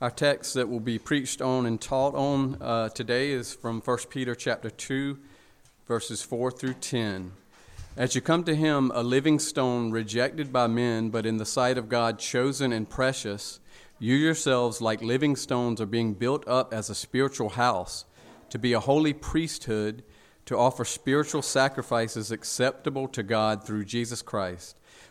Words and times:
Our 0.00 0.10
text 0.10 0.54
that 0.54 0.70
will 0.70 0.80
be 0.80 0.98
preached 0.98 1.42
on 1.42 1.66
and 1.66 1.78
taught 1.78 2.14
on 2.14 2.56
uh, 2.62 2.88
today 2.88 3.32
is 3.32 3.52
from 3.52 3.82
1 3.82 3.98
Peter 4.08 4.34
chapter 4.34 4.70
2, 4.70 5.18
verses 5.86 6.22
4 6.22 6.50
through 6.50 6.74
10. 6.80 7.32
As 7.98 8.14
you 8.14 8.22
come 8.22 8.42
to 8.44 8.54
him, 8.54 8.90
a 8.94 9.02
living 9.02 9.38
stone 9.38 9.90
rejected 9.90 10.54
by 10.54 10.68
men, 10.68 11.10
but 11.10 11.26
in 11.26 11.36
the 11.36 11.44
sight 11.44 11.76
of 11.76 11.90
God 11.90 12.18
chosen 12.18 12.72
and 12.72 12.88
precious, 12.88 13.60
you 13.98 14.14
yourselves, 14.14 14.80
like 14.80 15.02
living 15.02 15.36
stones, 15.36 15.82
are 15.82 15.86
being 15.86 16.14
built 16.14 16.48
up 16.48 16.72
as 16.72 16.88
a 16.88 16.94
spiritual 16.94 17.50
house, 17.50 18.06
to 18.48 18.58
be 18.58 18.72
a 18.72 18.80
holy 18.80 19.12
priesthood, 19.12 20.02
to 20.46 20.56
offer 20.56 20.86
spiritual 20.86 21.42
sacrifices 21.42 22.32
acceptable 22.32 23.06
to 23.08 23.22
God 23.22 23.66
through 23.66 23.84
Jesus 23.84 24.22
Christ. 24.22 24.79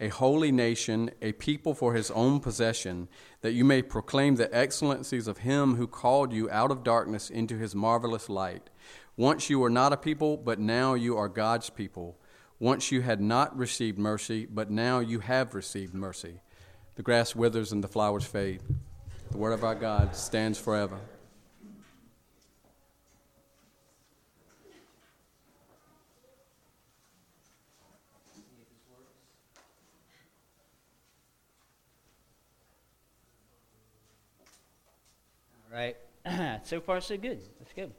a 0.00 0.08
holy 0.08 0.52
nation, 0.52 1.10
a 1.22 1.32
people 1.32 1.74
for 1.74 1.94
his 1.94 2.10
own 2.10 2.40
possession, 2.40 3.08
that 3.40 3.52
you 3.52 3.64
may 3.64 3.82
proclaim 3.82 4.36
the 4.36 4.54
excellencies 4.54 5.26
of 5.26 5.38
him 5.38 5.76
who 5.76 5.86
called 5.86 6.32
you 6.32 6.50
out 6.50 6.70
of 6.70 6.84
darkness 6.84 7.30
into 7.30 7.56
his 7.56 7.74
marvelous 7.74 8.28
light. 8.28 8.68
Once 9.16 9.48
you 9.48 9.58
were 9.58 9.70
not 9.70 9.92
a 9.92 9.96
people, 9.96 10.36
but 10.36 10.58
now 10.58 10.94
you 10.94 11.16
are 11.16 11.28
God's 11.28 11.70
people. 11.70 12.18
Once 12.58 12.92
you 12.92 13.00
had 13.02 13.20
not 13.20 13.56
received 13.56 13.98
mercy, 13.98 14.46
but 14.46 14.70
now 14.70 14.98
you 14.98 15.20
have 15.20 15.54
received 15.54 15.94
mercy. 15.94 16.40
The 16.96 17.02
grass 17.02 17.34
withers 17.34 17.72
and 17.72 17.82
the 17.82 17.88
flowers 17.88 18.24
fade. 18.24 18.62
The 19.30 19.38
word 19.38 19.52
of 19.52 19.64
our 19.64 19.74
God 19.74 20.14
stands 20.14 20.58
forever. 20.58 20.98
Right? 35.76 35.96
so 36.64 36.80
far, 36.80 37.00
so 37.02 37.16
good. 37.18 37.40
That's 37.58 37.72
good. 37.74 37.92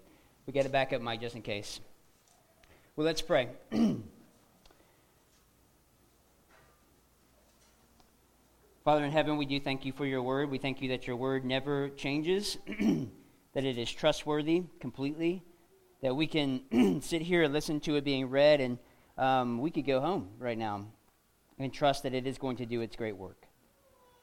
We 0.46 0.54
got 0.54 0.64
to 0.64 0.70
back 0.70 0.94
up, 0.94 1.02
Mike, 1.02 1.22
just 1.22 1.36
in 1.36 1.44
case. 1.44 1.80
Well, 2.96 3.06
let's 3.06 3.22
pray. 3.22 3.50
Father 8.84 9.04
in 9.04 9.12
heaven, 9.12 9.38
we 9.38 9.46
do 9.46 9.60
thank 9.60 9.86
you 9.86 9.92
for 9.92 10.08
your 10.08 10.24
word. 10.24 10.50
We 10.50 10.58
thank 10.58 10.82
you 10.82 10.90
that 10.90 11.06
your 11.06 11.18
word 11.18 11.46
never 11.46 11.90
changes, 11.90 12.58
that 13.54 13.64
it 13.64 13.78
is 13.78 13.92
trustworthy 13.92 14.64
completely, 14.80 15.44
that 16.02 16.16
we 16.16 16.26
can 16.26 17.02
sit 17.02 17.22
here 17.22 17.44
and 17.44 17.54
listen 17.54 17.80
to 17.82 17.96
it 17.98 18.04
being 18.04 18.28
read, 18.30 18.60
and 18.60 18.80
um, 19.18 19.60
we 19.60 19.70
could 19.70 19.86
go 19.86 20.00
home 20.00 20.30
right 20.40 20.58
now 20.58 20.88
and 21.60 21.72
trust 21.72 22.02
that 22.04 22.16
it 22.16 22.26
is 22.26 22.40
going 22.40 22.58
to 22.58 22.66
do 22.66 22.82
its 22.82 22.96
great 22.96 23.18
work. 23.18 23.47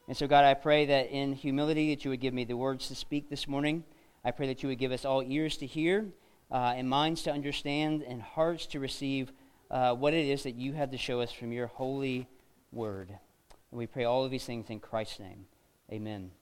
And 0.07 0.15
so, 0.15 0.27
God, 0.27 0.45
I 0.45 0.53
pray 0.53 0.85
that 0.87 1.11
in 1.11 1.33
humility 1.33 1.95
that 1.95 2.05
you 2.05 2.11
would 2.11 2.21
give 2.21 2.35
me 2.35 2.45
the 2.45 2.57
words 2.57 2.89
to 2.89 2.95
speak 2.95 3.31
this 3.31 3.49
morning. 3.49 3.85
I 4.23 4.33
pray 4.33 4.47
that 4.49 4.63
you 4.63 4.69
would 4.69 4.79
give 4.79 4.93
us 4.93 5.07
all 5.07 5.23
ears 5.23 5.57
to 5.59 5.67
hear, 5.67 6.07
uh, 6.51 6.75
and 6.77 6.89
minds 6.89 7.23
to 7.23 7.33
understand, 7.33 8.03
and 8.03 8.21
hearts 8.21 8.67
to 8.67 8.81
receive 8.81 9.33
uh, 9.71 9.95
what 9.95 10.13
it 10.13 10.27
is 10.27 10.43
that 10.43 10.57
you 10.57 10.75
have 10.75 10.91
to 10.91 10.99
show 10.99 11.23
us 11.23 11.33
from 11.33 11.53
your 11.53 11.69
holy 11.69 12.29
word. 12.71 13.09
And 13.09 13.79
we 13.79 13.87
pray 13.87 14.05
all 14.05 14.27
of 14.27 14.31
these 14.31 14.45
things 14.45 14.69
in 14.69 14.79
Christ's 14.79 15.21
name. 15.21 15.47
Amen. 15.91 16.33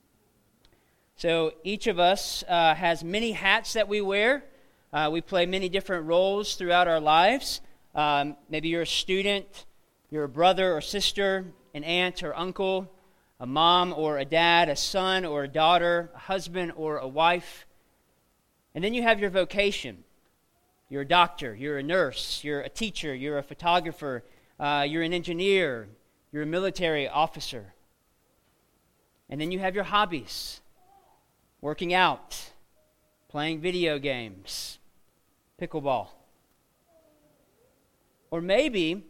So, 1.15 1.53
each 1.63 1.87
of 1.87 1.99
us 1.99 2.43
uh, 2.49 2.75
has 2.75 3.01
many 3.01 3.31
hats 3.31 3.73
that 3.73 3.87
we 3.87 4.01
wear. 4.01 4.43
Uh, 4.91 5.09
we 5.09 5.21
play 5.21 5.45
many 5.45 5.69
different 5.69 6.05
roles 6.05 6.55
throughout 6.55 6.89
our 6.89 6.99
lives. 6.99 7.61
Um, 7.95 8.35
maybe 8.49 8.67
you're 8.67 8.81
a 8.81 8.87
student, 8.87 9.65
you're 10.09 10.25
a 10.25 10.29
brother 10.29 10.75
or 10.75 10.81
sister, 10.81 11.45
an 11.73 11.85
aunt 11.85 12.23
or 12.23 12.37
uncle 12.37 12.91
a 13.43 13.45
mom 13.45 13.93
or 13.97 14.19
a 14.19 14.23
dad, 14.23 14.69
a 14.69 14.75
son 14.75 15.25
or 15.25 15.43
a 15.43 15.49
daughter, 15.49 16.09
a 16.15 16.17
husband 16.17 16.71
or 16.77 16.99
a 16.99 17.07
wife. 17.07 17.67
And 18.73 18.81
then 18.81 18.93
you 18.93 19.03
have 19.03 19.19
your 19.19 19.29
vocation. 19.29 20.05
You're 20.87 21.01
a 21.01 21.05
doctor, 21.05 21.53
you're 21.53 21.77
a 21.77 21.83
nurse, 21.83 22.41
you're 22.45 22.61
a 22.61 22.69
teacher, 22.69 23.13
you're 23.13 23.37
a 23.37 23.43
photographer, 23.43 24.23
uh, 24.61 24.85
you're 24.87 25.03
an 25.03 25.11
engineer, 25.11 25.89
you're 26.31 26.43
a 26.43 26.45
military 26.45 27.09
officer. 27.09 27.73
And 29.29 29.41
then 29.41 29.51
you 29.51 29.59
have 29.59 29.75
your 29.75 29.83
hobbies 29.83 30.61
working 31.59 31.93
out, 31.93 32.51
playing 33.27 33.59
video 33.59 33.99
games, 33.99 34.79
pickleball. 35.61 36.07
Or 38.31 38.39
maybe, 38.39 39.03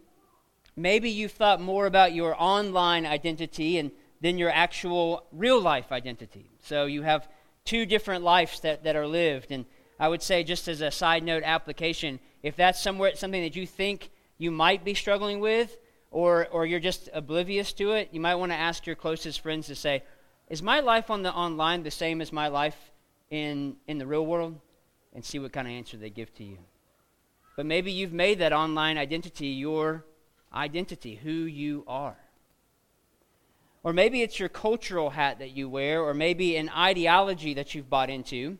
maybe 0.76 1.12
you've 1.12 1.34
thought 1.34 1.62
more 1.62 1.86
about 1.86 2.16
your 2.16 2.36
online 2.42 3.06
identity 3.06 3.78
and 3.78 3.92
than 4.24 4.38
your 4.38 4.50
actual 4.50 5.26
real 5.34 5.62
life 5.62 5.92
identity. 5.92 6.50
So 6.62 6.86
you 6.86 7.02
have 7.02 7.28
two 7.66 7.86
different 7.86 8.24
lives 8.24 8.62
that, 8.62 8.86
that 8.86 8.96
are 8.96 9.06
lived. 9.06 9.52
And 9.52 9.66
I 10.00 10.08
would 10.08 10.22
say, 10.22 10.46
just 10.46 10.70
as 10.70 10.80
a 10.80 10.92
side 10.92 11.24
note 11.24 11.44
application, 11.44 12.22
if 12.42 12.56
that's 12.56 12.82
somewhere 12.82 13.14
something 13.16 13.42
that 13.44 13.58
you 13.58 13.68
think 13.68 14.10
you 14.38 14.50
might 14.50 14.86
be 14.86 14.94
struggling 14.94 15.42
with, 15.42 15.78
or, 16.10 16.48
or 16.52 16.66
you're 16.66 16.80
just 16.80 17.10
oblivious 17.14 17.74
to 17.74 17.92
it, 17.92 18.10
you 18.14 18.22
might 18.22 18.36
want 18.36 18.54
to 18.54 18.58
ask 18.58 18.88
your 18.88 18.96
closest 18.96 19.42
friends 19.42 19.68
to 19.68 19.76
say, 19.76 20.04
Is 20.50 20.62
my 20.62 20.80
life 20.80 21.12
on 21.12 21.22
the 21.22 21.34
online 21.34 21.84
the 21.84 21.92
same 21.92 22.22
as 22.22 22.32
my 22.32 22.48
life 22.48 22.78
in, 23.30 23.76
in 23.88 23.98
the 23.98 24.08
real 24.08 24.26
world? 24.26 24.58
And 25.14 25.24
see 25.24 25.38
what 25.38 25.52
kind 25.52 25.68
of 25.68 25.74
answer 25.74 25.98
they 25.98 26.10
give 26.10 26.34
to 26.36 26.44
you. 26.46 26.58
But 27.58 27.66
maybe 27.66 27.92
you've 27.92 28.14
made 28.14 28.40
that 28.40 28.54
online 28.54 28.98
identity 28.98 29.48
your 29.48 30.06
identity, 30.54 31.16
who 31.16 31.30
you 31.30 31.84
are. 31.88 32.16
Or 33.84 33.92
maybe 33.92 34.22
it's 34.22 34.40
your 34.40 34.50
cultural 34.50 35.10
hat 35.10 35.40
that 35.40 35.52
you 35.52 35.68
wear, 35.68 36.02
or 36.02 36.14
maybe 36.14 36.56
an 36.56 36.70
ideology 36.70 37.54
that 37.56 37.76
you've 37.76 37.90
bought 37.90 38.10
into. 38.10 38.58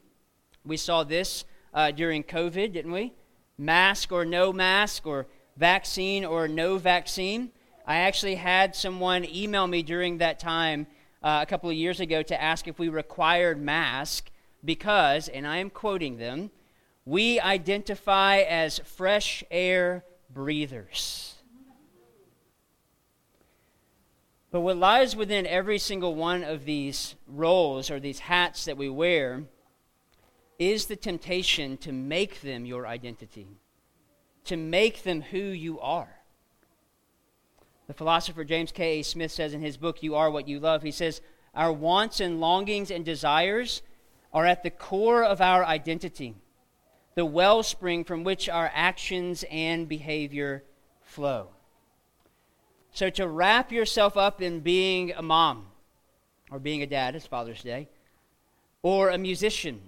We 0.66 0.78
saw 0.78 1.04
this 1.04 1.46
uh, 1.74 1.92
during 1.92 2.24
COVID, 2.24 2.74
didn't 2.74 2.92
we? 2.92 3.14
Mask 3.58 4.12
or 4.12 4.26
no 4.26 4.52
mask, 4.52 5.08
or 5.08 5.28
vaccine 5.56 6.26
or 6.26 6.48
no 6.48 6.78
vaccine. 6.78 7.52
I 7.86 7.98
actually 7.98 8.36
had 8.36 8.76
someone 8.76 9.26
email 9.26 9.68
me 9.68 9.82
during 9.82 10.18
that 10.18 10.40
time 10.40 10.88
uh, 11.22 11.40
a 11.42 11.46
couple 11.46 11.70
of 11.70 11.76
years 11.76 12.00
ago 12.00 12.22
to 12.24 12.42
ask 12.42 12.68
if 12.68 12.80
we 12.80 12.90
required 12.90 13.62
mask 13.62 14.30
because, 14.64 15.28
and 15.28 15.48
I 15.48 15.58
am 15.58 15.70
quoting 15.70 16.18
them, 16.18 16.52
we 17.06 17.40
identify 17.40 18.38
as 18.40 18.80
fresh 18.80 19.44
air 19.52 20.06
breathers. 20.30 21.36
But 24.54 24.62
what 24.62 24.78
lies 24.78 25.16
within 25.16 25.48
every 25.48 25.80
single 25.80 26.14
one 26.14 26.44
of 26.44 26.64
these 26.64 27.16
roles 27.28 27.90
or 27.90 28.00
these 28.00 28.20
hats 28.20 28.66
that 28.66 28.78
we 28.78 28.88
wear 28.88 29.46
is 30.60 30.86
the 30.86 30.96
temptation 30.96 31.76
to 31.78 31.92
make 31.92 32.42
them 32.42 32.64
your 32.64 32.86
identity, 32.86 33.48
to 34.46 34.56
make 34.56 35.02
them 35.02 35.22
who 35.24 35.40
you 35.40 35.80
are. 35.80 36.20
The 37.88 37.96
philosopher 37.96 38.44
James 38.44 38.72
K. 38.72 39.00
A. 39.00 39.02
Smith 39.02 39.32
says 39.32 39.56
in 39.56 39.62
his 39.62 39.76
book, 39.76 40.04
You 40.04 40.14
Are 40.14 40.30
What 40.30 40.48
You 40.48 40.60
Love, 40.60 40.84
he 40.84 40.92
says, 40.92 41.20
Our 41.56 41.74
wants 41.74 42.20
and 42.20 42.40
longings 42.40 42.92
and 42.92 43.04
desires 43.04 43.82
are 44.32 44.46
at 44.46 44.62
the 44.62 44.70
core 44.70 45.24
of 45.24 45.42
our 45.42 45.66
identity, 45.66 46.36
the 47.16 47.26
wellspring 47.26 48.04
from 48.04 48.24
which 48.24 48.48
our 48.48 48.70
actions 48.76 49.44
and 49.50 49.90
behavior 49.90 50.64
flow. 51.02 51.50
So 52.94 53.10
to 53.10 53.28
wrap 53.28 53.72
yourself 53.72 54.16
up 54.16 54.40
in 54.42 54.60
being 54.60 55.14
a 55.14 55.24
mom, 55.24 55.66
or 56.52 56.60
being 56.60 56.84
a 56.84 56.88
dad, 56.88 57.16
it's 57.16 57.26
Father's 57.26 57.64
Day, 57.64 57.90
or 58.84 59.10
a 59.10 59.18
musician, 59.18 59.82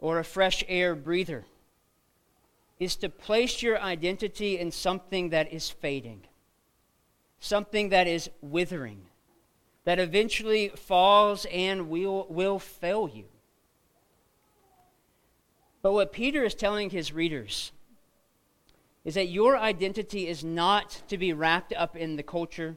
or 0.00 0.18
a 0.18 0.24
fresh 0.24 0.64
air 0.66 0.96
breather, 0.96 1.44
is 2.80 2.96
to 2.96 3.08
place 3.08 3.62
your 3.62 3.80
identity 3.80 4.58
in 4.58 4.72
something 4.72 5.30
that 5.30 5.52
is 5.52 5.70
fading, 5.70 6.22
something 7.38 7.90
that 7.90 8.08
is 8.08 8.28
withering, 8.40 9.02
that 9.84 10.00
eventually 10.00 10.70
falls 10.70 11.46
and 11.52 11.88
will, 11.88 12.26
will 12.28 12.58
fail 12.58 13.08
you. 13.08 13.24
But 15.82 15.92
what 15.92 16.12
Peter 16.12 16.44
is 16.44 16.54
telling 16.54 16.90
his 16.90 17.12
readers 17.12 17.70
is 19.08 19.14
that 19.14 19.30
your 19.30 19.56
identity 19.56 20.28
is 20.28 20.44
not 20.44 21.00
to 21.08 21.16
be 21.16 21.32
wrapped 21.32 21.72
up 21.72 21.96
in 21.96 22.16
the 22.16 22.22
culture. 22.22 22.76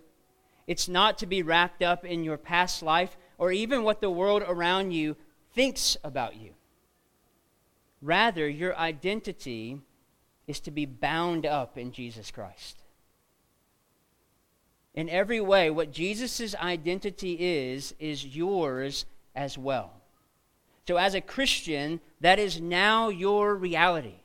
It's 0.65 0.87
not 0.87 1.17
to 1.17 1.25
be 1.25 1.43
wrapped 1.43 1.83
up 1.83 2.05
in 2.05 2.23
your 2.23 2.37
past 2.37 2.81
life 2.81 3.17
or 3.37 3.51
even 3.51 3.83
what 3.83 3.99
the 3.99 4.09
world 4.09 4.41
around 4.47 4.91
you 4.91 5.17
thinks 5.53 5.97
about 6.05 6.37
you. 6.37 6.51
Rather, 8.01 8.47
your 8.47 8.77
identity 8.77 9.81
is 10.47 10.61
to 10.61 10.71
be 10.71 10.85
bound 10.85 11.45
up 11.45 11.77
in 11.77 11.91
Jesus 11.91 12.31
Christ. 12.31 12.77
In 14.93 15.09
every 15.09 15.41
way, 15.41 15.69
what 15.69 15.91
Jesus' 15.91 16.55
identity 16.55 17.35
is, 17.41 17.93
is 17.99 18.25
yours 18.25 19.05
as 19.35 19.57
well. 19.57 19.91
So, 20.87 20.95
as 20.95 21.13
a 21.13 21.19
Christian, 21.19 21.99
that 22.21 22.39
is 22.39 22.61
now 22.61 23.09
your 23.09 23.53
reality. 23.53 24.20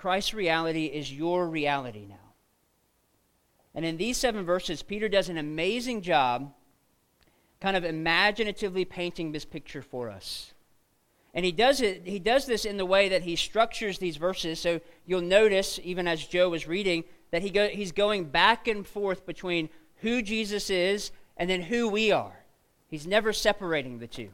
Christ's 0.00 0.32
reality 0.32 0.86
is 0.86 1.12
your 1.12 1.46
reality 1.46 2.06
now. 2.08 2.32
And 3.74 3.84
in 3.84 3.98
these 3.98 4.16
seven 4.16 4.46
verses, 4.46 4.82
Peter 4.82 5.10
does 5.10 5.28
an 5.28 5.36
amazing 5.36 6.00
job 6.00 6.54
kind 7.60 7.76
of 7.76 7.84
imaginatively 7.84 8.86
painting 8.86 9.30
this 9.30 9.44
picture 9.44 9.82
for 9.82 10.08
us. 10.08 10.54
And 11.34 11.44
he 11.44 11.52
does 11.52 11.82
it 11.82 12.06
he 12.06 12.18
does 12.18 12.46
this 12.46 12.64
in 12.64 12.78
the 12.78 12.86
way 12.86 13.10
that 13.10 13.24
he 13.24 13.36
structures 13.36 13.98
these 13.98 14.16
verses. 14.16 14.58
So 14.58 14.80
you'll 15.04 15.20
notice 15.20 15.78
even 15.84 16.08
as 16.08 16.26
Joe 16.26 16.48
was 16.48 16.66
reading 16.66 17.04
that 17.30 17.42
he 17.42 17.50
go, 17.50 17.68
he's 17.68 17.92
going 17.92 18.24
back 18.24 18.68
and 18.68 18.86
forth 18.86 19.26
between 19.26 19.68
who 19.96 20.22
Jesus 20.22 20.70
is 20.70 21.10
and 21.36 21.50
then 21.50 21.60
who 21.60 21.86
we 21.86 22.10
are. 22.10 22.46
He's 22.88 23.06
never 23.06 23.34
separating 23.34 23.98
the 23.98 24.06
two. 24.06 24.30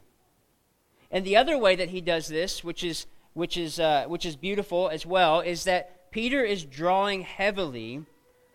And 1.10 1.24
the 1.24 1.36
other 1.36 1.58
way 1.58 1.74
that 1.74 1.90
he 1.90 2.00
does 2.00 2.28
this, 2.28 2.62
which 2.62 2.84
is 2.84 3.06
which 3.36 3.58
is 3.58 3.78
uh, 3.78 4.06
which 4.08 4.24
is 4.24 4.34
beautiful 4.34 4.88
as 4.88 5.04
well, 5.04 5.40
is 5.40 5.64
that 5.64 6.10
Peter 6.10 6.42
is 6.42 6.64
drawing 6.64 7.20
heavily 7.20 8.02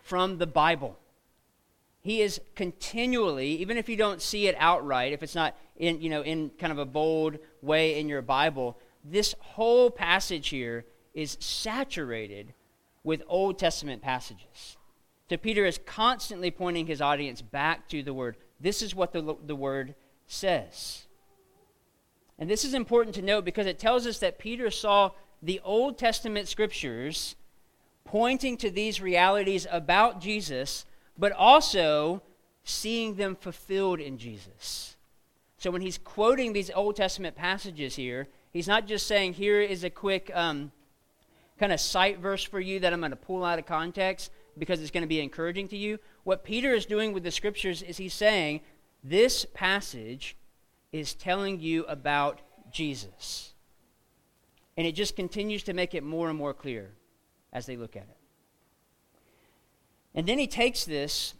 from 0.02 0.38
the 0.38 0.46
Bible. 0.46 0.98
He 2.00 2.20
is 2.20 2.40
continually, 2.56 3.50
even 3.58 3.76
if 3.76 3.88
you 3.88 3.94
don't 3.96 4.20
see 4.20 4.48
it 4.48 4.56
outright, 4.58 5.12
if 5.12 5.22
it's 5.22 5.36
not 5.36 5.56
in 5.76 6.02
you 6.02 6.10
know 6.10 6.22
in 6.22 6.50
kind 6.58 6.72
of 6.72 6.80
a 6.80 6.84
bold 6.84 7.38
way 7.62 8.00
in 8.00 8.08
your 8.08 8.22
Bible, 8.22 8.76
this 9.04 9.36
whole 9.38 9.88
passage 9.88 10.48
here 10.48 10.84
is 11.14 11.36
saturated 11.38 12.52
with 13.04 13.22
Old 13.28 13.60
Testament 13.60 14.02
passages. 14.02 14.76
So 15.30 15.36
Peter 15.36 15.64
is 15.64 15.78
constantly 15.86 16.50
pointing 16.50 16.88
his 16.88 17.00
audience 17.00 17.40
back 17.40 17.88
to 17.90 18.02
the 18.02 18.12
Word. 18.12 18.36
This 18.58 18.82
is 18.82 18.96
what 18.96 19.12
the, 19.12 19.36
the 19.46 19.54
Word 19.54 19.94
says. 20.26 21.06
And 22.38 22.48
this 22.48 22.64
is 22.64 22.74
important 22.74 23.14
to 23.16 23.22
note 23.22 23.44
because 23.44 23.66
it 23.66 23.78
tells 23.78 24.06
us 24.06 24.18
that 24.18 24.38
Peter 24.38 24.70
saw 24.70 25.10
the 25.42 25.60
Old 25.64 25.98
Testament 25.98 26.48
scriptures 26.48 27.36
pointing 28.04 28.56
to 28.58 28.70
these 28.70 29.00
realities 29.00 29.66
about 29.70 30.20
Jesus, 30.20 30.84
but 31.16 31.32
also 31.32 32.22
seeing 32.64 33.16
them 33.16 33.36
fulfilled 33.36 34.00
in 34.00 34.18
Jesus. 34.18 34.96
So 35.58 35.70
when 35.70 35.82
he's 35.82 35.98
quoting 35.98 36.52
these 36.52 36.70
Old 36.70 36.96
Testament 36.96 37.36
passages 37.36 37.94
here, 37.96 38.28
he's 38.52 38.68
not 38.68 38.86
just 38.86 39.06
saying, 39.06 39.34
here 39.34 39.60
is 39.60 39.84
a 39.84 39.90
quick 39.90 40.30
um, 40.34 40.72
kind 41.58 41.72
of 41.72 41.80
sight 41.80 42.18
verse 42.18 42.42
for 42.42 42.60
you 42.60 42.80
that 42.80 42.92
I'm 42.92 43.00
going 43.00 43.10
to 43.10 43.16
pull 43.16 43.44
out 43.44 43.58
of 43.58 43.66
context 43.66 44.32
because 44.58 44.80
it's 44.80 44.90
going 44.90 45.02
to 45.02 45.08
be 45.08 45.20
encouraging 45.20 45.68
to 45.68 45.76
you. 45.76 45.98
What 46.24 46.44
Peter 46.44 46.74
is 46.74 46.86
doing 46.86 47.12
with 47.12 47.22
the 47.22 47.30
scriptures 47.30 47.82
is 47.82 47.96
he's 47.96 48.14
saying, 48.14 48.60
this 49.04 49.46
passage 49.54 50.36
is 50.92 51.14
telling 51.14 51.60
you 51.60 51.84
about 51.84 52.40
Jesus. 52.70 53.52
And 54.76 54.86
it 54.86 54.92
just 54.92 55.16
continues 55.16 55.62
to 55.64 55.72
make 55.72 55.94
it 55.94 56.02
more 56.02 56.28
and 56.28 56.38
more 56.38 56.54
clear 56.54 56.90
as 57.52 57.66
they 57.66 57.76
look 57.76 57.96
at 57.96 58.02
it. 58.02 58.16
And 60.14 60.26
then 60.26 60.38
he 60.38 60.46
takes 60.46 60.84
this 60.84 61.34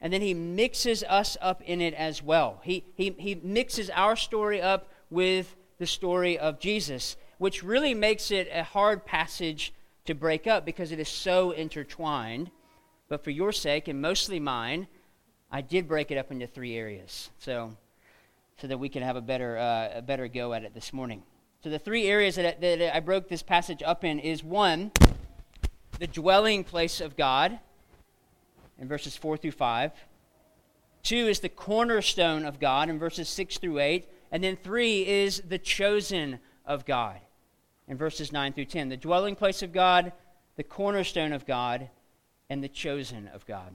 and 0.00 0.12
then 0.12 0.20
he 0.20 0.34
mixes 0.34 1.02
us 1.04 1.36
up 1.40 1.62
in 1.62 1.80
it 1.80 1.94
as 1.94 2.22
well. 2.22 2.60
He, 2.62 2.84
he, 2.94 3.14
he 3.18 3.34
mixes 3.34 3.90
our 3.90 4.16
story 4.16 4.60
up 4.60 4.88
with 5.10 5.56
the 5.78 5.86
story 5.86 6.38
of 6.38 6.60
Jesus, 6.60 7.16
which 7.38 7.64
really 7.64 7.94
makes 7.94 8.30
it 8.30 8.48
a 8.52 8.62
hard 8.62 9.04
passage 9.04 9.72
to 10.04 10.14
break 10.14 10.46
up 10.46 10.64
because 10.64 10.92
it 10.92 11.00
is 11.00 11.08
so 11.08 11.50
intertwined. 11.50 12.50
But 13.08 13.24
for 13.24 13.30
your 13.30 13.52
sake, 13.52 13.88
and 13.88 14.00
mostly 14.00 14.38
mine, 14.38 14.86
I 15.50 15.62
did 15.62 15.88
break 15.88 16.10
it 16.10 16.18
up 16.18 16.30
into 16.30 16.46
three 16.46 16.76
areas. 16.76 17.30
So 17.38 17.76
so 18.60 18.66
that 18.66 18.78
we 18.78 18.88
can 18.88 19.02
have 19.02 19.16
a 19.16 19.20
better, 19.20 19.56
uh, 19.56 19.98
a 19.98 20.02
better 20.02 20.28
go 20.28 20.52
at 20.52 20.64
it 20.64 20.74
this 20.74 20.92
morning. 20.92 21.22
So, 21.62 21.70
the 21.70 21.78
three 21.78 22.06
areas 22.06 22.36
that, 22.36 22.60
that 22.60 22.94
I 22.94 23.00
broke 23.00 23.28
this 23.28 23.42
passage 23.42 23.82
up 23.82 24.04
in 24.04 24.18
is 24.18 24.44
one, 24.44 24.92
the 25.98 26.06
dwelling 26.06 26.64
place 26.64 27.00
of 27.00 27.16
God 27.16 27.58
in 28.78 28.88
verses 28.88 29.16
4 29.16 29.36
through 29.36 29.52
5. 29.52 29.92
Two 31.02 31.26
is 31.26 31.40
the 31.40 31.48
cornerstone 31.48 32.44
of 32.44 32.60
God 32.60 32.88
in 32.88 32.98
verses 32.98 33.28
6 33.28 33.58
through 33.58 33.78
8. 33.78 34.08
And 34.30 34.44
then 34.44 34.56
three 34.56 35.06
is 35.06 35.42
the 35.48 35.58
chosen 35.58 36.38
of 36.66 36.84
God 36.84 37.18
in 37.88 37.96
verses 37.96 38.32
9 38.32 38.52
through 38.52 38.66
10. 38.66 38.88
The 38.88 38.96
dwelling 38.96 39.34
place 39.34 39.62
of 39.62 39.72
God, 39.72 40.12
the 40.56 40.62
cornerstone 40.62 41.32
of 41.32 41.46
God, 41.46 41.88
and 42.50 42.62
the 42.62 42.68
chosen 42.68 43.28
of 43.28 43.46
God. 43.46 43.72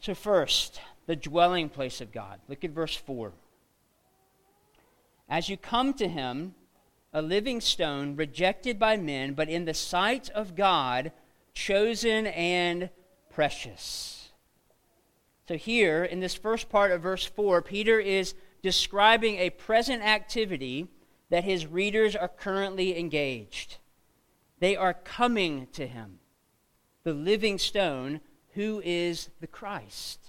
So, 0.00 0.14
first, 0.14 0.80
the 1.08 1.16
dwelling 1.16 1.70
place 1.70 2.02
of 2.02 2.12
God. 2.12 2.38
Look 2.48 2.64
at 2.64 2.70
verse 2.70 2.94
4. 2.94 3.32
As 5.26 5.48
you 5.48 5.56
come 5.56 5.94
to 5.94 6.06
him, 6.06 6.54
a 7.14 7.22
living 7.22 7.62
stone, 7.62 8.14
rejected 8.14 8.78
by 8.78 8.98
men, 8.98 9.32
but 9.32 9.48
in 9.48 9.64
the 9.64 9.72
sight 9.72 10.28
of 10.28 10.54
God, 10.54 11.10
chosen 11.54 12.26
and 12.26 12.90
precious. 13.30 14.32
So, 15.48 15.56
here 15.56 16.04
in 16.04 16.20
this 16.20 16.34
first 16.34 16.68
part 16.68 16.90
of 16.90 17.00
verse 17.00 17.24
4, 17.24 17.62
Peter 17.62 17.98
is 17.98 18.34
describing 18.62 19.36
a 19.36 19.48
present 19.48 20.02
activity 20.02 20.88
that 21.30 21.44
his 21.44 21.66
readers 21.66 22.16
are 22.16 22.28
currently 22.28 22.98
engaged. 22.98 23.78
They 24.58 24.76
are 24.76 24.92
coming 24.92 25.68
to 25.72 25.86
him, 25.86 26.18
the 27.02 27.14
living 27.14 27.56
stone, 27.56 28.20
who 28.52 28.82
is 28.84 29.30
the 29.40 29.46
Christ. 29.46 30.27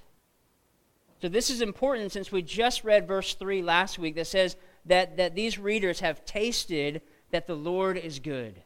So 1.21 1.27
this 1.27 1.50
is 1.50 1.62
important 1.62 2.12
since 2.12 2.31
we 2.31 2.42
just 2.42 2.83
read 2.83 3.07
verse 3.07 3.33
3 3.33 3.62
last 3.62 4.00
week 4.00 4.16
that 4.16 4.27
says 4.27 4.56
that, 4.86 5.18
that 5.18 5.36
these 5.36 5.60
readers 5.60 6.00
have 6.00 6.25
tasted 6.25 7.01
that 7.31 7.45
the 7.45 7.56
Lord 7.56 7.98
is 7.98 8.19
good. 8.19 8.62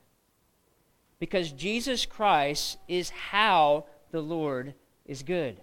Because 1.20 1.52
Jesus 1.52 2.06
Christ 2.06 2.78
is 2.88 3.10
how 3.10 3.86
the 4.12 4.22
Lord 4.22 4.76
is 5.06 5.24
good. 5.24 5.58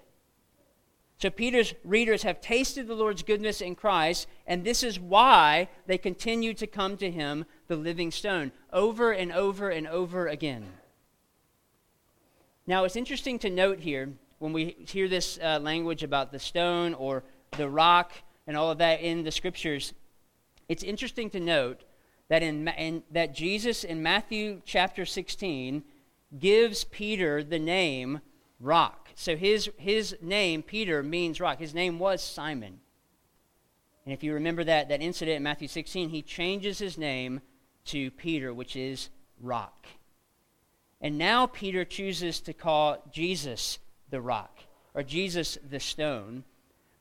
So 1.18 1.28
Peter's 1.28 1.74
readers 1.84 2.22
have 2.22 2.40
tasted 2.40 2.86
the 2.86 2.94
Lord's 2.94 3.22
goodness 3.22 3.60
in 3.60 3.74
Christ, 3.74 4.26
and 4.46 4.64
this 4.64 4.82
is 4.82 4.98
why 4.98 5.68
they 5.86 5.98
continue 5.98 6.54
to 6.54 6.66
come 6.66 6.96
to 6.96 7.10
him, 7.10 7.44
the 7.68 7.76
living 7.76 8.10
stone, 8.10 8.52
over 8.72 9.12
and 9.12 9.30
over 9.30 9.68
and 9.68 9.86
over 9.86 10.26
again. 10.28 10.66
Now, 12.66 12.84
it's 12.84 12.96
interesting 12.96 13.38
to 13.40 13.50
note 13.50 13.80
here 13.80 14.14
when 14.40 14.54
we 14.54 14.74
hear 14.88 15.06
this 15.06 15.38
uh, 15.42 15.60
language 15.60 16.02
about 16.02 16.32
the 16.32 16.38
stone 16.38 16.94
or 16.94 17.22
the 17.56 17.68
rock 17.68 18.12
and 18.46 18.56
all 18.56 18.70
of 18.70 18.78
that 18.78 19.02
in 19.02 19.22
the 19.22 19.30
scriptures, 19.30 19.92
it's 20.66 20.82
interesting 20.82 21.28
to 21.30 21.40
note 21.40 21.82
that 22.28 22.42
in, 22.42 22.66
in, 22.68 23.02
that 23.10 23.34
Jesus 23.34 23.84
in 23.84 24.02
Matthew 24.02 24.62
chapter 24.64 25.04
16 25.04 25.84
gives 26.38 26.84
Peter 26.84 27.44
the 27.44 27.58
name 27.58 28.20
rock. 28.58 29.10
So 29.14 29.36
his 29.36 29.68
his 29.76 30.16
name 30.22 30.62
Peter 30.62 31.02
means 31.02 31.38
rock. 31.38 31.58
His 31.58 31.74
name 31.74 31.98
was 31.98 32.22
Simon. 32.22 32.80
And 34.06 34.14
if 34.14 34.22
you 34.22 34.32
remember 34.32 34.64
that 34.64 34.88
that 34.88 35.02
incident 35.02 35.36
in 35.36 35.42
Matthew 35.42 35.68
16, 35.68 36.08
he 36.08 36.22
changes 36.22 36.78
his 36.78 36.96
name 36.96 37.42
to 37.86 38.10
Peter, 38.12 38.54
which 38.54 38.74
is 38.74 39.10
rock. 39.38 39.86
And 41.00 41.18
now 41.18 41.46
Peter 41.46 41.84
chooses 41.84 42.40
to 42.40 42.54
call 42.54 43.02
Jesus 43.12 43.78
the 44.10 44.20
rock, 44.20 44.58
or 44.94 45.02
Jesus 45.02 45.58
the 45.68 45.80
stone, 45.80 46.44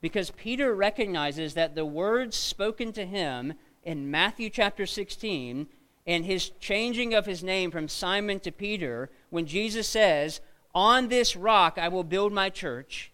because 0.02 0.32
Peter 0.32 0.74
recognizes 0.74 1.54
that 1.54 1.76
the 1.76 1.86
words 1.86 2.38
spoken 2.38 2.94
to 2.94 3.06
him 3.06 3.54
in 3.84 4.10
Matthew 4.10 4.50
chapter 4.50 4.86
16 4.86 5.68
and 6.08 6.26
his 6.26 6.50
changing 6.60 7.14
of 7.14 7.26
his 7.26 7.44
name 7.44 7.70
from 7.70 7.88
Simon 7.88 8.40
to 8.40 8.52
Peter, 8.52 9.10
when 9.30 9.46
Jesus 9.46 9.88
says, 9.88 10.42
On 10.74 11.08
this 11.08 11.36
rock 11.36 11.78
I 11.78 11.88
will 11.88 12.04
build 12.04 12.32
my 12.34 12.50
church, 12.50 13.12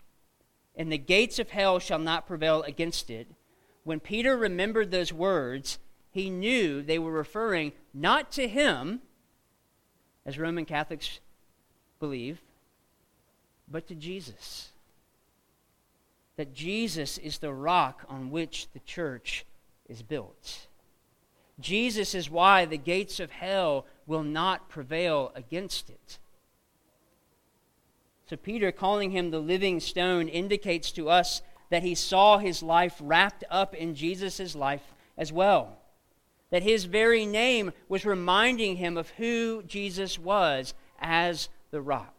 and 0.76 0.92
the 0.92 0.98
gates 0.98 1.40
of 1.40 1.50
hell 1.50 1.80
shall 1.80 2.00
not 2.00 2.28
prevail 2.28 2.62
against 2.64 3.10
it. 3.10 3.28
When 3.84 4.00
Peter 4.00 4.38
remembered 4.38 4.92
those 4.92 5.12
words, 5.12 5.80
he 6.12 6.30
knew 6.30 6.82
they 6.82 7.00
were 7.00 7.12
referring 7.12 7.74
not 7.94 8.32
to 8.34 8.48
him, 8.48 9.02
as 10.26 10.40
Roman 10.40 10.66
Catholics 10.66 11.20
believe, 12.00 12.42
but 13.70 13.88
to 13.88 13.96
Jesus. 13.96 14.70
That 16.38 16.54
Jesus 16.54 17.18
is 17.18 17.38
the 17.38 17.54
rock 17.54 18.04
on 18.10 18.32
which 18.32 18.68
the 18.74 18.80
church 18.80 19.46
is 19.88 20.02
built. 20.02 20.68
Jesus 21.60 22.14
is 22.14 22.30
why 22.30 22.66
the 22.66 22.78
gates 22.78 23.20
of 23.20 23.32
hell 23.32 23.86
will 24.06 24.24
not 24.24 24.70
prevail 24.70 25.32
against 25.36 25.90
it. 25.90 26.20
So, 28.30 28.36
Peter, 28.36 28.72
calling 28.72 29.12
him 29.12 29.30
the 29.30 29.40
living 29.40 29.80
stone, 29.80 30.28
indicates 30.28 30.92
to 30.94 31.10
us 31.10 31.42
that 31.70 31.84
he 31.84 31.96
saw 31.96 32.38
his 32.38 32.64
life 32.64 32.96
wrapped 33.00 33.44
up 33.50 33.76
in 33.76 33.96
Jesus' 33.96 34.56
life 34.56 34.96
as 35.18 35.32
well. 35.32 35.78
That 36.50 36.64
his 36.64 36.86
very 36.86 37.26
name 37.26 37.72
was 37.88 38.06
reminding 38.06 38.78
him 38.78 38.98
of 38.98 39.10
who 39.12 39.64
Jesus 39.64 40.18
was 40.18 40.74
as 41.00 41.50
the 41.72 41.82
rock. 41.82 42.15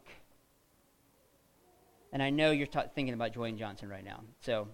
And 2.16 2.22
I 2.22 2.30
know 2.30 2.50
you're 2.50 2.66
thinking 2.66 3.12
about 3.12 3.34
Dwayne 3.34 3.58
Johnson 3.58 3.90
right 3.90 4.02
now, 4.02 4.22
so 4.40 4.68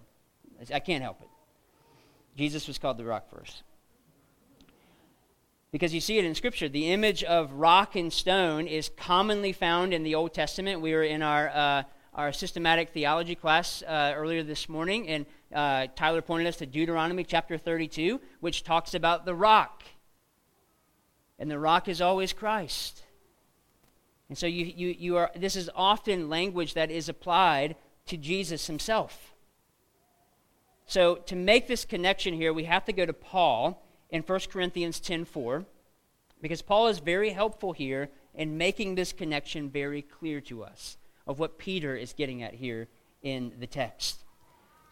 I 0.73 0.79
can't 0.79 1.03
help 1.03 1.21
it. 1.21 1.27
Jesus 2.37 2.69
was 2.69 2.77
called 2.77 2.97
the 2.97 3.03
rock 3.03 3.29
first. 3.29 3.63
Because 5.69 5.93
you 5.93 5.99
see 5.99 6.17
it 6.17 6.23
in 6.23 6.35
Scripture. 6.35 6.69
The 6.69 6.91
image 6.91 7.21
of 7.21 7.51
rock 7.51 7.97
and 7.97 8.13
stone 8.13 8.65
is 8.65 8.87
commonly 8.95 9.51
found 9.51 9.93
in 9.93 10.03
the 10.03 10.15
Old 10.15 10.33
Testament. 10.33 10.79
We 10.79 10.93
were 10.93 11.03
in 11.03 11.21
our, 11.21 11.49
uh, 11.49 11.83
our 12.13 12.31
systematic 12.31 12.91
theology 12.91 13.35
class 13.35 13.83
uh, 13.85 14.13
earlier 14.15 14.43
this 14.43 14.69
morning, 14.69 15.09
and 15.09 15.25
uh, 15.53 15.87
Tyler 15.97 16.21
pointed 16.21 16.47
us 16.47 16.55
to 16.55 16.65
Deuteronomy 16.65 17.25
chapter 17.25 17.57
32, 17.57 18.21
which 18.39 18.63
talks 18.63 18.93
about 18.93 19.25
the 19.25 19.35
rock. 19.35 19.83
And 21.37 21.51
the 21.51 21.59
rock 21.59 21.89
is 21.89 21.99
always 21.99 22.31
Christ. 22.31 23.02
And 24.33 24.37
so 24.39 24.47
you, 24.47 24.65
you, 24.65 24.95
you 24.97 25.17
are, 25.17 25.29
this 25.35 25.55
is 25.55 25.69
often 25.75 26.27
language 26.27 26.73
that 26.73 26.89
is 26.89 27.07
applied 27.07 27.75
to 28.07 28.17
Jesus 28.17 28.65
himself. 28.65 29.35
So 30.87 31.17
to 31.27 31.35
make 31.35 31.67
this 31.67 31.85
connection 31.85 32.33
here, 32.33 32.51
we 32.51 32.63
have 32.63 32.83
to 32.85 32.93
go 32.93 33.05
to 33.05 33.13
Paul 33.13 33.85
in 34.09 34.23
1 34.23 34.39
Corinthians 34.51 34.99
10:4 34.99 35.65
because 36.41 36.63
Paul 36.63 36.87
is 36.87 36.97
very 36.97 37.29
helpful 37.29 37.73
here 37.73 38.09
in 38.33 38.57
making 38.57 38.95
this 38.95 39.13
connection 39.13 39.69
very 39.69 40.01
clear 40.01 40.41
to 40.41 40.63
us 40.63 40.97
of 41.27 41.37
what 41.37 41.59
Peter 41.59 41.95
is 41.95 42.13
getting 42.13 42.41
at 42.41 42.55
here 42.55 42.87
in 43.21 43.53
the 43.59 43.67
text. 43.67 44.23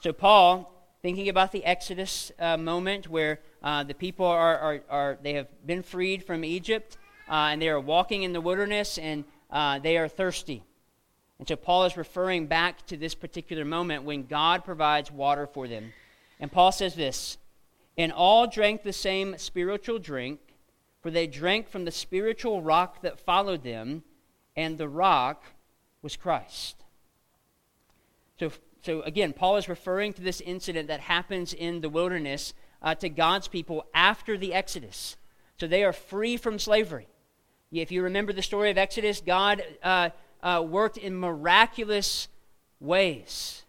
So 0.02 0.14
Paul, 0.14 0.72
thinking 1.02 1.30
about 1.30 1.52
the 1.52 1.66
Exodus 1.66 2.32
uh, 2.38 2.58
moment 2.58 3.08
where 3.08 3.40
uh, 3.64 3.86
the 3.86 3.96
people 3.96 4.28
are, 4.28 4.60
are, 4.60 4.82
are, 4.88 5.18
they 5.24 5.34
have 5.34 5.48
been 5.66 5.82
freed 5.82 6.24
from 6.24 6.46
Egypt 6.46 7.00
uh, 7.32 7.48
and 7.52 7.62
they 7.62 7.70
are 7.70 7.80
walking 7.80 8.24
in 8.24 8.34
the 8.34 8.42
wilderness 8.42 8.98
and 8.98 9.24
uh, 9.50 9.80
they 9.80 9.98
are 9.98 10.10
thirsty. 10.10 10.64
And 11.40 11.48
so 11.48 11.56
Paul 11.56 11.86
is 11.86 11.96
referring 11.96 12.48
back 12.48 12.86
to 12.88 12.98
this 12.98 13.16
particular 13.16 13.64
moment 13.64 14.04
when 14.04 14.28
God 14.28 14.66
provides 14.66 15.10
water 15.10 15.48
for 15.48 15.68
them. 15.68 15.94
And 16.42 16.52
Paul 16.52 16.74
says 16.74 16.94
this 16.94 17.38
And 17.98 18.12
all 18.12 18.48
drank 18.48 18.84
the 18.84 18.94
same 18.94 19.38
spiritual 19.38 19.98
drink, 19.98 20.40
for 21.02 21.10
they 21.10 21.26
drank 21.26 21.70
from 21.70 21.86
the 21.86 21.92
spiritual 21.92 22.62
rock 22.62 23.02
that 23.02 23.20
followed 23.20 23.64
them, 23.64 24.04
and 24.58 24.78
the 24.78 24.90
rock 24.90 25.46
was 26.02 26.18
Christ. 26.18 26.76
So, 28.40 28.52
so 28.84 29.02
again, 29.04 29.32
Paul 29.32 29.56
is 29.56 29.70
referring 29.70 30.14
to 30.14 30.22
this 30.22 30.42
incident 30.42 30.90
that 30.90 31.00
happens 31.00 31.54
in 31.54 31.80
the 31.80 31.90
wilderness 31.90 32.54
uh, 32.82 32.96
to 32.96 33.08
God's 33.08 33.48
people 33.48 33.86
after 33.94 34.38
the 34.38 34.54
Exodus. 34.54 35.16
So 35.60 35.66
they 35.68 35.84
are 35.84 35.94
free 35.94 36.38
from 36.38 36.60
slavery. 36.60 37.08
If 37.72 37.92
you 37.92 38.04
remember 38.04 38.34
the 38.34 38.42
story 38.42 38.70
of 38.70 38.78
Exodus, 38.78 39.22
God 39.26 39.64
uh, 39.82 40.10
uh, 40.44 40.64
worked 40.68 40.98
in 40.98 41.16
miraculous 41.16 42.28
ways. 42.80 43.64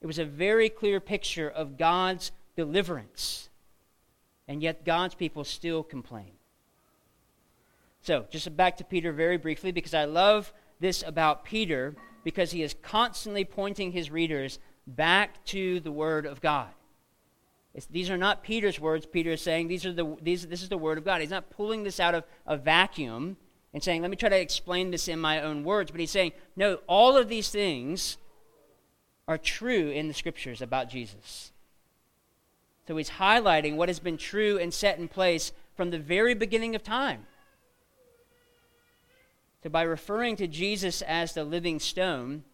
It 0.00 0.06
was 0.06 0.18
a 0.18 0.24
very 0.24 0.68
clear 0.68 1.00
picture 1.00 1.48
of 1.48 1.76
God's 1.76 2.30
deliverance. 2.54 3.48
And 4.46 4.62
yet, 4.62 4.84
God's 4.84 5.16
people 5.16 5.42
still 5.42 5.82
complain. 5.82 6.30
So, 8.02 8.26
just 8.30 8.56
back 8.56 8.76
to 8.76 8.84
Peter 8.84 9.10
very 9.10 9.36
briefly, 9.36 9.72
because 9.72 9.94
I 9.94 10.04
love 10.04 10.52
this 10.78 11.02
about 11.04 11.44
Peter, 11.44 11.96
because 12.22 12.52
he 12.52 12.62
is 12.62 12.76
constantly 12.82 13.44
pointing 13.44 13.90
his 13.90 14.12
readers 14.12 14.60
back 14.86 15.44
to 15.46 15.80
the 15.80 15.90
Word 15.90 16.24
of 16.24 16.40
God. 16.40 16.68
It's, 17.76 17.84
these 17.86 18.08
are 18.08 18.16
not 18.16 18.42
Peter's 18.42 18.80
words. 18.80 19.04
Peter 19.04 19.32
is 19.32 19.42
saying 19.42 19.68
these 19.68 19.84
are 19.84 19.92
the, 19.92 20.16
these, 20.22 20.46
this 20.46 20.62
is 20.62 20.70
the 20.70 20.78
Word 20.78 20.96
of 20.96 21.04
God. 21.04 21.20
He's 21.20 21.28
not 21.28 21.50
pulling 21.50 21.82
this 21.82 22.00
out 22.00 22.14
of 22.14 22.24
a 22.46 22.56
vacuum 22.56 23.36
and 23.74 23.82
saying, 23.82 24.00
let 24.00 24.10
me 24.10 24.16
try 24.16 24.30
to 24.30 24.40
explain 24.40 24.90
this 24.90 25.08
in 25.08 25.20
my 25.20 25.42
own 25.42 25.62
words. 25.62 25.90
But 25.90 26.00
he's 26.00 26.10
saying, 26.10 26.32
no, 26.56 26.78
all 26.86 27.18
of 27.18 27.28
these 27.28 27.50
things 27.50 28.16
are 29.28 29.36
true 29.36 29.90
in 29.90 30.08
the 30.08 30.14
Scriptures 30.14 30.62
about 30.62 30.88
Jesus. 30.88 31.52
So 32.88 32.96
he's 32.96 33.10
highlighting 33.10 33.76
what 33.76 33.90
has 33.90 33.98
been 33.98 34.16
true 34.16 34.58
and 34.58 34.72
set 34.72 34.98
in 34.98 35.06
place 35.06 35.52
from 35.74 35.90
the 35.90 35.98
very 35.98 36.32
beginning 36.32 36.74
of 36.74 36.82
time. 36.82 37.26
So 39.62 39.68
by 39.68 39.82
referring 39.82 40.36
to 40.36 40.46
Jesus 40.46 41.02
as 41.02 41.34
the 41.34 41.44
living 41.44 41.78
stone, 41.78 42.44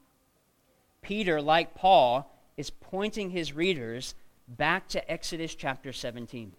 Peter, 1.00 1.40
like 1.40 1.76
Paul, 1.76 2.28
is 2.56 2.70
pointing 2.70 3.30
his 3.30 3.52
readers 3.52 4.16
back 4.48 4.88
to 4.88 5.10
Exodus 5.10 5.54
chapter 5.54 5.92
17, 5.92 6.52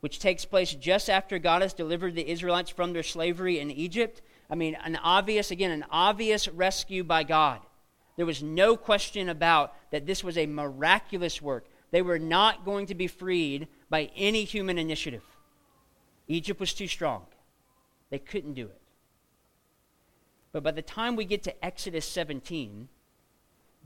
which 0.00 0.18
takes 0.18 0.44
place 0.44 0.74
just 0.74 1.08
after 1.08 1.38
God 1.38 1.62
has 1.62 1.74
delivered 1.74 2.14
the 2.14 2.28
Israelites 2.28 2.70
from 2.70 2.92
their 2.92 3.02
slavery 3.02 3.58
in 3.58 3.70
Egypt. 3.70 4.22
I 4.50 4.54
mean, 4.54 4.76
an 4.84 4.96
obvious, 4.96 5.50
again, 5.50 5.70
an 5.70 5.84
obvious 5.90 6.48
rescue 6.48 7.04
by 7.04 7.24
God. 7.24 7.60
There 8.16 8.26
was 8.26 8.42
no 8.42 8.76
question 8.76 9.28
about 9.28 9.74
that 9.90 10.06
this 10.06 10.24
was 10.24 10.38
a 10.38 10.46
miraculous 10.46 11.42
work. 11.42 11.66
They 11.90 12.02
were 12.02 12.18
not 12.18 12.64
going 12.64 12.86
to 12.86 12.94
be 12.94 13.06
freed 13.06 13.68
by 13.90 14.10
any 14.16 14.44
human 14.44 14.78
initiative. 14.78 15.22
Egypt 16.28 16.58
was 16.58 16.74
too 16.74 16.88
strong, 16.88 17.26
they 18.10 18.18
couldn't 18.18 18.54
do 18.54 18.66
it. 18.66 18.80
But 20.52 20.62
by 20.62 20.70
the 20.70 20.82
time 20.82 21.16
we 21.16 21.24
get 21.26 21.42
to 21.44 21.64
Exodus 21.64 22.08
17, 22.08 22.88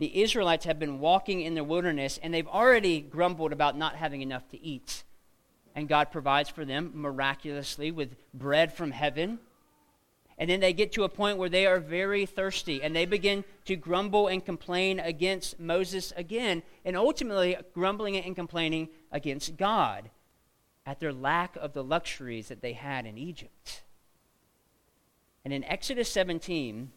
the 0.00 0.22
Israelites 0.22 0.64
have 0.64 0.78
been 0.78 0.98
walking 0.98 1.42
in 1.42 1.54
the 1.54 1.62
wilderness 1.62 2.18
and 2.22 2.32
they've 2.32 2.48
already 2.48 3.02
grumbled 3.02 3.52
about 3.52 3.76
not 3.76 3.96
having 3.96 4.22
enough 4.22 4.48
to 4.48 4.60
eat. 4.60 5.04
And 5.74 5.88
God 5.88 6.10
provides 6.10 6.48
for 6.48 6.64
them 6.64 6.92
miraculously 6.94 7.90
with 7.90 8.16
bread 8.32 8.72
from 8.72 8.92
heaven. 8.92 9.38
And 10.38 10.48
then 10.48 10.60
they 10.60 10.72
get 10.72 10.92
to 10.92 11.04
a 11.04 11.10
point 11.10 11.36
where 11.36 11.50
they 11.50 11.66
are 11.66 11.78
very 11.78 12.24
thirsty 12.24 12.82
and 12.82 12.96
they 12.96 13.04
begin 13.04 13.44
to 13.66 13.76
grumble 13.76 14.26
and 14.26 14.42
complain 14.42 14.98
against 14.98 15.60
Moses 15.60 16.14
again, 16.16 16.62
and 16.82 16.96
ultimately 16.96 17.58
grumbling 17.74 18.16
and 18.16 18.34
complaining 18.34 18.88
against 19.12 19.58
God 19.58 20.08
at 20.86 20.98
their 20.98 21.12
lack 21.12 21.56
of 21.56 21.74
the 21.74 21.84
luxuries 21.84 22.48
that 22.48 22.62
they 22.62 22.72
had 22.72 23.04
in 23.04 23.18
Egypt. 23.18 23.82
And 25.44 25.52
in 25.52 25.62
Exodus 25.64 26.10
17, 26.10 26.90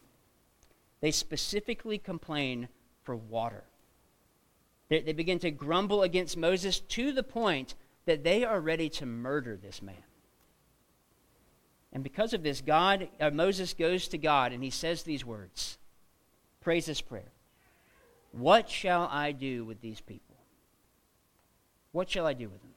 they 1.02 1.10
specifically 1.10 1.98
complain 1.98 2.68
for 3.04 3.14
water. 3.14 3.64
They, 4.88 5.00
they 5.00 5.12
begin 5.12 5.38
to 5.40 5.50
grumble 5.50 6.02
against 6.02 6.36
Moses 6.36 6.80
to 6.80 7.12
the 7.12 7.22
point 7.22 7.74
that 8.06 8.24
they 8.24 8.44
are 8.44 8.60
ready 8.60 8.88
to 8.90 9.06
murder 9.06 9.56
this 9.56 9.80
man. 9.80 10.02
And 11.92 12.02
because 12.02 12.34
of 12.34 12.42
this, 12.42 12.60
God, 12.60 13.08
uh, 13.20 13.30
Moses 13.30 13.72
goes 13.72 14.08
to 14.08 14.18
God 14.18 14.52
and 14.52 14.64
he 14.64 14.70
says 14.70 15.02
these 15.04 15.24
words. 15.24 15.78
Prays 16.60 16.86
this 16.86 17.00
prayer. 17.00 17.30
What 18.32 18.68
shall 18.68 19.08
I 19.12 19.30
do 19.32 19.64
with 19.64 19.80
these 19.80 20.00
people? 20.00 20.34
What 21.92 22.10
shall 22.10 22.26
I 22.26 22.32
do 22.32 22.48
with 22.48 22.60
them? 22.60 22.74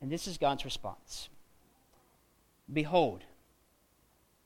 And 0.00 0.12
this 0.12 0.26
is 0.28 0.38
God's 0.38 0.64
response 0.64 1.28
Behold, 2.72 3.24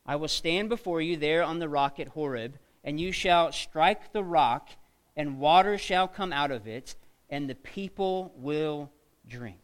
I 0.07 0.17
will 0.17 0.29
stand 0.29 0.69
before 0.69 1.01
you 1.03 1.17
there 1.17 1.43
on 1.43 1.59
the 1.59 1.69
rock 1.69 2.01
at 2.01 2.09
Horeb 2.09 2.55
and 2.89 2.99
you 2.99 3.13
shall 3.13 3.53
strike 3.53 4.15
the 4.15 4.25
rock, 4.25 4.71
and 5.15 5.39
water 5.39 5.77
shall 5.77 6.09
come 6.09 6.33
out 6.33 6.51
of 6.51 6.67
it, 6.67 6.97
and 7.29 7.47
the 7.47 7.55
people 7.55 8.33
will 8.35 8.91
drink. 9.29 9.59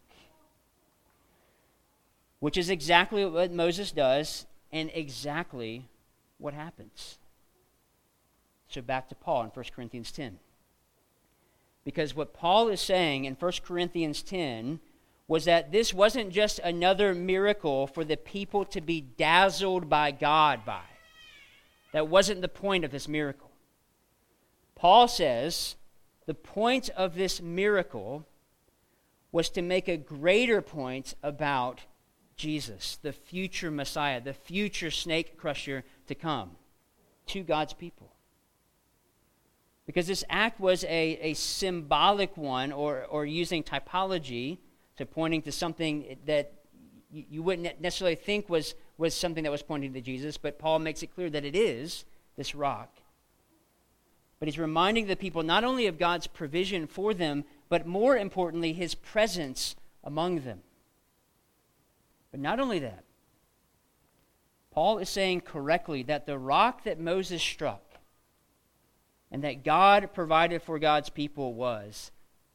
Which 2.40 2.59
is 2.59 2.69
exactly 2.69 3.25
what 3.25 3.50
Moses 3.50 3.93
does, 3.93 4.45
and 4.71 4.90
exactly 4.93 5.88
what 6.37 6.52
happens. 6.52 7.19
So 8.69 8.83
back 8.83 9.09
to 9.09 9.14
Paul 9.14 9.45
in 9.45 9.49
1 9.49 9.64
Corinthians 9.75 10.12
10. 10.12 10.38
Because 11.83 12.14
what 12.14 12.35
Paul 12.35 12.69
is 12.69 12.83
saying 12.83 13.25
in 13.25 13.37
1 13.37 13.52
Corinthians 13.64 14.23
10 14.23 14.81
was 15.28 15.47
that 15.47 15.73
this 15.73 15.95
wasn't 15.95 16.28
just 16.28 16.59
another 16.59 17.14
miracle 17.14 17.87
for 17.87 18.04
the 18.04 18.19
people 18.19 18.66
to 18.66 18.83
be 18.83 19.00
dazzled 19.00 19.88
by 19.88 20.11
God 20.11 20.66
by. 20.66 20.83
That 21.95 22.09
wasn't 22.09 22.41
the 22.41 22.49
point 22.49 22.85
of 22.85 22.91
this 22.91 23.07
miracle. 23.07 23.53
Paul 24.75 25.07
says 25.07 25.77
the 26.27 26.35
point 26.35 26.91
of 26.91 27.15
this 27.15 27.41
miracle 27.41 28.27
was 29.31 29.49
to 29.51 29.63
make 29.63 29.87
a 29.87 29.97
greater 29.97 30.61
point 30.61 31.15
about 31.23 31.83
Jesus, 32.35 32.99
the 33.01 33.13
future 33.13 33.71
Messiah, 33.71 34.21
the 34.21 34.33
future 34.33 34.91
snake 34.91 35.37
crusher 35.37 35.85
to 36.09 36.17
come 36.17 36.57
to 37.27 37.45
God's 37.45 37.75
people. 37.75 38.11
Because 39.87 40.09
this 40.09 40.25
act 40.29 40.59
was 40.59 40.83
a, 40.83 41.19
a 41.23 41.35
symbolic 41.35 42.37
one, 42.37 42.73
or, 42.73 43.05
or 43.05 43.25
using 43.25 43.63
typology, 43.63 44.59
to 44.97 45.07
pointing 45.07 45.43
to 45.43 45.53
something 45.53 46.17
that 46.27 46.55
you 47.13 47.45
wouldn't 47.45 47.81
necessarily 47.81 48.17
think 48.17 48.49
was, 48.49 48.75
was 48.97 49.15
something 49.15 49.45
that 49.45 49.51
was 49.51 49.63
pointing 49.63 49.93
to 49.93 50.01
Jesus, 50.01 50.39
but 50.39 50.59
Paul 50.59 50.79
makes 50.79 51.03
it 51.03 51.15
clear 51.15 51.31
that 51.31 51.45
it 51.45 51.57
is 51.57 52.05
this 52.37 52.55
rock. 52.55 52.91
But 54.39 54.49
he's 54.49 54.59
reminding 54.59 55.07
the 55.07 55.17
people 55.17 55.43
not 55.43 55.65
only 55.65 55.87
of 55.87 55.99
God's 55.99 56.27
provision 56.27 56.87
for 56.87 57.15
them, 57.15 57.45
but 57.69 57.87
more 57.87 58.17
importantly, 58.17 58.73
his 58.73 58.95
presence 58.95 59.75
among 60.03 60.41
them. 60.41 60.61
But 62.31 62.41
not 62.41 62.61
only 62.61 62.81
that, 62.81 63.05
Paul 64.71 64.99
is 64.99 65.09
saying 65.09 65.43
correctly 65.43 66.03
that 66.05 66.27
the 66.27 66.39
rock 66.39 66.85
that 66.85 66.99
Moses 66.99 67.41
struck 67.41 67.83
and 69.31 69.43
that 69.45 69.65
God 69.65 70.13
provided 70.13 70.63
for 70.63 70.79
God's 70.79 71.11
people 71.11 71.55
was 71.55 72.11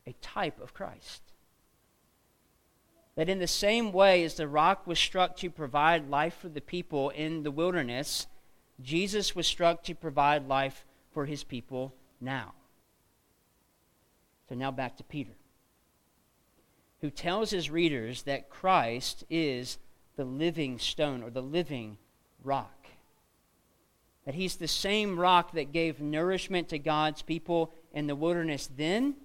a 0.05 0.13
type 0.21 0.61
of 0.61 0.73
Christ. 0.73 1.28
That 3.19 3.27
in 3.27 3.39
the 3.39 3.47
same 3.47 3.91
way 3.91 4.23
as 4.23 4.35
the 4.35 4.47
rock 4.47 4.87
was 4.87 4.97
struck 4.97 5.35
to 5.39 5.49
provide 5.49 6.09
life 6.09 6.37
for 6.37 6.47
the 6.47 6.61
people 6.61 7.09
in 7.09 7.43
the 7.43 7.51
wilderness, 7.51 8.27
Jesus 8.81 9.35
was 9.35 9.45
struck 9.45 9.83
to 9.83 9.93
provide 9.93 10.47
life 10.47 10.85
for 11.11 11.25
his 11.25 11.43
people 11.43 11.93
now. 12.21 12.53
So 14.47 14.55
now 14.55 14.71
back 14.71 14.95
to 14.95 15.03
Peter, 15.03 15.33
who 17.01 17.09
tells 17.09 17.49
his 17.49 17.69
readers 17.69 18.23
that 18.23 18.49
Christ 18.49 19.25
is 19.29 19.79
the 20.15 20.23
living 20.23 20.79
stone 20.79 21.21
or 21.21 21.29
the 21.29 21.41
living 21.41 21.97
rock. 22.41 22.87
That 24.25 24.35
he's 24.35 24.55
the 24.55 24.65
same 24.69 25.19
rock 25.19 25.51
that 25.55 25.73
gave 25.73 25.99
nourishment 25.99 26.69
to 26.69 26.79
God's 26.79 27.21
people 27.21 27.73
in 27.93 28.07
the 28.07 28.15
wilderness 28.15 28.69
then 28.77 29.15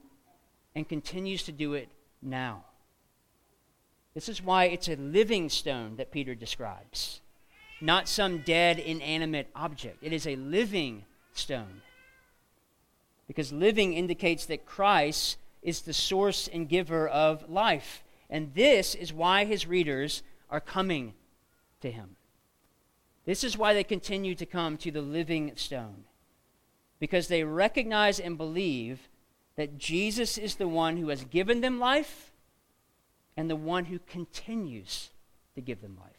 and 0.75 0.89
continues 0.89 1.45
to 1.45 1.53
do 1.53 1.75
it 1.75 1.91
now. 2.21 2.65
This 4.15 4.29
is 4.29 4.41
why 4.43 4.67
it's 4.67 4.89
a 4.89 4.95
living 4.95 5.49
stone 5.49 5.97
that 5.97 6.13
Peter 6.13 6.37
describes, 6.37 7.21
not 7.81 8.09
some 8.09 8.39
dead, 8.39 8.79
inanimate 8.79 9.49
object. 9.57 9.99
It 10.03 10.13
is 10.13 10.27
a 10.27 10.37
living 10.37 11.05
stone. 11.33 11.83
Because 13.27 13.53
living 13.53 13.95
indicates 13.95 14.47
that 14.47 14.67
Christ 14.67 15.39
is 15.63 15.81
the 15.81 15.93
source 15.93 16.47
and 16.47 16.69
giver 16.69 17.09
of 17.09 17.51
life. 17.51 18.05
And 18.31 18.55
this 18.55 18.95
is 18.95 19.13
why 19.13 19.47
his 19.47 19.67
readers 19.67 20.23
are 20.49 20.61
coming 20.61 21.15
to 21.81 21.91
him. 21.91 22.17
This 23.25 23.43
is 23.43 23.59
why 23.59 23.75
they 23.75 23.85
continue 23.85 24.35
to 24.37 24.47
come 24.47 24.77
to 24.77 24.91
the 24.91 25.03
living 25.03 25.53
stone. 25.57 26.05
Because 27.01 27.27
they 27.27 27.43
recognize 27.43 28.21
and 28.21 28.39
believe 28.39 29.09
that 29.57 29.79
Jesus 29.79 30.39
is 30.39 30.57
the 30.57 30.69
one 30.69 30.99
who 30.99 31.09
has 31.09 31.25
given 31.25 31.61
them 31.61 31.81
life 31.81 32.31
and 33.37 33.51
the 33.51 33.57
one 33.57 33.87
who 33.87 33.99
continues 33.99 35.11
to 35.55 35.61
give 35.61 35.81
them 35.81 35.97
life. 36.01 36.13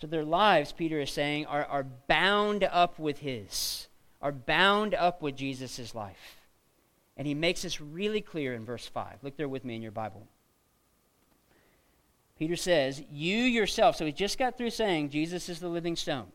So 0.00 0.06
their 0.08 0.24
lives, 0.24 0.72
Peter 0.72 1.00
is 1.00 1.12
saying, 1.12 1.46
are, 1.46 1.64
are 1.64 1.86
bound 2.08 2.64
up 2.64 2.98
with 2.98 3.20
his, 3.20 3.86
are 4.20 4.32
bound 4.32 4.94
up 4.94 5.22
with 5.22 5.36
Jesus' 5.36 5.94
life. 5.94 6.38
And 7.16 7.26
he 7.26 7.34
makes 7.34 7.62
this 7.62 7.80
really 7.80 8.20
clear 8.20 8.54
in 8.54 8.64
verse 8.64 8.86
5. 8.86 9.18
Look 9.22 9.36
there 9.36 9.48
with 9.48 9.64
me 9.64 9.76
in 9.76 9.82
your 9.82 9.92
Bible. 9.92 10.26
Peter 12.38 12.56
says, 12.56 13.00
You 13.12 13.36
yourself, 13.36 13.94
so 13.94 14.04
he 14.04 14.10
just 14.10 14.38
got 14.38 14.58
through 14.58 14.70
saying 14.70 15.10
Jesus 15.10 15.48
is 15.48 15.60
the 15.60 15.68
living 15.68 15.94
stone. 15.94 16.26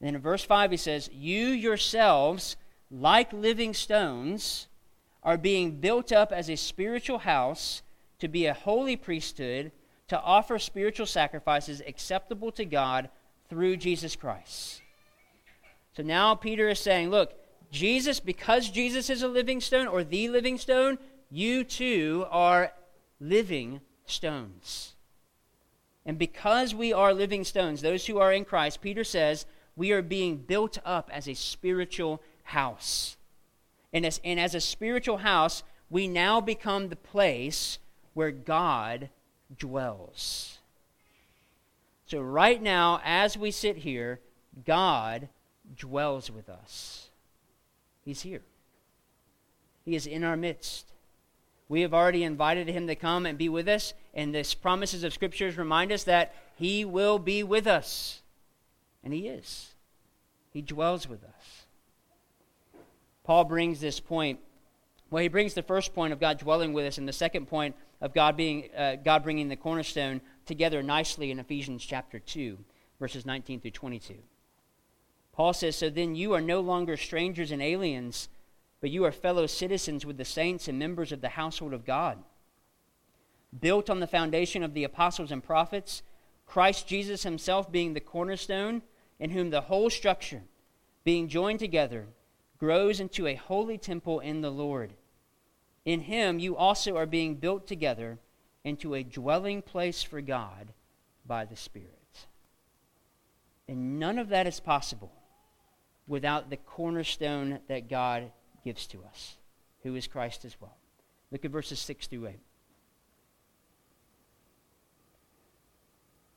And 0.00 0.08
then 0.08 0.14
in 0.14 0.20
verse 0.22 0.42
5, 0.42 0.70
he 0.70 0.76
says, 0.78 1.10
You 1.12 1.48
yourselves, 1.48 2.56
like 2.90 3.30
living 3.32 3.74
stones, 3.74 4.68
are 5.26 5.36
being 5.36 5.72
built 5.72 6.10
up 6.10 6.32
as 6.32 6.48
a 6.48 6.56
spiritual 6.56 7.18
house 7.18 7.82
to 8.18 8.28
be 8.28 8.46
a 8.46 8.54
holy 8.54 8.96
priesthood, 8.96 9.72
to 10.08 10.18
offer 10.18 10.58
spiritual 10.58 11.04
sacrifices 11.04 11.82
acceptable 11.86 12.50
to 12.52 12.64
God 12.64 13.10
through 13.50 13.76
Jesus 13.76 14.16
Christ. 14.16 14.80
So 15.94 16.02
now 16.02 16.34
Peter 16.34 16.70
is 16.70 16.78
saying, 16.78 17.10
Look, 17.10 17.34
Jesus, 17.70 18.20
because 18.20 18.70
Jesus 18.70 19.10
is 19.10 19.22
a 19.22 19.28
living 19.28 19.60
stone 19.60 19.86
or 19.86 20.02
the 20.02 20.28
living 20.30 20.56
stone, 20.56 20.96
you 21.30 21.64
too 21.64 22.24
are 22.30 22.72
living 23.20 23.82
stones. 24.06 24.94
And 26.06 26.16
because 26.16 26.74
we 26.74 26.92
are 26.92 27.12
living 27.12 27.44
stones, 27.44 27.82
those 27.82 28.06
who 28.06 28.18
are 28.18 28.32
in 28.32 28.44
Christ, 28.44 28.80
Peter 28.80 29.02
says, 29.02 29.44
we 29.76 29.92
are 29.92 30.02
being 30.02 30.38
built 30.38 30.78
up 30.84 31.10
as 31.12 31.28
a 31.28 31.34
spiritual 31.34 32.22
house. 32.44 33.15
And 33.96 34.04
as, 34.04 34.20
and 34.22 34.38
as 34.38 34.54
a 34.54 34.60
spiritual 34.60 35.16
house, 35.16 35.62
we 35.88 36.06
now 36.06 36.38
become 36.38 36.90
the 36.90 36.96
place 36.96 37.78
where 38.12 38.30
God 38.30 39.08
dwells. 39.58 40.58
So, 42.04 42.20
right 42.20 42.62
now, 42.62 43.00
as 43.02 43.38
we 43.38 43.50
sit 43.50 43.78
here, 43.78 44.20
God 44.66 45.30
dwells 45.78 46.30
with 46.30 46.50
us. 46.50 47.08
He's 48.04 48.20
here, 48.20 48.42
He 49.86 49.96
is 49.96 50.06
in 50.06 50.24
our 50.24 50.36
midst. 50.36 50.92
We 51.70 51.80
have 51.80 51.94
already 51.94 52.22
invited 52.22 52.68
him 52.68 52.86
to 52.88 52.94
come 52.94 53.24
and 53.24 53.38
be 53.38 53.48
with 53.48 53.66
us, 53.66 53.94
and 54.12 54.34
the 54.34 54.54
promises 54.60 55.04
of 55.04 55.14
scriptures 55.14 55.56
remind 55.56 55.90
us 55.90 56.04
that 56.04 56.34
he 56.56 56.84
will 56.84 57.18
be 57.18 57.42
with 57.42 57.66
us. 57.66 58.20
And 59.02 59.14
he 59.14 59.26
is. 59.26 59.72
He 60.52 60.60
dwells 60.60 61.08
with 61.08 61.24
us. 61.24 61.35
Paul 63.26 63.44
brings 63.44 63.80
this 63.80 63.98
point. 63.98 64.38
Well, 65.10 65.22
he 65.22 65.28
brings 65.28 65.54
the 65.54 65.62
first 65.62 65.94
point 65.94 66.12
of 66.12 66.20
God 66.20 66.38
dwelling 66.38 66.72
with 66.72 66.86
us, 66.86 66.96
and 66.96 67.08
the 67.08 67.12
second 67.12 67.46
point 67.46 67.74
of 68.00 68.14
God 68.14 68.36
being 68.36 68.70
uh, 68.76 68.96
God 68.96 69.24
bringing 69.24 69.48
the 69.48 69.56
cornerstone 69.56 70.20
together 70.46 70.80
nicely 70.80 71.32
in 71.32 71.40
Ephesians 71.40 71.84
chapter 71.84 72.20
two, 72.20 72.56
verses 73.00 73.26
19 73.26 73.60
through 73.60 73.72
22. 73.72 74.14
Paul 75.32 75.52
says, 75.52 75.74
"So 75.76 75.90
then 75.90 76.14
you 76.14 76.32
are 76.34 76.40
no 76.40 76.60
longer 76.60 76.96
strangers 76.96 77.50
and 77.50 77.60
aliens." 77.60 78.28
but 78.80 78.90
you 78.90 79.04
are 79.04 79.12
fellow 79.12 79.46
citizens 79.46 80.04
with 80.04 80.16
the 80.16 80.24
saints 80.24 80.68
and 80.68 80.78
members 80.78 81.12
of 81.12 81.20
the 81.20 81.30
household 81.30 81.72
of 81.72 81.84
God. 81.84 82.18
Built 83.58 83.88
on 83.88 84.00
the 84.00 84.06
foundation 84.06 84.62
of 84.62 84.74
the 84.74 84.84
apostles 84.84 85.32
and 85.32 85.42
prophets, 85.42 86.02
Christ 86.46 86.86
Jesus 86.86 87.22
himself 87.22 87.72
being 87.72 87.94
the 87.94 88.00
cornerstone, 88.00 88.82
in 89.18 89.30
whom 89.30 89.50
the 89.50 89.62
whole 89.62 89.88
structure, 89.88 90.42
being 91.04 91.28
joined 91.28 91.58
together, 91.58 92.06
grows 92.58 93.00
into 93.00 93.26
a 93.26 93.34
holy 93.34 93.78
temple 93.78 94.20
in 94.20 94.40
the 94.40 94.50
Lord. 94.50 94.92
In 95.84 96.00
him 96.00 96.38
you 96.38 96.56
also 96.56 96.96
are 96.96 97.06
being 97.06 97.36
built 97.36 97.66
together 97.66 98.18
into 98.64 98.94
a 98.94 99.02
dwelling 99.02 99.62
place 99.62 100.02
for 100.02 100.20
God 100.20 100.72
by 101.26 101.44
the 101.44 101.56
Spirit. 101.56 101.90
And 103.68 103.98
none 103.98 104.18
of 104.18 104.28
that 104.28 104.46
is 104.46 104.60
possible 104.60 105.12
without 106.06 106.50
the 106.50 106.56
cornerstone 106.56 107.60
that 107.68 107.88
God 107.88 108.30
gives 108.64 108.86
to 108.88 109.02
us, 109.04 109.36
who 109.82 109.94
is 109.94 110.06
Christ 110.06 110.44
as 110.44 110.56
well. 110.60 110.76
Look 111.30 111.44
at 111.44 111.50
verses 111.50 111.78
6 111.80 112.06
through 112.06 112.28
8. 112.28 112.34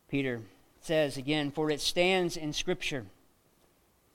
Peter 0.09 0.41
says 0.81 1.17
again, 1.17 1.51
For 1.51 1.69
it 1.69 1.81
stands 1.81 2.35
in 2.35 2.51
Scripture 2.53 3.05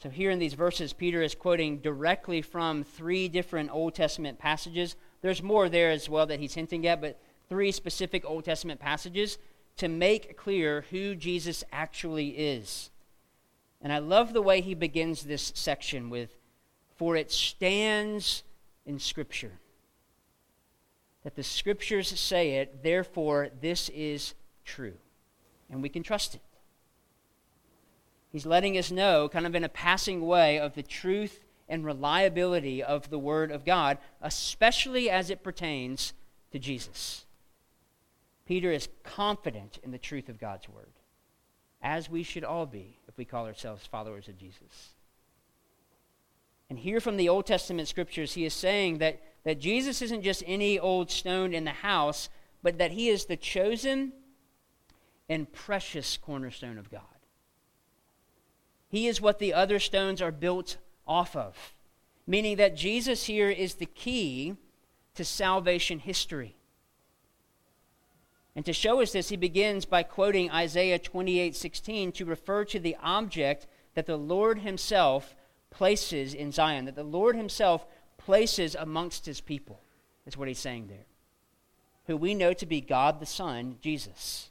So, 0.00 0.08
here 0.10 0.30
in 0.30 0.38
these 0.38 0.54
verses, 0.54 0.92
Peter 0.92 1.22
is 1.22 1.34
quoting 1.34 1.78
directly 1.78 2.40
from 2.40 2.84
three 2.84 3.28
different 3.28 3.70
Old 3.72 3.96
Testament 3.96 4.38
passages. 4.38 4.94
There's 5.22 5.42
more 5.42 5.68
there 5.68 5.90
as 5.90 6.08
well 6.08 6.26
that 6.26 6.38
he's 6.38 6.54
hinting 6.54 6.86
at, 6.86 7.00
but 7.00 7.20
three 7.48 7.72
specific 7.72 8.24
Old 8.24 8.44
Testament 8.44 8.78
passages 8.78 9.38
to 9.78 9.88
make 9.88 10.36
clear 10.36 10.84
who 10.90 11.16
Jesus 11.16 11.64
actually 11.72 12.28
is. 12.28 12.90
And 13.80 13.92
I 13.92 13.98
love 13.98 14.32
the 14.32 14.42
way 14.42 14.60
he 14.60 14.74
begins 14.74 15.22
this 15.22 15.52
section 15.56 16.10
with, 16.10 16.36
For 16.96 17.16
it 17.16 17.32
stands 17.32 18.44
in 18.86 19.00
Scripture. 19.00 19.58
That 21.24 21.34
the 21.34 21.42
Scriptures 21.42 22.08
say 22.18 22.56
it, 22.56 22.84
therefore, 22.84 23.50
this 23.60 23.88
is 23.88 24.34
true. 24.64 24.94
And 25.68 25.82
we 25.82 25.88
can 25.88 26.04
trust 26.04 26.36
it. 26.36 26.40
He's 28.38 28.46
letting 28.46 28.78
us 28.78 28.92
know, 28.92 29.28
kind 29.28 29.48
of 29.48 29.56
in 29.56 29.64
a 29.64 29.68
passing 29.68 30.24
way, 30.24 30.60
of 30.60 30.76
the 30.76 30.82
truth 30.84 31.44
and 31.68 31.84
reliability 31.84 32.80
of 32.80 33.10
the 33.10 33.18
Word 33.18 33.50
of 33.50 33.64
God, 33.64 33.98
especially 34.22 35.10
as 35.10 35.28
it 35.28 35.42
pertains 35.42 36.12
to 36.52 36.60
Jesus. 36.60 37.26
Peter 38.46 38.70
is 38.70 38.90
confident 39.02 39.80
in 39.82 39.90
the 39.90 39.98
truth 39.98 40.28
of 40.28 40.38
God's 40.38 40.68
Word, 40.68 40.92
as 41.82 42.08
we 42.08 42.22
should 42.22 42.44
all 42.44 42.64
be 42.64 43.00
if 43.08 43.18
we 43.18 43.24
call 43.24 43.44
ourselves 43.44 43.88
followers 43.88 44.28
of 44.28 44.38
Jesus. 44.38 44.94
And 46.70 46.78
here 46.78 47.00
from 47.00 47.16
the 47.16 47.28
Old 47.28 47.44
Testament 47.44 47.88
scriptures, 47.88 48.34
he 48.34 48.44
is 48.44 48.54
saying 48.54 48.98
that 48.98 49.20
that 49.42 49.58
Jesus 49.58 50.00
isn't 50.00 50.22
just 50.22 50.44
any 50.46 50.78
old 50.78 51.10
stone 51.10 51.52
in 51.52 51.64
the 51.64 51.72
house, 51.72 52.28
but 52.62 52.78
that 52.78 52.92
he 52.92 53.08
is 53.08 53.24
the 53.24 53.36
chosen 53.36 54.12
and 55.28 55.52
precious 55.52 56.16
cornerstone 56.16 56.78
of 56.78 56.88
God. 56.88 57.17
He 58.88 59.06
is 59.06 59.20
what 59.20 59.38
the 59.38 59.54
other 59.54 59.78
stones 59.78 60.22
are 60.22 60.32
built 60.32 60.78
off 61.06 61.36
of, 61.36 61.74
meaning 62.26 62.56
that 62.56 62.76
Jesus 62.76 63.24
here 63.24 63.50
is 63.50 63.74
the 63.74 63.86
key 63.86 64.56
to 65.14 65.24
salvation 65.24 65.98
history. 65.98 66.56
And 68.56 68.64
to 68.66 68.72
show 68.72 69.00
us 69.00 69.12
this, 69.12 69.28
he 69.28 69.36
begins 69.36 69.84
by 69.84 70.02
quoting 70.02 70.50
Isaiah 70.50 70.98
28 70.98 71.54
16 71.54 72.12
to 72.12 72.24
refer 72.24 72.64
to 72.64 72.80
the 72.80 72.96
object 73.02 73.66
that 73.94 74.06
the 74.06 74.16
Lord 74.16 74.60
himself 74.60 75.36
places 75.70 76.34
in 76.34 76.50
Zion, 76.50 76.86
that 76.86 76.96
the 76.96 77.04
Lord 77.04 77.36
himself 77.36 77.86
places 78.16 78.74
amongst 78.74 79.26
his 79.26 79.40
people. 79.40 79.80
That's 80.24 80.36
what 80.36 80.48
he's 80.48 80.58
saying 80.58 80.88
there. 80.88 81.06
Who 82.06 82.16
we 82.16 82.34
know 82.34 82.52
to 82.52 82.66
be 82.66 82.80
God 82.80 83.20
the 83.20 83.26
Son, 83.26 83.76
Jesus. 83.80 84.50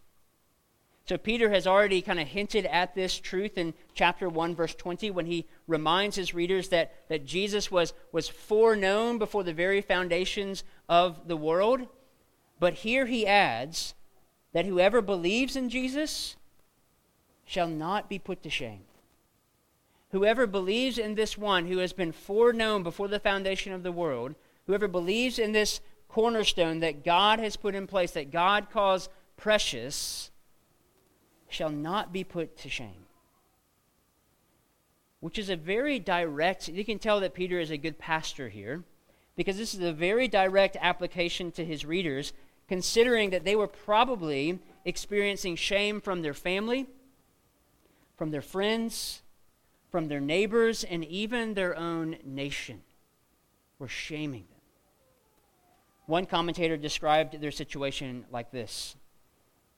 So 1.08 1.18
Peter 1.18 1.50
has 1.52 1.66
already 1.66 2.02
kind 2.02 2.20
of 2.20 2.28
hinted 2.28 2.66
at 2.66 2.94
this 2.94 3.18
truth 3.18 3.58
in 3.58 3.74
chapter 3.94 4.28
1, 4.28 4.56
verse 4.56 4.76
20, 4.76 5.10
when 5.12 5.26
he 5.26 5.46
reminds 5.66 6.18
his 6.18 6.34
readers 6.34 6.68
that, 6.70 6.94
that 7.08 7.26
Jesus 7.26 7.72
was, 7.72 7.94
was 8.12 8.28
foreknown 8.28 9.18
before 9.18 9.46
the 9.46 9.54
very 9.54 9.80
foundations 9.82 10.66
of 10.90 11.30
the 11.30 11.38
world. 11.38 11.88
But 12.60 12.74
here 12.74 13.06
he 13.06 13.26
adds 13.26 13.94
that 14.52 14.66
whoever 14.66 15.02
believes 15.02 15.56
in 15.56 15.70
Jesus 15.70 16.36
shall 17.46 17.70
not 17.70 18.10
be 18.10 18.20
put 18.20 18.44
to 18.44 18.50
shame. 18.50 18.82
Whoever 20.12 20.46
believes 20.46 20.98
in 20.98 21.16
this 21.16 21.38
one 21.38 21.68
who 21.68 21.78
has 21.78 21.94
been 21.94 22.12
foreknown 22.12 22.84
before 22.84 23.08
the 23.08 23.20
foundation 23.20 23.72
of 23.72 23.84
the 23.84 23.94
world, 23.94 24.36
whoever 24.66 24.90
believes 24.90 25.40
in 25.40 25.54
this 25.54 25.80
cornerstone 26.10 26.82
that 26.82 27.06
God 27.06 27.40
has 27.40 27.56
put 27.56 27.76
in 27.76 27.88
place, 27.88 28.12
that 28.12 28.32
God 28.32 28.70
calls 28.70 29.08
precious, 29.38 30.32
shall 31.50 31.70
not 31.70 32.12
be 32.14 32.24
put 32.24 32.58
to 32.58 32.70
shame. 32.70 33.06
Which 35.20 35.38
is 35.38 35.50
a 35.50 35.56
very 35.56 36.00
direct, 36.00 36.68
you 36.68 36.86
can 36.86 37.00
tell 37.00 37.20
that 37.20 37.34
Peter 37.34 37.60
is 37.60 37.72
a 37.72 37.78
good 37.78 37.98
pastor 37.98 38.50
here, 38.50 38.84
because 39.36 39.58
this 39.58 39.74
is 39.74 39.82
a 39.82 39.94
very 39.94 40.28
direct 40.28 40.78
application 40.80 41.52
to 41.54 41.66
his 41.66 41.86
readers, 41.86 42.34
considering 42.68 43.30
that 43.32 43.46
they 43.46 43.56
were 43.56 43.68
probably 43.68 44.60
experiencing 44.86 45.56
shame 45.56 46.02
from 46.02 46.22
their 46.22 46.34
family, 46.34 46.88
from 48.18 48.32
their 48.32 48.42
friends, 48.42 49.22
from 49.92 50.08
their 50.08 50.20
neighbors, 50.20 50.84
and 50.84 51.06
even 51.06 51.54
their 51.54 51.78
own 51.78 52.18
nation. 52.24 52.82
Were 53.80 53.88
shaming 53.88 54.46
them. 54.50 54.62
One 56.08 56.26
commentator 56.26 56.78
described 56.78 57.40
their 57.40 57.52
situation 57.52 58.26
like 58.32 58.50
this 58.52 58.96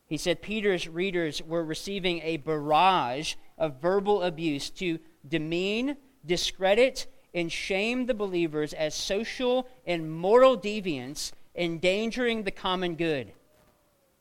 he 0.10 0.18
said 0.18 0.42
Peter's 0.42 0.88
readers 0.88 1.42
were 1.44 1.64
receiving 1.64 2.20
a 2.24 2.38
barrage 2.38 3.36
of 3.60 3.80
verbal 3.80 4.24
abuse 4.24 4.72
to 4.72 5.00
demean, 5.28 5.96
discredit, 6.26 7.06
and 7.36 7.52
shame 7.52 8.08
the 8.08 8.14
believers 8.16 8.74
as 8.74 8.96
social 8.96 9.68
and 9.86 10.12
moral 10.12 10.58
deviants 10.58 11.32
endangering 11.56 12.42
the 12.42 12.52
common 12.52 12.96
good. 12.96 13.32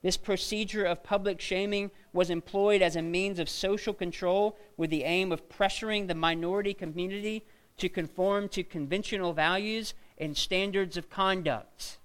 This 0.02 0.18
procedure 0.18 0.84
of 0.84 1.02
public 1.02 1.40
shaming 1.40 1.90
was 2.12 2.28
employed 2.28 2.82
as 2.82 2.94
a 2.94 3.02
means 3.02 3.38
of 3.38 3.48
social 3.48 3.94
control 3.94 4.58
with 4.76 4.90
the 4.90 5.04
aim 5.04 5.32
of 5.32 5.48
pressuring 5.48 6.06
the 6.06 6.14
minority 6.14 6.74
community 6.74 7.46
to 7.78 7.88
conform 7.88 8.48
to 8.50 8.62
conventional 8.62 9.32
values 9.32 9.94
and 10.18 10.36
standards 10.36 10.98
of 10.98 11.08
conduct 11.08 11.98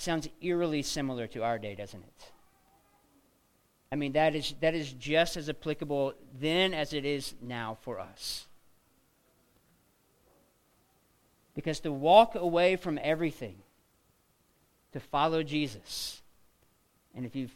sounds 0.00 0.28
eerily 0.40 0.82
similar 0.82 1.26
to 1.28 1.42
our 1.42 1.58
day, 1.58 1.74
doesn't 1.74 2.02
it? 2.02 2.32
I 3.92 3.96
mean, 3.96 4.12
that 4.12 4.34
is, 4.34 4.54
that 4.60 4.74
is 4.74 4.92
just 4.92 5.36
as 5.36 5.48
applicable 5.48 6.14
then 6.38 6.74
as 6.74 6.92
it 6.92 7.04
is 7.04 7.34
now 7.42 7.76
for 7.82 7.98
us. 7.98 8.46
Because 11.54 11.80
to 11.80 11.90
walk 11.90 12.34
away 12.36 12.76
from 12.76 12.98
everything, 13.02 13.56
to 14.92 15.00
follow 15.00 15.42
Jesus, 15.42 16.22
and 17.14 17.26
if 17.26 17.34
you 17.34 17.48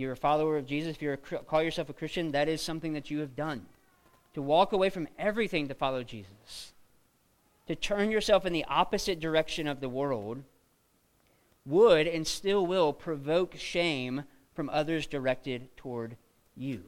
you're 0.00 0.12
a 0.12 0.16
follower 0.16 0.56
of 0.56 0.64
Jesus, 0.64 0.96
if 0.96 1.02
you 1.02 1.14
call 1.46 1.62
yourself 1.62 1.90
a 1.90 1.92
Christian, 1.92 2.32
that 2.32 2.48
is 2.48 2.62
something 2.62 2.94
that 2.94 3.10
you 3.10 3.18
have 3.18 3.36
done. 3.36 3.66
To 4.32 4.40
walk 4.40 4.72
away 4.72 4.88
from 4.88 5.08
everything 5.18 5.68
to 5.68 5.74
follow 5.74 6.02
Jesus, 6.02 6.72
to 7.66 7.74
turn 7.74 8.10
yourself 8.10 8.46
in 8.46 8.54
the 8.54 8.64
opposite 8.64 9.20
direction 9.20 9.66
of 9.66 9.80
the 9.80 9.90
world 9.90 10.42
would 11.66 12.06
and 12.06 12.26
still 12.26 12.66
will 12.66 12.92
provoke 12.92 13.56
shame 13.56 14.24
from 14.54 14.70
others 14.70 15.06
directed 15.06 15.76
toward 15.76 16.16
you. 16.56 16.84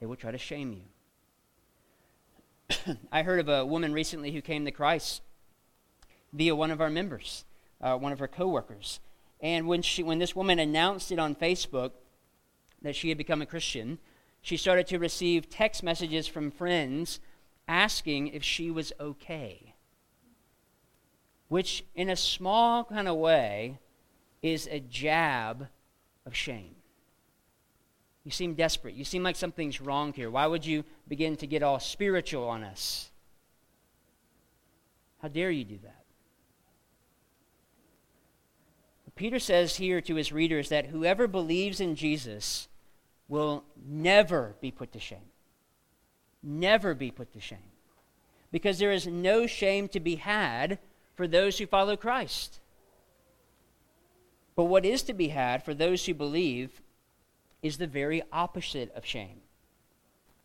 They 0.00 0.06
will 0.06 0.16
try 0.16 0.30
to 0.30 0.38
shame 0.38 0.72
you. 0.72 2.96
I 3.12 3.22
heard 3.22 3.40
of 3.40 3.48
a 3.48 3.64
woman 3.64 3.92
recently 3.92 4.32
who 4.32 4.40
came 4.40 4.64
to 4.64 4.70
Christ 4.70 5.22
via 6.32 6.54
one 6.54 6.70
of 6.70 6.80
our 6.80 6.90
members, 6.90 7.44
uh, 7.80 7.96
one 7.96 8.12
of 8.12 8.18
her 8.18 8.28
coworkers. 8.28 9.00
And 9.40 9.66
when, 9.66 9.82
she, 9.82 10.02
when 10.02 10.18
this 10.18 10.36
woman 10.36 10.58
announced 10.58 11.12
it 11.12 11.18
on 11.18 11.34
Facebook 11.34 11.92
that 12.82 12.96
she 12.96 13.08
had 13.08 13.18
become 13.18 13.42
a 13.42 13.46
Christian, 13.46 13.98
she 14.40 14.56
started 14.56 14.86
to 14.88 14.98
receive 14.98 15.48
text 15.48 15.82
messages 15.82 16.26
from 16.26 16.50
friends 16.50 17.20
asking 17.66 18.28
if 18.28 18.42
she 18.42 18.70
was 18.70 18.92
okay 19.00 19.73
which 21.48 21.84
in 21.94 22.10
a 22.10 22.16
small 22.16 22.84
kind 22.84 23.08
of 23.08 23.16
way 23.16 23.78
is 24.42 24.68
a 24.70 24.80
jab 24.80 25.68
of 26.26 26.34
shame. 26.34 26.74
You 28.24 28.30
seem 28.30 28.54
desperate. 28.54 28.94
You 28.94 29.04
seem 29.04 29.22
like 29.22 29.36
something's 29.36 29.80
wrong 29.80 30.12
here. 30.12 30.30
Why 30.30 30.46
would 30.46 30.64
you 30.64 30.84
begin 31.06 31.36
to 31.36 31.46
get 31.46 31.62
all 31.62 31.78
spiritual 31.78 32.48
on 32.48 32.64
us? 32.64 33.10
How 35.20 35.28
dare 35.28 35.50
you 35.50 35.64
do 35.64 35.78
that? 35.82 36.04
Peter 39.14 39.38
says 39.38 39.76
here 39.76 40.00
to 40.00 40.16
his 40.16 40.32
readers 40.32 40.70
that 40.70 40.86
whoever 40.86 41.28
believes 41.28 41.80
in 41.80 41.94
Jesus 41.94 42.68
will 43.28 43.64
never 43.86 44.56
be 44.60 44.70
put 44.70 44.92
to 44.92 44.98
shame. 44.98 45.30
Never 46.42 46.94
be 46.94 47.10
put 47.10 47.32
to 47.32 47.40
shame. 47.40 47.58
Because 48.50 48.78
there 48.78 48.92
is 48.92 49.06
no 49.06 49.46
shame 49.46 49.88
to 49.88 50.00
be 50.00 50.16
had 50.16 50.78
for 51.14 51.26
those 51.26 51.58
who 51.58 51.66
follow 51.66 51.96
Christ. 51.96 52.60
But 54.56 54.64
what 54.64 54.84
is 54.84 55.02
to 55.04 55.14
be 55.14 55.28
had 55.28 55.64
for 55.64 55.74
those 55.74 56.06
who 56.06 56.14
believe 56.14 56.80
is 57.62 57.78
the 57.78 57.86
very 57.86 58.22
opposite 58.32 58.92
of 58.94 59.04
shame. 59.04 59.40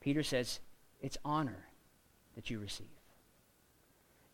Peter 0.01 0.23
says 0.23 0.59
it's 1.01 1.17
honor 1.23 1.65
that 2.35 2.49
you 2.49 2.59
receive. 2.59 2.87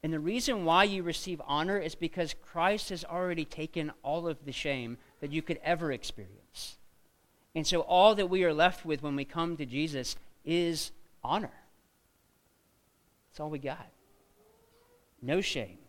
And 0.03 0.13
the 0.13 0.19
reason 0.19 0.65
why 0.65 0.83
you 0.83 1.01
receive 1.01 1.41
honor 1.47 1.79
is 1.79 1.95
because 1.95 2.35
Christ 2.45 2.89
has 2.89 3.03
already 3.03 3.43
taken 3.43 3.91
all 4.03 4.27
of 4.27 4.45
the 4.45 4.51
shame 4.51 4.97
that 5.19 5.31
you 5.31 5.41
could 5.41 5.59
ever 5.63 5.91
experience. 5.91 6.77
And 7.55 7.65
so 7.65 7.81
all 7.81 8.13
that 8.15 8.29
we 8.29 8.43
are 8.43 8.53
left 8.53 8.85
with 8.85 9.01
when 9.01 9.15
we 9.15 9.25
come 9.25 9.57
to 9.57 9.65
Jesus 9.65 10.15
is 10.43 10.91
honor. 11.23 11.53
That's 13.31 13.39
all 13.39 13.49
we 13.49 13.57
got. 13.57 13.87
No 15.21 15.41
shame. 15.41 15.79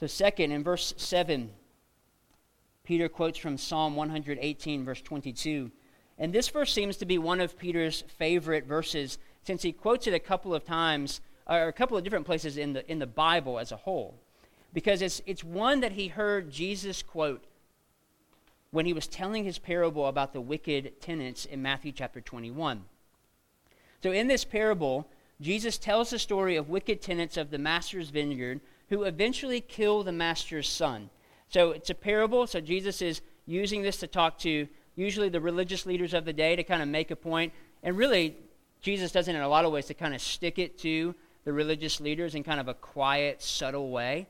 So, 0.00 0.06
second, 0.06 0.50
in 0.50 0.64
verse 0.64 0.92
7, 0.96 1.50
Peter 2.84 3.08
quotes 3.08 3.38
from 3.38 3.56
Psalm 3.56 3.96
118, 3.96 4.84
verse 4.84 5.00
22. 5.00 5.70
And 6.18 6.32
this 6.32 6.48
verse 6.48 6.72
seems 6.72 6.96
to 6.98 7.06
be 7.06 7.18
one 7.18 7.40
of 7.40 7.58
Peter's 7.58 8.02
favorite 8.02 8.66
verses 8.66 9.18
since 9.42 9.62
he 9.62 9.72
quotes 9.72 10.06
it 10.06 10.14
a 10.14 10.18
couple 10.18 10.54
of 10.54 10.64
times, 10.64 11.20
or 11.46 11.68
a 11.68 11.72
couple 11.72 11.96
of 11.96 12.04
different 12.04 12.26
places 12.26 12.56
in 12.56 12.72
the, 12.72 12.90
in 12.90 12.98
the 12.98 13.06
Bible 13.06 13.58
as 13.58 13.72
a 13.72 13.76
whole. 13.76 14.14
Because 14.72 15.02
it's, 15.02 15.22
it's 15.26 15.44
one 15.44 15.80
that 15.80 15.92
he 15.92 16.08
heard 16.08 16.50
Jesus 16.50 17.02
quote 17.02 17.44
when 18.70 18.86
he 18.86 18.92
was 18.92 19.06
telling 19.06 19.44
his 19.44 19.58
parable 19.58 20.06
about 20.06 20.32
the 20.32 20.40
wicked 20.40 21.00
tenants 21.00 21.44
in 21.44 21.62
Matthew 21.62 21.92
chapter 21.92 22.20
21. 22.20 22.84
So, 24.02 24.10
in 24.10 24.26
this 24.26 24.44
parable, 24.44 25.08
Jesus 25.40 25.78
tells 25.78 26.10
the 26.10 26.18
story 26.18 26.56
of 26.56 26.68
wicked 26.68 27.00
tenants 27.00 27.36
of 27.36 27.50
the 27.50 27.58
master's 27.58 28.10
vineyard 28.10 28.60
who 28.88 29.04
eventually 29.04 29.60
kill 29.60 30.02
the 30.02 30.12
master's 30.12 30.68
son. 30.68 31.10
So 31.48 31.70
it's 31.70 31.90
a 31.90 31.94
parable. 31.94 32.46
So 32.46 32.60
Jesus 32.60 33.00
is 33.02 33.20
using 33.46 33.82
this 33.82 33.98
to 33.98 34.06
talk 34.06 34.38
to 34.40 34.68
usually 34.96 35.28
the 35.28 35.40
religious 35.40 35.86
leaders 35.86 36.14
of 36.14 36.24
the 36.24 36.32
day 36.32 36.56
to 36.56 36.64
kind 36.64 36.82
of 36.82 36.88
make 36.88 37.10
a 37.10 37.16
point. 37.16 37.52
And 37.82 37.96
really, 37.96 38.36
Jesus 38.80 39.12
does 39.12 39.28
it 39.28 39.34
in 39.34 39.40
a 39.40 39.48
lot 39.48 39.64
of 39.64 39.72
ways 39.72 39.86
to 39.86 39.94
kind 39.94 40.14
of 40.14 40.20
stick 40.20 40.58
it 40.58 40.78
to 40.78 41.14
the 41.44 41.52
religious 41.52 42.00
leaders 42.00 42.34
in 42.34 42.42
kind 42.42 42.60
of 42.60 42.68
a 42.68 42.74
quiet, 42.74 43.42
subtle 43.42 43.90
way. 43.90 44.26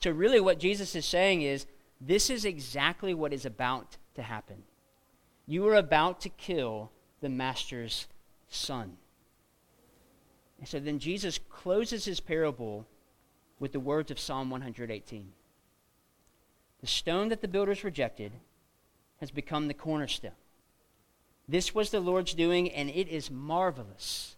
So, 0.00 0.10
really, 0.10 0.40
what 0.40 0.58
Jesus 0.58 0.94
is 0.94 1.06
saying 1.06 1.42
is 1.42 1.66
this 2.00 2.30
is 2.30 2.44
exactly 2.44 3.14
what 3.14 3.32
is 3.32 3.44
about 3.44 3.96
to 4.14 4.22
happen. 4.22 4.64
You 5.46 5.66
are 5.68 5.76
about 5.76 6.20
to 6.22 6.28
kill 6.28 6.90
the 7.20 7.28
master's 7.28 8.06
son. 8.48 8.96
And 10.58 10.68
so 10.68 10.78
then 10.78 10.98
Jesus 10.98 11.38
closes 11.50 12.04
his 12.04 12.20
parable 12.20 12.86
with 13.62 13.70
the 13.70 13.78
words 13.78 14.10
of 14.10 14.18
Psalm 14.18 14.50
118. 14.50 15.32
The 16.80 16.86
stone 16.88 17.28
that 17.28 17.42
the 17.42 17.46
builders 17.46 17.84
rejected 17.84 18.32
has 19.20 19.30
become 19.30 19.68
the 19.68 19.72
cornerstone. 19.72 20.32
This 21.46 21.72
was 21.72 21.90
the 21.90 22.00
Lord's 22.00 22.34
doing, 22.34 22.72
and 22.72 22.90
it 22.90 23.06
is 23.06 23.30
marvelous 23.30 24.34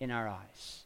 in 0.00 0.10
our 0.10 0.26
eyes. 0.26 0.84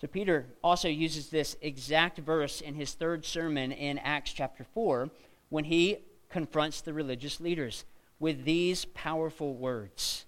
So, 0.00 0.06
Peter 0.06 0.46
also 0.64 0.88
uses 0.88 1.28
this 1.28 1.58
exact 1.60 2.20
verse 2.20 2.62
in 2.62 2.74
his 2.74 2.94
third 2.94 3.26
sermon 3.26 3.70
in 3.70 3.98
Acts 3.98 4.32
chapter 4.32 4.64
4 4.72 5.10
when 5.50 5.64
he 5.64 5.98
confronts 6.30 6.80
the 6.80 6.94
religious 6.94 7.38
leaders 7.38 7.84
with 8.18 8.46
these 8.46 8.86
powerful 8.86 9.52
words 9.52 10.24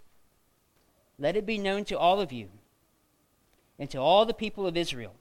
Let 1.18 1.36
it 1.36 1.46
be 1.46 1.56
known 1.56 1.86
to 1.86 1.98
all 1.98 2.20
of 2.20 2.32
you 2.32 2.50
and 3.78 3.88
to 3.88 3.98
all 3.98 4.26
the 4.26 4.34
people 4.34 4.66
of 4.66 4.76
Israel 4.76 5.14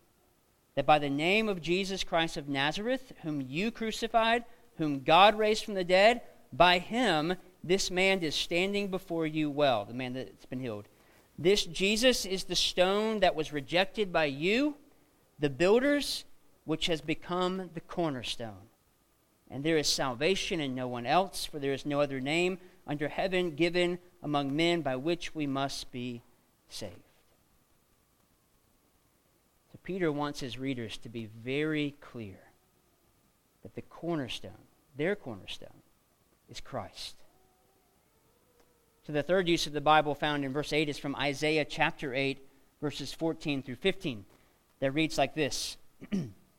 that 0.78 0.86
by 0.86 1.00
the 1.00 1.10
name 1.10 1.50
of 1.50 1.60
Jesus 1.60 2.04
Christ 2.04 2.38
of 2.38 2.48
Nazareth, 2.48 3.12
whom 3.24 3.42
you 3.42 3.72
crucified, 3.72 4.44
whom 4.78 5.00
God 5.00 5.36
raised 5.36 5.66
from 5.66 5.74
the 5.74 5.84
dead, 5.84 6.22
by 6.54 6.78
him 6.78 7.34
this 7.63 7.90
man 7.90 8.20
is 8.20 8.36
standing 8.36 8.92
before 8.92 9.26
you 9.26 9.50
well, 9.50 9.86
the 9.86 9.96
man 9.96 10.13
that's 10.13 10.46
been 10.46 10.60
healed. 10.60 10.88
This 11.36 11.66
Jesus 11.66 12.28
is 12.28 12.44
the 12.44 12.56
stone 12.56 13.22
that 13.22 13.34
was 13.34 13.52
rejected 13.52 14.13
by 14.13 14.26
you, 14.26 14.76
the 15.40 15.50
builders, 15.50 16.26
which 16.66 16.86
has 16.86 17.02
become 17.02 17.72
the 17.74 17.82
cornerstone. 17.82 18.70
And 19.50 19.63
there 19.63 19.78
is 19.78 19.88
salvation 19.88 20.62
in 20.62 20.76
no 20.76 20.88
one 20.88 21.08
else, 21.08 21.44
for 21.44 21.58
there 21.58 21.74
is 21.74 21.88
no 21.88 22.02
other 22.02 22.20
name 22.20 22.60
under 22.86 23.08
heaven 23.08 23.56
given 23.56 23.98
among 24.22 24.56
men 24.56 24.84
by 24.84 24.96
which 24.96 25.34
we 25.34 25.48
must 25.48 25.92
be 25.92 26.22
saved. 26.70 27.07
Peter 29.88 30.12
wants 30.12 30.41
his 30.41 30.60
readers 30.60 30.97
to 30.97 31.08
be 31.08 31.30
very 31.45 31.95
clear 32.02 32.39
that 33.63 33.73
the 33.73 33.82
cornerstone, 33.82 34.65
their 34.97 35.15
cornerstone, 35.15 35.82
is 36.50 36.60
Christ. 36.60 37.15
So 39.06 39.13
the 39.13 39.23
third 39.23 39.47
use 39.47 39.65
of 39.65 39.71
the 39.71 39.80
Bible 39.80 40.13
found 40.13 40.43
in 40.43 40.52
verse 40.52 40.73
8 40.73 40.89
is 40.89 40.97
from 40.97 41.15
Isaiah 41.15 41.63
chapter 41.63 42.13
8, 42.13 42.45
verses 42.82 43.13
14 43.13 43.63
through 43.63 43.78
15, 43.78 44.26
that 44.82 44.91
reads 44.91 45.17
like 45.17 45.36
this 45.36 45.78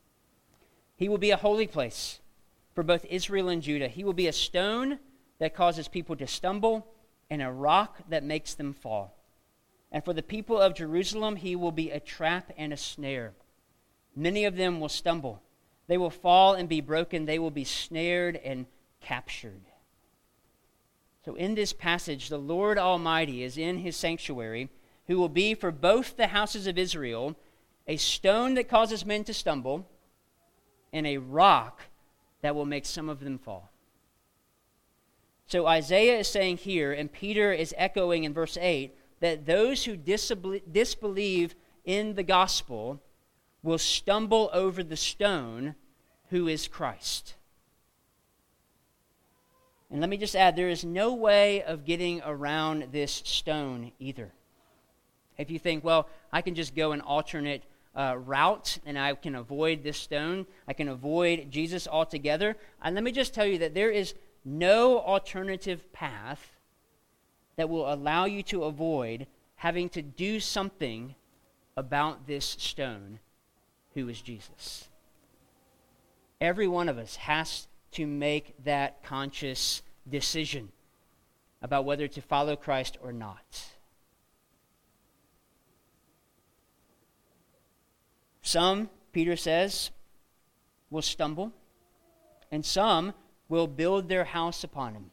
He 0.96 1.10
will 1.10 1.18
be 1.18 1.30
a 1.30 1.36
holy 1.36 1.66
place 1.66 2.20
for 2.74 2.82
both 2.82 3.04
Israel 3.10 3.50
and 3.50 3.60
Judah. 3.60 3.88
He 3.88 4.04
will 4.04 4.14
be 4.14 4.28
a 4.28 4.32
stone 4.32 5.00
that 5.38 5.54
causes 5.54 5.86
people 5.86 6.16
to 6.16 6.26
stumble 6.26 6.86
and 7.28 7.42
a 7.42 7.52
rock 7.52 7.98
that 8.08 8.24
makes 8.24 8.54
them 8.54 8.72
fall. 8.72 9.17
And 9.90 10.04
for 10.04 10.12
the 10.12 10.22
people 10.22 10.60
of 10.60 10.74
Jerusalem, 10.74 11.36
he 11.36 11.56
will 11.56 11.72
be 11.72 11.90
a 11.90 12.00
trap 12.00 12.52
and 12.56 12.72
a 12.72 12.76
snare. 12.76 13.32
Many 14.14 14.44
of 14.44 14.56
them 14.56 14.80
will 14.80 14.88
stumble. 14.88 15.42
They 15.86 15.96
will 15.96 16.10
fall 16.10 16.54
and 16.54 16.68
be 16.68 16.80
broken. 16.80 17.24
They 17.24 17.38
will 17.38 17.50
be 17.50 17.64
snared 17.64 18.36
and 18.36 18.66
captured. 19.00 19.62
So, 21.24 21.34
in 21.34 21.54
this 21.54 21.72
passage, 21.72 22.28
the 22.28 22.38
Lord 22.38 22.78
Almighty 22.78 23.42
is 23.42 23.58
in 23.58 23.78
his 23.78 23.96
sanctuary, 23.96 24.68
who 25.06 25.18
will 25.18 25.28
be 25.28 25.54
for 25.54 25.70
both 25.70 26.16
the 26.16 26.28
houses 26.28 26.66
of 26.66 26.78
Israel 26.78 27.36
a 27.86 27.96
stone 27.96 28.54
that 28.54 28.68
causes 28.68 29.06
men 29.06 29.24
to 29.24 29.32
stumble, 29.32 29.88
and 30.92 31.06
a 31.06 31.16
rock 31.16 31.80
that 32.42 32.54
will 32.54 32.66
make 32.66 32.84
some 32.84 33.08
of 33.08 33.20
them 33.20 33.38
fall. 33.38 33.70
So, 35.46 35.66
Isaiah 35.66 36.18
is 36.18 36.28
saying 36.28 36.58
here, 36.58 36.92
and 36.92 37.10
Peter 37.10 37.50
is 37.52 37.74
echoing 37.78 38.24
in 38.24 38.34
verse 38.34 38.58
8, 38.60 38.94
that 39.20 39.46
those 39.46 39.84
who 39.84 39.96
disbelieve 39.96 41.54
in 41.84 42.14
the 42.14 42.22
gospel 42.22 43.00
will 43.62 43.78
stumble 43.78 44.50
over 44.52 44.82
the 44.82 44.96
stone 44.96 45.74
who 46.30 46.48
is 46.48 46.68
Christ. 46.68 47.34
And 49.90 50.00
let 50.00 50.10
me 50.10 50.16
just 50.18 50.36
add 50.36 50.54
there 50.54 50.68
is 50.68 50.84
no 50.84 51.14
way 51.14 51.62
of 51.62 51.84
getting 51.84 52.20
around 52.24 52.88
this 52.92 53.22
stone 53.24 53.92
either. 53.98 54.30
If 55.38 55.50
you 55.50 55.58
think, 55.58 55.82
well, 55.82 56.08
I 56.32 56.42
can 56.42 56.54
just 56.54 56.74
go 56.74 56.92
an 56.92 57.00
alternate 57.00 57.62
uh, 57.94 58.16
route 58.18 58.78
and 58.84 58.98
I 58.98 59.14
can 59.14 59.34
avoid 59.34 59.82
this 59.82 59.96
stone, 59.96 60.46
I 60.66 60.72
can 60.72 60.88
avoid 60.88 61.50
Jesus 61.50 61.88
altogether. 61.88 62.56
And 62.82 62.94
let 62.94 63.02
me 63.02 63.12
just 63.12 63.32
tell 63.32 63.46
you 63.46 63.58
that 63.58 63.74
there 63.74 63.90
is 63.90 64.14
no 64.44 64.98
alternative 64.98 65.90
path 65.92 66.57
that 67.58 67.68
will 67.68 67.92
allow 67.92 68.24
you 68.24 68.40
to 68.40 68.62
avoid 68.62 69.26
having 69.56 69.88
to 69.88 70.00
do 70.00 70.38
something 70.38 71.16
about 71.76 72.28
this 72.28 72.46
stone 72.56 73.18
who 73.94 74.08
is 74.08 74.22
Jesus. 74.22 74.88
Every 76.40 76.68
one 76.68 76.88
of 76.88 76.98
us 76.98 77.16
has 77.16 77.66
to 77.92 78.06
make 78.06 78.54
that 78.62 79.02
conscious 79.02 79.82
decision 80.08 80.68
about 81.60 81.84
whether 81.84 82.06
to 82.06 82.22
follow 82.22 82.54
Christ 82.54 82.96
or 83.02 83.12
not. 83.12 83.64
Some, 88.40 88.88
Peter 89.12 89.34
says, 89.34 89.90
will 90.90 91.02
stumble, 91.02 91.52
and 92.52 92.64
some 92.64 93.14
will 93.48 93.66
build 93.66 94.08
their 94.08 94.24
house 94.24 94.62
upon 94.62 94.94
him. 94.94 95.10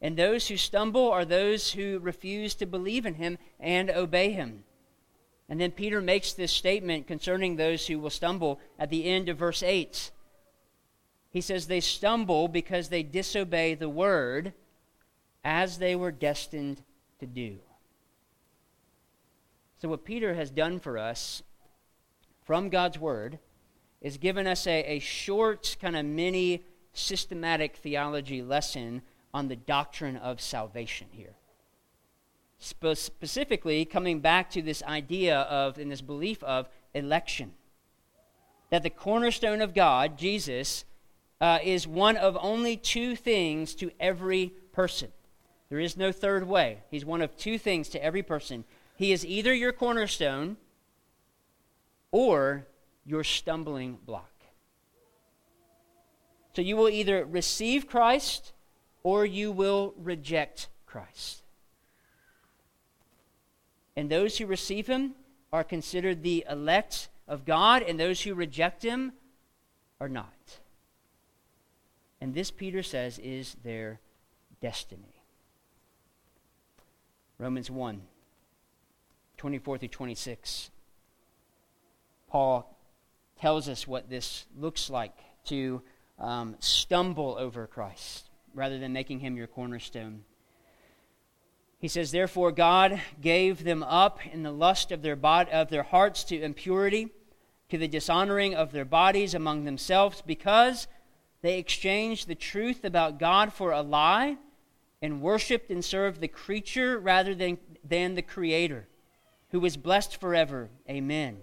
And 0.00 0.16
those 0.16 0.48
who 0.48 0.56
stumble 0.56 1.10
are 1.10 1.24
those 1.24 1.72
who 1.72 1.98
refuse 2.00 2.54
to 2.56 2.66
believe 2.66 3.06
in 3.06 3.14
him 3.14 3.38
and 3.58 3.90
obey 3.90 4.30
him. 4.30 4.64
And 5.48 5.60
then 5.60 5.70
Peter 5.70 6.00
makes 6.00 6.32
this 6.32 6.52
statement 6.52 7.06
concerning 7.06 7.56
those 7.56 7.86
who 7.86 7.98
will 7.98 8.10
stumble 8.10 8.60
at 8.78 8.90
the 8.90 9.04
end 9.04 9.28
of 9.28 9.38
verse 9.38 9.62
8. 9.62 10.10
He 11.30 11.40
says 11.40 11.66
they 11.66 11.80
stumble 11.80 12.48
because 12.48 12.88
they 12.88 13.02
disobey 13.02 13.74
the 13.74 13.88
word 13.88 14.52
as 15.44 15.78
they 15.78 15.94
were 15.94 16.10
destined 16.10 16.82
to 17.20 17.26
do. 17.26 17.58
So, 19.78 19.88
what 19.88 20.04
Peter 20.04 20.34
has 20.34 20.50
done 20.50 20.80
for 20.80 20.98
us 20.98 21.42
from 22.44 22.70
God's 22.70 22.98
word 22.98 23.38
is 24.00 24.16
given 24.16 24.46
us 24.46 24.66
a, 24.66 24.82
a 24.84 24.98
short, 24.98 25.76
kind 25.80 25.96
of 25.96 26.04
mini 26.06 26.64
systematic 26.92 27.76
theology 27.76 28.42
lesson 28.42 29.02
on 29.36 29.48
the 29.48 29.56
doctrine 29.56 30.16
of 30.16 30.40
salvation 30.40 31.08
here. 31.10 31.34
Spe- 32.58 32.94
specifically, 32.94 33.84
coming 33.84 34.20
back 34.20 34.48
to 34.52 34.62
this 34.62 34.82
idea 34.84 35.40
of, 35.40 35.76
and 35.76 35.92
this 35.92 36.00
belief 36.00 36.42
of 36.42 36.70
election. 36.94 37.52
That 38.70 38.82
the 38.82 38.88
cornerstone 38.88 39.60
of 39.60 39.74
God, 39.74 40.16
Jesus, 40.16 40.86
uh, 41.38 41.58
is 41.62 41.86
one 41.86 42.16
of 42.16 42.38
only 42.40 42.78
two 42.78 43.14
things 43.14 43.74
to 43.74 43.90
every 44.00 44.54
person. 44.72 45.12
There 45.68 45.80
is 45.80 45.98
no 45.98 46.12
third 46.12 46.48
way. 46.48 46.78
He's 46.90 47.04
one 47.04 47.20
of 47.20 47.36
two 47.36 47.58
things 47.58 47.90
to 47.90 48.02
every 48.02 48.22
person. 48.22 48.64
He 48.96 49.12
is 49.12 49.26
either 49.26 49.52
your 49.52 49.72
cornerstone 49.72 50.56
or 52.10 52.66
your 53.04 53.22
stumbling 53.22 53.98
block. 54.06 54.32
So 56.54 56.62
you 56.62 56.74
will 56.78 56.88
either 56.88 57.26
receive 57.26 57.86
Christ 57.86 58.54
or 59.06 59.24
you 59.24 59.52
will 59.52 59.94
reject 60.02 60.66
Christ. 60.84 61.44
And 63.94 64.10
those 64.10 64.36
who 64.36 64.46
receive 64.46 64.88
him 64.88 65.14
are 65.52 65.62
considered 65.62 66.24
the 66.24 66.44
elect 66.50 67.08
of 67.28 67.44
God, 67.44 67.82
and 67.82 68.00
those 68.00 68.22
who 68.22 68.34
reject 68.34 68.82
him 68.82 69.12
are 70.00 70.08
not. 70.08 70.58
And 72.20 72.34
this, 72.34 72.50
Peter 72.50 72.82
says, 72.82 73.20
is 73.20 73.54
their 73.62 74.00
destiny. 74.60 75.22
Romans 77.38 77.70
1 77.70 78.02
24 79.36 79.78
through 79.78 79.88
26. 79.88 80.70
Paul 82.26 82.76
tells 83.38 83.68
us 83.68 83.86
what 83.86 84.10
this 84.10 84.46
looks 84.58 84.90
like 84.90 85.16
to 85.44 85.80
um, 86.18 86.56
stumble 86.58 87.36
over 87.38 87.68
Christ 87.68 88.25
rather 88.56 88.78
than 88.78 88.92
making 88.92 89.20
him 89.20 89.36
your 89.36 89.46
cornerstone. 89.46 90.24
He 91.78 91.88
says, 91.88 92.10
Therefore, 92.10 92.52
God 92.52 93.00
gave 93.20 93.62
them 93.62 93.82
up 93.82 94.18
in 94.26 94.42
the 94.42 94.50
lust 94.50 94.90
of 94.90 95.02
their, 95.02 95.14
bod- 95.14 95.50
of 95.50 95.68
their 95.68 95.82
hearts 95.82 96.24
to 96.24 96.40
impurity, 96.40 97.10
to 97.68 97.78
the 97.78 97.86
dishonoring 97.86 98.54
of 98.54 98.72
their 98.72 98.84
bodies 98.84 99.34
among 99.34 99.64
themselves, 99.64 100.22
because 100.26 100.88
they 101.42 101.58
exchanged 101.58 102.26
the 102.26 102.34
truth 102.34 102.84
about 102.84 103.20
God 103.20 103.52
for 103.52 103.72
a 103.72 103.82
lie 103.82 104.38
and 105.02 105.20
worshiped 105.20 105.70
and 105.70 105.84
served 105.84 106.20
the 106.20 106.28
creature 106.28 106.98
rather 106.98 107.34
than, 107.34 107.58
than 107.84 108.14
the 108.14 108.22
Creator, 108.22 108.88
who 109.50 109.64
is 109.64 109.76
blessed 109.76 110.18
forever. 110.18 110.70
Amen. 110.88 111.36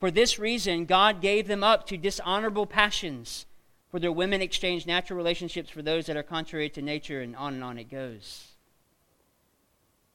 For 0.00 0.10
this 0.10 0.38
reason, 0.38 0.84
God 0.84 1.22
gave 1.22 1.46
them 1.46 1.64
up 1.64 1.86
to 1.86 1.96
dishonorable 1.96 2.66
passions. 2.66 3.46
For 3.90 4.00
their 4.00 4.12
women 4.12 4.42
exchange 4.42 4.86
natural 4.86 5.16
relationships 5.16 5.70
for 5.70 5.82
those 5.82 6.06
that 6.06 6.16
are 6.16 6.22
contrary 6.22 6.68
to 6.70 6.82
nature, 6.82 7.20
and 7.22 7.36
on 7.36 7.54
and 7.54 7.64
on 7.64 7.78
it 7.78 7.90
goes. 7.90 8.48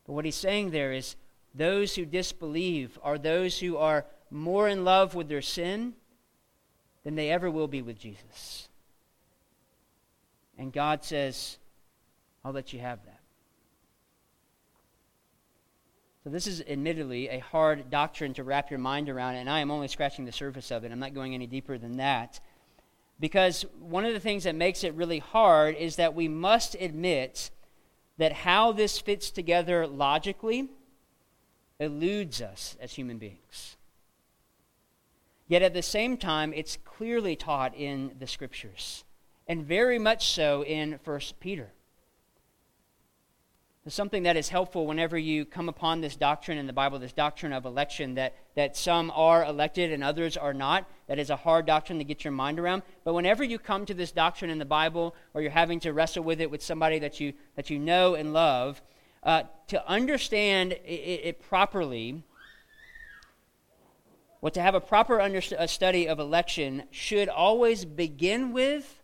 But 0.05 0.13
what 0.13 0.25
he's 0.25 0.35
saying 0.35 0.71
there 0.71 0.91
is 0.91 1.15
those 1.53 1.95
who 1.95 2.05
disbelieve 2.05 2.99
are 3.01 3.17
those 3.17 3.59
who 3.59 3.77
are 3.77 4.05
more 4.29 4.67
in 4.67 4.83
love 4.83 5.15
with 5.15 5.29
their 5.29 5.41
sin 5.41 5.93
than 7.03 7.15
they 7.15 7.31
ever 7.31 7.49
will 7.49 7.67
be 7.67 7.81
with 7.81 7.99
Jesus. 7.99 8.69
And 10.57 10.71
God 10.71 11.03
says, 11.03 11.57
I'll 12.43 12.51
let 12.51 12.73
you 12.73 12.79
have 12.79 13.03
that. 13.05 13.19
So, 16.23 16.29
this 16.29 16.45
is 16.45 16.61
admittedly 16.67 17.29
a 17.29 17.39
hard 17.39 17.89
doctrine 17.89 18.35
to 18.35 18.43
wrap 18.43 18.69
your 18.69 18.77
mind 18.77 19.09
around, 19.09 19.35
and 19.35 19.49
I 19.49 19.59
am 19.59 19.71
only 19.71 19.87
scratching 19.87 20.25
the 20.25 20.31
surface 20.31 20.69
of 20.69 20.83
it. 20.83 20.91
I'm 20.91 20.99
not 20.99 21.15
going 21.15 21.33
any 21.33 21.47
deeper 21.47 21.79
than 21.79 21.97
that. 21.97 22.39
Because 23.21 23.65
one 23.79 24.03
of 24.03 24.13
the 24.13 24.19
things 24.19 24.43
that 24.43 24.55
makes 24.55 24.83
it 24.83 24.95
really 24.95 25.19
hard 25.19 25.75
is 25.75 25.95
that 25.95 26.15
we 26.15 26.27
must 26.27 26.75
admit 26.75 27.51
that 28.17 28.33
how 28.33 28.71
this 28.71 28.99
fits 28.99 29.29
together 29.29 29.87
logically 29.87 30.69
eludes 31.79 32.41
us 32.41 32.75
as 32.81 32.93
human 32.93 33.19
beings. 33.19 33.77
Yet 35.47 35.61
at 35.61 35.73
the 35.73 35.83
same 35.83 36.17
time, 36.17 36.51
it's 36.53 36.77
clearly 36.83 37.35
taught 37.35 37.75
in 37.75 38.15
the 38.17 38.27
scriptures, 38.27 39.03
and 39.47 39.63
very 39.65 39.99
much 39.99 40.33
so 40.33 40.63
in 40.63 40.99
1 41.03 41.19
Peter. 41.39 41.73
Something 43.87 44.23
that 44.23 44.37
is 44.37 44.49
helpful 44.49 44.85
whenever 44.85 45.17
you 45.17 45.43
come 45.43 45.67
upon 45.67 46.01
this 46.01 46.15
doctrine 46.15 46.59
in 46.59 46.67
the 46.67 46.73
Bible, 46.73 46.99
this 46.99 47.13
doctrine 47.13 47.51
of 47.51 47.65
election, 47.65 48.13
that, 48.13 48.35
that 48.55 48.77
some 48.77 49.11
are 49.15 49.43
elected 49.43 49.91
and 49.91 50.03
others 50.03 50.37
are 50.37 50.53
not. 50.53 50.87
That 51.07 51.17
is 51.17 51.31
a 51.31 51.35
hard 51.35 51.65
doctrine 51.65 51.97
to 51.97 52.05
get 52.05 52.23
your 52.23 52.31
mind 52.31 52.59
around. 52.59 52.83
But 53.03 53.15
whenever 53.15 53.43
you 53.43 53.57
come 53.57 53.87
to 53.87 53.95
this 53.95 54.11
doctrine 54.11 54.51
in 54.51 54.59
the 54.59 54.65
Bible, 54.65 55.15
or 55.33 55.41
you're 55.41 55.49
having 55.49 55.79
to 55.79 55.93
wrestle 55.93 56.23
with 56.23 56.39
it 56.39 56.51
with 56.51 56.61
somebody 56.61 56.99
that 56.99 57.19
you, 57.19 57.33
that 57.55 57.71
you 57.71 57.79
know 57.79 58.13
and 58.13 58.33
love, 58.33 58.83
uh, 59.23 59.43
to 59.69 59.89
understand 59.89 60.73
it, 60.73 60.77
it, 60.85 61.41
properly, 61.41 62.23
well, 64.41 64.51
to 64.51 64.61
have 64.61 64.75
a 64.75 64.81
proper 64.81 65.19
under, 65.19 65.41
a 65.57 65.67
study 65.67 66.07
of 66.07 66.19
election 66.19 66.83
should 66.91 67.29
always 67.29 67.83
begin 67.85 68.53
with 68.53 69.01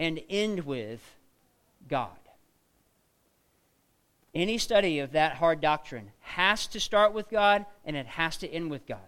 and 0.00 0.20
end 0.28 0.66
with 0.66 1.14
God. 1.88 2.17
Any 4.38 4.56
study 4.56 5.00
of 5.00 5.10
that 5.12 5.34
hard 5.34 5.60
doctrine 5.60 6.12
has 6.20 6.68
to 6.68 6.78
start 6.78 7.12
with 7.12 7.28
God 7.28 7.66
and 7.84 7.96
it 7.96 8.06
has 8.06 8.36
to 8.36 8.48
end 8.48 8.70
with 8.70 8.86
God. 8.86 9.00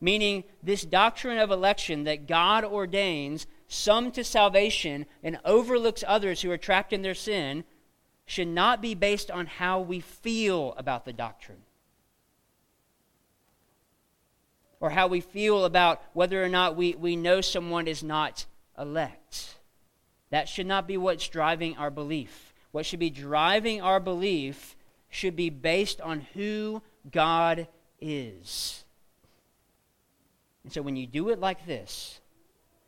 Meaning, 0.00 0.44
this 0.62 0.84
doctrine 0.84 1.38
of 1.38 1.50
election 1.50 2.04
that 2.04 2.28
God 2.28 2.62
ordains 2.62 3.48
some 3.66 4.12
to 4.12 4.22
salvation 4.22 5.06
and 5.24 5.40
overlooks 5.44 6.04
others 6.06 6.40
who 6.40 6.52
are 6.52 6.56
trapped 6.56 6.92
in 6.92 7.02
their 7.02 7.16
sin 7.16 7.64
should 8.26 8.46
not 8.46 8.80
be 8.80 8.94
based 8.94 9.28
on 9.28 9.46
how 9.46 9.80
we 9.80 9.98
feel 9.98 10.72
about 10.76 11.04
the 11.04 11.12
doctrine 11.12 11.62
or 14.78 14.90
how 14.90 15.08
we 15.08 15.20
feel 15.20 15.64
about 15.64 16.00
whether 16.12 16.44
or 16.44 16.48
not 16.48 16.76
we, 16.76 16.94
we 16.94 17.16
know 17.16 17.40
someone 17.40 17.88
is 17.88 18.04
not 18.04 18.46
elect. 18.78 19.56
That 20.30 20.48
should 20.48 20.66
not 20.66 20.86
be 20.86 20.96
what's 20.96 21.26
driving 21.26 21.76
our 21.76 21.90
belief 21.90 22.46
what 22.76 22.84
should 22.84 23.00
be 23.00 23.08
driving 23.08 23.80
our 23.80 23.98
belief 23.98 24.75
should 25.16 25.34
be 25.34 25.48
based 25.48 26.00
on 26.00 26.26
who 26.34 26.82
God 27.10 27.68
is. 28.00 28.84
And 30.62 30.72
so 30.72 30.82
when 30.82 30.96
you 30.96 31.06
do 31.06 31.30
it 31.30 31.40
like 31.40 31.66
this, 31.66 32.20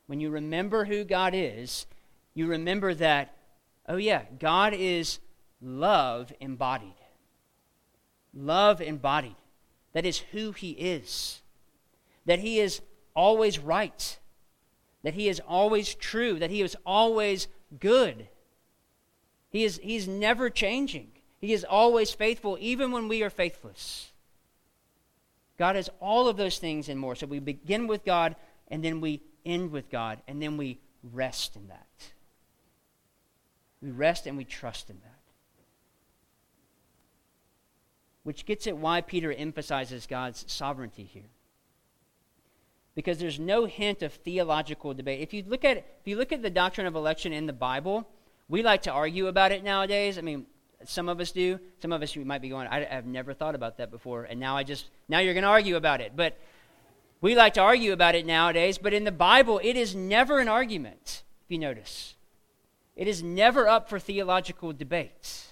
when 0.07 0.21
you 0.21 0.29
remember 0.31 0.85
who 0.85 1.05
God 1.05 1.33
is, 1.35 1.87
you 2.35 2.47
remember 2.47 2.93
that, 2.95 3.35
oh, 3.89 3.97
yeah, 3.97 4.25
God 4.39 4.75
is 4.75 5.21
love 5.63 6.33
embodied. 6.39 6.93
Love 8.35 8.83
embodied. 8.83 9.37
That 9.95 10.05
is 10.05 10.19
who 10.19 10.53
He 10.53 10.73
is. 10.73 11.41
That 12.27 12.41
He 12.41 12.61
is 12.61 12.83
always 13.15 13.59
right. 13.59 14.19
That 15.03 15.15
He 15.15 15.29
is 15.29 15.41
always 15.49 15.95
true. 15.95 16.39
That 16.39 16.51
He 16.51 16.61
is 16.61 16.77
always 16.85 17.49
good. 17.81 18.29
He 19.51 19.65
is 19.65 19.81
he's 19.83 20.07
never 20.07 20.51
changing. 20.51 21.09
He 21.41 21.53
is 21.53 21.65
always 21.65 22.11
faithful, 22.11 22.59
even 22.61 22.91
when 22.91 23.09
we 23.09 23.23
are 23.23 23.31
faithless. 23.31 24.11
God 25.59 25.77
has 25.77 25.91
all 26.01 26.29
of 26.29 26.37
those 26.37 26.59
things 26.59 26.89
and 26.89 26.99
more. 26.99 27.15
So 27.15 27.27
we 27.27 27.39
begin 27.39 27.87
with 27.87 28.05
God, 28.05 28.37
and 28.69 28.85
then 28.85 29.01
we 29.01 29.23
end 29.45 29.71
with 29.71 29.91
God, 29.91 30.21
and 30.27 30.43
then 30.43 30.57
we 30.57 30.79
rest 31.03 31.57
in 31.57 31.69
that. 31.69 31.87
We 33.83 33.91
rest 33.91 34.27
and 34.27 34.37
we 34.37 34.45
trust 34.45 34.91
in 34.91 34.97
that. 35.01 35.15
Which 38.25 38.45
gets 38.45 38.67
at 38.67 38.77
why 38.77 39.01
Peter 39.01 39.33
emphasizes 39.33 40.07
God's 40.07 40.45
sovereignty 40.49 41.05
here. 41.05 41.31
Because 42.95 43.19
there's 43.19 43.39
no 43.39 43.65
hint 43.65 44.03
of 44.03 44.13
theological 44.13 44.93
debate. 44.93 45.21
If 45.21 45.33
you 45.33 45.45
look 45.47 45.65
at 45.65 45.79
if 45.79 46.07
you 46.07 46.17
look 46.17 46.33
at 46.33 46.43
the 46.43 46.51
doctrine 46.51 46.87
of 46.87 46.97
election 46.97 47.33
in 47.33 47.47
the 47.47 47.53
Bible, 47.53 48.09
we 48.49 48.63
like 48.63 48.83
to 48.83 48.91
argue 48.91 49.29
about 49.29 49.53
it 49.53 49.63
nowadays. 49.63 50.19
I 50.19 50.23
mean, 50.23 50.47
some 50.85 51.09
of 51.09 51.21
us 51.21 51.33
do. 51.33 51.59
Some 51.81 51.93
of 51.93 52.03
us 52.03 52.17
might 52.17 52.43
be 52.43 52.49
going, 52.49 52.69
I, 52.69 52.85
have 52.85 53.07
never 53.07 53.35
thought 53.35 53.55
about 53.55 53.79
that 53.79 53.91
before, 53.91 54.25
and 54.25 54.39
now 54.39 54.57
I 54.57 54.63
just 54.63 54.87
now 55.09 55.19
you're 55.19 55.35
going 55.35 55.43
to 55.43 55.49
argue 55.49 55.77
about 55.77 56.01
it. 56.01 56.13
But 56.15 56.39
we 57.21 57.35
like 57.35 57.55
to 57.55 57.61
argue 57.61 57.93
about 57.93 58.15
it 58.15 58.27
nowadays. 58.27 58.79
But 58.79 58.95
in 58.95 59.05
the 59.05 59.13
Bible, 59.13 59.61
it 59.63 59.77
is 59.77 59.95
never 59.95 60.39
an 60.39 60.49
argument. 60.49 61.25
If 61.45 61.51
you 61.51 61.59
notice, 61.59 62.15
it 62.95 63.09
is 63.09 63.23
never 63.23 63.69
up 63.69 63.89
for 63.89 63.99
theological 63.99 64.73
debate. 64.73 65.47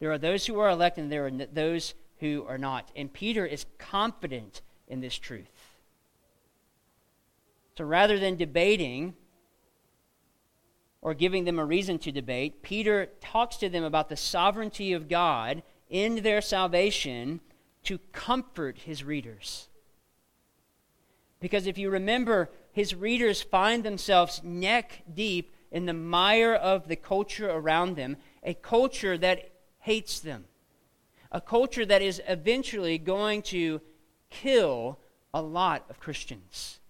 There 0.00 0.10
are 0.10 0.18
those 0.18 0.46
who 0.46 0.58
are 0.58 0.70
elected, 0.70 1.04
and 1.04 1.12
there 1.12 1.26
are 1.26 1.30
those 1.30 1.94
who 2.18 2.44
are 2.48 2.58
not. 2.58 2.90
And 2.96 3.12
Peter 3.12 3.46
is 3.46 3.66
confident 3.78 4.62
in 4.88 5.00
this 5.00 5.16
truth. 5.16 5.74
So 7.76 7.84
rather 7.84 8.18
than 8.18 8.36
debating 8.36 9.14
or 11.04 11.12
giving 11.12 11.44
them 11.44 11.58
a 11.58 11.64
reason 11.64 11.98
to 11.98 12.10
debate, 12.10 12.62
Peter 12.62 13.10
talks 13.20 13.56
to 13.58 13.68
them 13.68 13.84
about 13.84 14.08
the 14.08 14.16
sovereignty 14.16 14.94
of 14.94 15.06
God 15.06 15.62
in 15.90 16.22
their 16.22 16.40
salvation 16.40 17.40
to 17.84 17.98
comfort 18.12 18.78
his 18.78 19.04
readers. 19.04 19.68
Because 21.40 21.66
if 21.66 21.76
you 21.76 21.90
remember, 21.90 22.50
his 22.72 22.94
readers 22.94 23.42
find 23.42 23.84
themselves 23.84 24.40
neck 24.42 25.02
deep 25.12 25.54
in 25.70 25.84
the 25.84 25.92
mire 25.92 26.54
of 26.54 26.88
the 26.88 26.96
culture 26.96 27.50
around 27.50 27.96
them, 27.96 28.16
a 28.42 28.54
culture 28.54 29.18
that 29.18 29.50
hates 29.80 30.20
them, 30.20 30.46
a 31.30 31.40
culture 31.40 31.84
that 31.84 32.00
is 32.00 32.22
eventually 32.26 32.96
going 32.96 33.42
to 33.42 33.82
kill 34.30 34.98
a 35.34 35.42
lot 35.42 35.84
of 35.90 36.00
Christians 36.00 36.80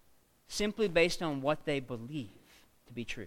simply 0.46 0.86
based 0.86 1.20
on 1.20 1.42
what 1.42 1.64
they 1.64 1.80
believe 1.80 2.30
to 2.86 2.92
be 2.92 3.04
true. 3.04 3.26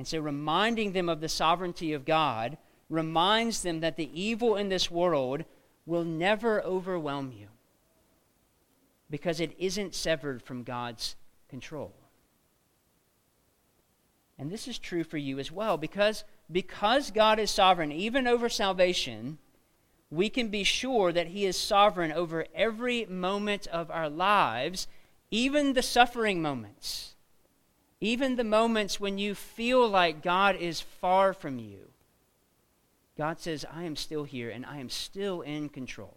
And 0.00 0.08
so, 0.08 0.18
reminding 0.18 0.92
them 0.92 1.10
of 1.10 1.20
the 1.20 1.28
sovereignty 1.28 1.92
of 1.92 2.06
God 2.06 2.56
reminds 2.88 3.60
them 3.60 3.80
that 3.80 3.98
the 3.98 4.08
evil 4.18 4.56
in 4.56 4.70
this 4.70 4.90
world 4.90 5.44
will 5.84 6.04
never 6.04 6.62
overwhelm 6.62 7.32
you 7.32 7.48
because 9.10 9.40
it 9.40 9.54
isn't 9.58 9.94
severed 9.94 10.42
from 10.42 10.62
God's 10.62 11.16
control. 11.50 11.92
And 14.38 14.50
this 14.50 14.66
is 14.66 14.78
true 14.78 15.04
for 15.04 15.18
you 15.18 15.38
as 15.38 15.52
well 15.52 15.76
because, 15.76 16.24
because 16.50 17.10
God 17.10 17.38
is 17.38 17.50
sovereign, 17.50 17.92
even 17.92 18.26
over 18.26 18.48
salvation, 18.48 19.36
we 20.10 20.30
can 20.30 20.48
be 20.48 20.64
sure 20.64 21.12
that 21.12 21.26
He 21.26 21.44
is 21.44 21.58
sovereign 21.58 22.10
over 22.10 22.46
every 22.54 23.04
moment 23.04 23.66
of 23.66 23.90
our 23.90 24.08
lives, 24.08 24.88
even 25.30 25.74
the 25.74 25.82
suffering 25.82 26.40
moments. 26.40 27.16
Even 28.00 28.36
the 28.36 28.44
moments 28.44 28.98
when 28.98 29.18
you 29.18 29.34
feel 29.34 29.86
like 29.88 30.22
God 30.22 30.56
is 30.56 30.80
far 30.80 31.32
from 31.34 31.58
you, 31.58 31.90
God 33.18 33.38
says, 33.38 33.66
I 33.70 33.84
am 33.84 33.96
still 33.96 34.24
here 34.24 34.48
and 34.48 34.64
I 34.64 34.78
am 34.78 34.88
still 34.88 35.42
in 35.42 35.68
control. 35.68 36.16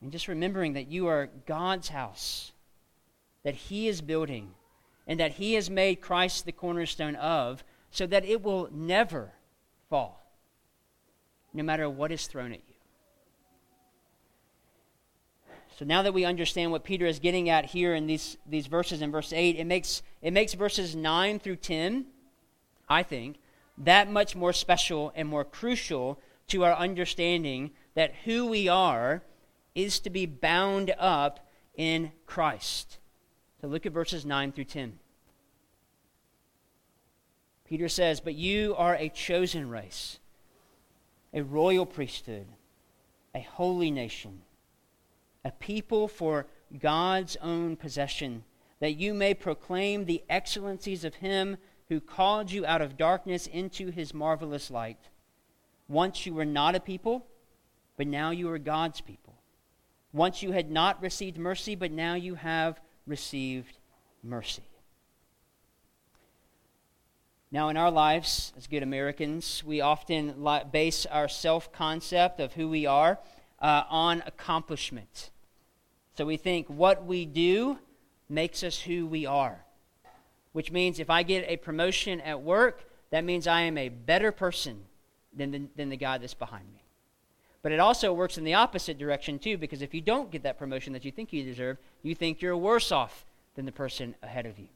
And 0.00 0.10
just 0.10 0.28
remembering 0.28 0.72
that 0.72 0.88
you 0.88 1.06
are 1.06 1.28
God's 1.46 1.88
house, 1.88 2.52
that 3.44 3.54
He 3.54 3.88
is 3.88 4.00
building, 4.00 4.54
and 5.06 5.20
that 5.20 5.32
He 5.32 5.54
has 5.54 5.68
made 5.68 6.00
Christ 6.00 6.46
the 6.46 6.52
cornerstone 6.52 7.14
of, 7.16 7.62
so 7.90 8.06
that 8.06 8.24
it 8.24 8.42
will 8.42 8.68
never 8.72 9.32
fall, 9.90 10.24
no 11.52 11.62
matter 11.62 11.90
what 11.90 12.10
is 12.10 12.26
thrown 12.26 12.52
at 12.52 12.62
you. 12.66 12.71
So 15.82 15.86
now 15.86 16.02
that 16.02 16.14
we 16.14 16.24
understand 16.24 16.70
what 16.70 16.84
Peter 16.84 17.06
is 17.06 17.18
getting 17.18 17.48
at 17.48 17.64
here 17.64 17.92
in 17.92 18.06
these, 18.06 18.36
these 18.46 18.68
verses 18.68 19.02
in 19.02 19.10
verse 19.10 19.32
8, 19.32 19.56
it 19.56 19.64
makes, 19.64 20.04
it 20.20 20.32
makes 20.32 20.54
verses 20.54 20.94
9 20.94 21.40
through 21.40 21.56
10, 21.56 22.06
I 22.88 23.02
think, 23.02 23.40
that 23.78 24.08
much 24.08 24.36
more 24.36 24.52
special 24.52 25.10
and 25.16 25.26
more 25.26 25.44
crucial 25.44 26.20
to 26.46 26.62
our 26.62 26.74
understanding 26.74 27.72
that 27.96 28.14
who 28.24 28.46
we 28.46 28.68
are 28.68 29.24
is 29.74 29.98
to 29.98 30.08
be 30.08 30.24
bound 30.24 30.94
up 31.00 31.48
in 31.74 32.12
Christ. 32.26 32.98
So 33.60 33.66
look 33.66 33.84
at 33.84 33.90
verses 33.90 34.24
9 34.24 34.52
through 34.52 34.66
10. 34.66 35.00
Peter 37.64 37.88
says, 37.88 38.20
But 38.20 38.36
you 38.36 38.76
are 38.78 38.94
a 38.94 39.08
chosen 39.08 39.68
race, 39.68 40.20
a 41.34 41.42
royal 41.42 41.86
priesthood, 41.86 42.46
a 43.34 43.40
holy 43.40 43.90
nation, 43.90 44.42
a 45.44 45.50
people 45.50 46.08
for 46.08 46.46
God's 46.78 47.36
own 47.42 47.76
possession, 47.76 48.44
that 48.80 48.92
you 48.92 49.14
may 49.14 49.34
proclaim 49.34 50.04
the 50.04 50.22
excellencies 50.28 51.04
of 51.04 51.16
him 51.16 51.56
who 51.88 52.00
called 52.00 52.50
you 52.50 52.64
out 52.64 52.80
of 52.80 52.96
darkness 52.96 53.46
into 53.46 53.90
his 53.90 54.14
marvelous 54.14 54.70
light. 54.70 55.08
Once 55.88 56.24
you 56.24 56.32
were 56.34 56.44
not 56.44 56.74
a 56.74 56.80
people, 56.80 57.26
but 57.96 58.06
now 58.06 58.30
you 58.30 58.48
are 58.50 58.58
God's 58.58 59.00
people. 59.00 59.34
Once 60.12 60.42
you 60.42 60.52
had 60.52 60.70
not 60.70 61.02
received 61.02 61.38
mercy, 61.38 61.74
but 61.74 61.90
now 61.90 62.14
you 62.14 62.34
have 62.34 62.80
received 63.06 63.78
mercy. 64.22 64.62
Now, 67.50 67.68
in 67.68 67.76
our 67.76 67.90
lives 67.90 68.54
as 68.56 68.66
good 68.66 68.82
Americans, 68.82 69.62
we 69.66 69.82
often 69.82 70.34
base 70.70 71.04
our 71.04 71.28
self 71.28 71.70
concept 71.70 72.40
of 72.40 72.54
who 72.54 72.68
we 72.68 72.86
are 72.86 73.18
uh, 73.60 73.82
on 73.90 74.22
accomplishment. 74.26 75.30
So 76.14 76.26
we 76.26 76.36
think 76.36 76.68
what 76.68 77.04
we 77.04 77.24
do 77.24 77.78
makes 78.28 78.62
us 78.62 78.80
who 78.80 79.06
we 79.06 79.26
are, 79.26 79.64
which 80.52 80.70
means 80.70 80.98
if 80.98 81.10
I 81.10 81.22
get 81.22 81.48
a 81.48 81.56
promotion 81.56 82.20
at 82.20 82.42
work, 82.42 82.84
that 83.10 83.24
means 83.24 83.46
I 83.46 83.62
am 83.62 83.78
a 83.78 83.88
better 83.88 84.32
person 84.32 84.84
than 85.34 85.50
the, 85.50 85.62
than 85.76 85.88
the 85.88 85.96
guy 85.96 86.18
that's 86.18 86.34
behind 86.34 86.64
me. 86.72 86.82
But 87.62 87.72
it 87.72 87.80
also 87.80 88.12
works 88.12 88.38
in 88.38 88.44
the 88.44 88.54
opposite 88.54 88.98
direction, 88.98 89.38
too, 89.38 89.56
because 89.56 89.82
if 89.82 89.94
you 89.94 90.00
don't 90.00 90.30
get 90.30 90.42
that 90.42 90.58
promotion 90.58 90.92
that 90.94 91.04
you 91.04 91.12
think 91.12 91.32
you 91.32 91.44
deserve, 91.44 91.78
you 92.02 92.14
think 92.14 92.42
you're 92.42 92.56
worse 92.56 92.90
off 92.90 93.24
than 93.54 93.66
the 93.66 93.72
person 93.72 94.14
ahead 94.22 94.46
of 94.46 94.58
you. 94.58 94.68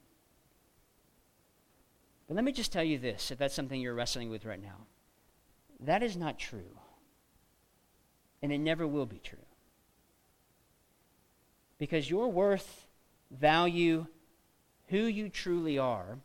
But 2.27 2.35
let 2.35 2.45
me 2.45 2.51
just 2.51 2.71
tell 2.71 2.83
you 2.83 2.97
this 2.97 3.31
if 3.31 3.37
that's 3.37 3.53
something 3.55 3.79
you're 3.79 3.93
wrestling 3.93 4.29
with 4.29 4.45
right 4.45 4.61
now. 4.61 4.85
That 5.79 6.01
is 6.01 6.15
not 6.15 6.39
true. 6.39 6.77
And 8.41 8.51
it 8.51 8.59
never 8.59 8.87
will 8.87 9.05
be 9.05 9.19
true. 9.23 9.37
Because 11.79 12.09
your 12.09 12.31
worth, 12.31 12.87
value, 13.31 14.07
who 14.87 14.99
you 14.99 15.29
truly 15.29 15.77
are, 15.77 16.17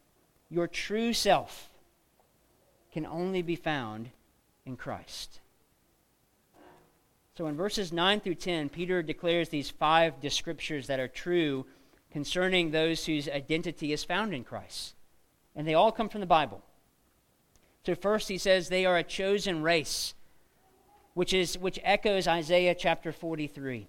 your 0.48 0.66
true 0.66 1.12
self, 1.12 1.70
can 2.92 3.07
only 3.07 3.42
be 3.42 3.57
found 3.57 4.11
in 4.64 4.76
Christ. 4.76 5.40
So 7.36 7.46
in 7.46 7.57
verses 7.57 7.92
9 7.92 8.20
through 8.20 8.34
10, 8.34 8.68
Peter 8.68 9.03
declares 9.03 9.48
these 9.48 9.70
five 9.70 10.20
descriptors 10.20 10.86
that 10.86 11.00
are 11.00 11.09
true 11.09 11.66
concerning 12.11 12.70
those 12.70 13.07
whose 13.07 13.28
identity 13.28 13.92
is 13.92 14.05
found 14.05 14.34
in 14.34 14.44
Christ. 14.44 14.94
And 15.57 15.66
they 15.66 15.74
all 15.74 15.92
come 15.92 16.11
from 16.11 16.20
the 16.20 16.26
Bible. 16.26 16.62
So 17.86 17.94
first 17.94 18.28
he 18.28 18.38
says 18.38 18.68
they 18.68 18.84
are 18.84 18.98
a 18.98 19.03
chosen 19.03 19.62
race, 19.62 20.14
which 21.14 21.32
is 21.32 21.59
which 21.59 21.80
echoes 21.82 22.28
Isaiah 22.28 22.74
chapter 22.74 23.12
43. 23.12 23.88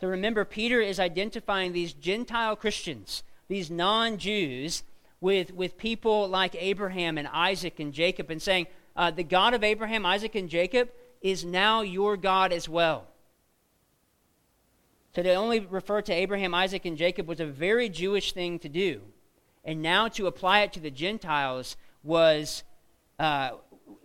So 0.00 0.08
remember 0.08 0.44
Peter 0.44 0.80
is 0.80 1.00
identifying 1.00 1.72
these 1.72 1.92
Gentile 1.92 2.56
Christians, 2.56 3.22
these 3.48 3.70
non-Jews 3.70 4.82
with 5.20 5.54
with 5.54 5.78
people 5.78 6.28
like 6.28 6.54
Abraham 6.58 7.16
and 7.16 7.26
Isaac 7.28 7.80
and 7.80 7.92
Jacob 7.92 8.30
and 8.30 8.40
saying 8.40 8.66
uh, 8.94 9.10
the 9.10 9.24
God 9.24 9.54
of 9.54 9.64
Abraham, 9.64 10.04
Isaac 10.04 10.34
and 10.34 10.48
Jacob 10.48 10.90
is 11.22 11.44
now 11.44 11.80
your 11.80 12.16
God 12.16 12.52
as 12.52 12.68
well. 12.68 13.06
So 15.14 15.22
to 15.22 15.32
only 15.32 15.60
refer 15.60 16.02
to 16.02 16.12
Abraham, 16.12 16.54
Isaac, 16.54 16.84
and 16.84 16.98
Jacob 16.98 17.26
was 17.26 17.40
a 17.40 17.46
very 17.46 17.88
Jewish 17.88 18.32
thing 18.32 18.58
to 18.58 18.68
do. 18.68 19.00
And 19.64 19.80
now 19.80 20.08
to 20.08 20.26
apply 20.26 20.60
it 20.60 20.74
to 20.74 20.80
the 20.80 20.90
Gentiles 20.90 21.76
was, 22.02 22.64
uh, 23.18 23.52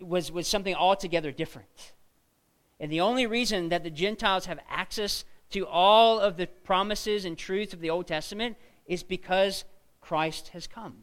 was, 0.00 0.32
was 0.32 0.48
something 0.48 0.74
altogether 0.74 1.30
different. 1.30 1.92
And 2.80 2.90
the 2.90 3.02
only 3.02 3.26
reason 3.26 3.68
that 3.68 3.84
the 3.84 3.90
Gentiles 3.90 4.46
have 4.46 4.58
access 4.70 5.24
to 5.52 5.66
all 5.66 6.20
of 6.20 6.36
the 6.36 6.46
promises 6.46 7.24
and 7.24 7.38
truths 7.38 7.72
of 7.72 7.80
the 7.80 7.90
Old 7.90 8.06
Testament 8.06 8.56
is 8.86 9.02
because 9.02 9.64
Christ 10.00 10.48
has 10.48 10.66
come. 10.66 10.94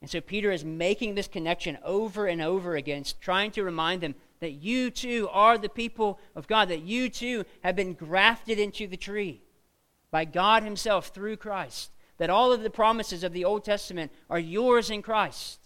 And 0.00 0.10
so 0.10 0.20
Peter 0.20 0.50
is 0.50 0.64
making 0.64 1.14
this 1.14 1.28
connection 1.28 1.78
over 1.84 2.26
and 2.26 2.42
over 2.42 2.74
again, 2.74 3.04
trying 3.20 3.52
to 3.52 3.62
remind 3.62 4.00
them 4.00 4.16
that 4.40 4.50
you 4.50 4.90
too 4.90 5.28
are 5.30 5.56
the 5.56 5.68
people 5.68 6.18
of 6.34 6.48
God, 6.48 6.68
that 6.68 6.82
you 6.82 7.08
too 7.08 7.44
have 7.62 7.76
been 7.76 7.94
grafted 7.94 8.58
into 8.58 8.88
the 8.88 8.96
tree 8.96 9.42
by 10.10 10.24
God 10.24 10.64
Himself 10.64 11.08
through 11.08 11.36
Christ, 11.36 11.92
that 12.18 12.30
all 12.30 12.52
of 12.52 12.62
the 12.62 12.70
promises 12.70 13.22
of 13.22 13.32
the 13.32 13.44
Old 13.44 13.64
Testament 13.64 14.10
are 14.28 14.40
yours 14.40 14.90
in 14.90 15.02
Christ. 15.02 15.60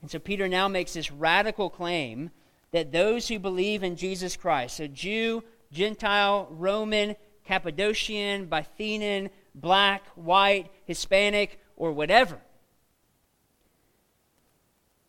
And 0.00 0.10
so 0.10 0.18
Peter 0.18 0.48
now 0.48 0.66
makes 0.66 0.94
this 0.94 1.12
radical 1.12 1.70
claim 1.70 2.32
that 2.72 2.92
those 2.92 3.28
who 3.28 3.38
believe 3.38 3.82
in 3.82 3.96
Jesus 3.96 4.36
Christ, 4.36 4.78
so 4.78 4.86
Jew, 4.86 5.44
Gentile, 5.70 6.48
Roman, 6.50 7.16
Cappadocian, 7.44 8.46
Bithynian, 8.46 9.30
black, 9.54 10.06
white, 10.14 10.70
Hispanic, 10.84 11.60
or 11.76 11.92
whatever, 11.92 12.38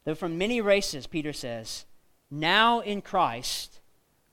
though 0.03 0.16
from 0.16 0.38
many 0.38 0.61
races, 0.61 1.07
Peter 1.07 1.34
says, 1.34 1.86
now 2.30 2.80
in 2.80 3.01
Christ 3.01 3.80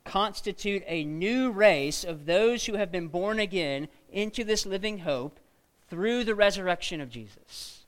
constitute 0.04 0.82
a 0.86 1.04
new 1.04 1.50
race 1.50 2.02
of 2.02 2.26
those 2.26 2.66
who 2.66 2.74
have 2.74 2.90
been 2.90 3.08
born 3.08 3.38
again 3.38 3.88
into 4.10 4.42
this 4.42 4.66
living 4.66 5.00
hope 5.00 5.38
through 5.88 6.24
the 6.24 6.34
resurrection 6.34 7.00
of 7.00 7.10
Jesus. 7.10 7.84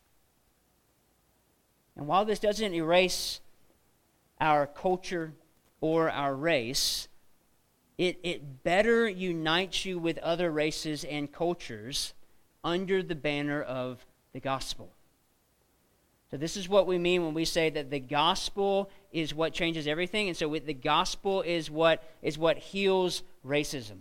And 1.97 2.07
while 2.07 2.25
this 2.25 2.39
doesn't 2.39 2.75
erase 2.75 3.41
our 4.43 4.67
culture 4.67 5.33
or 5.81 6.11
our 6.11 6.35
race, 6.35 7.09
it, 7.97 8.19
it 8.25 8.65
better 8.65 9.09
unites 9.09 9.85
you 9.85 9.99
with 9.99 10.19
other 10.19 10.51
races 10.51 11.05
and 11.05 11.33
cultures 11.33 12.13
under 12.65 13.03
the 13.03 13.15
banner 13.15 13.63
of 13.63 14.05
the 14.33 14.41
gospel. 14.41 14.91
So, 16.31 16.39
this 16.39 16.57
is 16.57 16.69
what 16.69 16.87
we 16.87 16.99
mean 16.99 17.25
when 17.25 17.35
we 17.35 17.45
say 17.45 17.71
that 17.71 17.91
the 17.91 18.01
gospel 18.01 18.91
is 19.13 19.35
what 19.35 19.53
changes 19.53 19.87
everything. 19.87 20.29
And 20.29 20.37
so, 20.37 20.49
the 20.49 20.75
gospel 20.75 21.43
is 21.43 21.71
what, 21.71 22.03
is 22.23 22.37
what 22.37 22.57
heals 22.57 23.23
racism. 23.47 23.99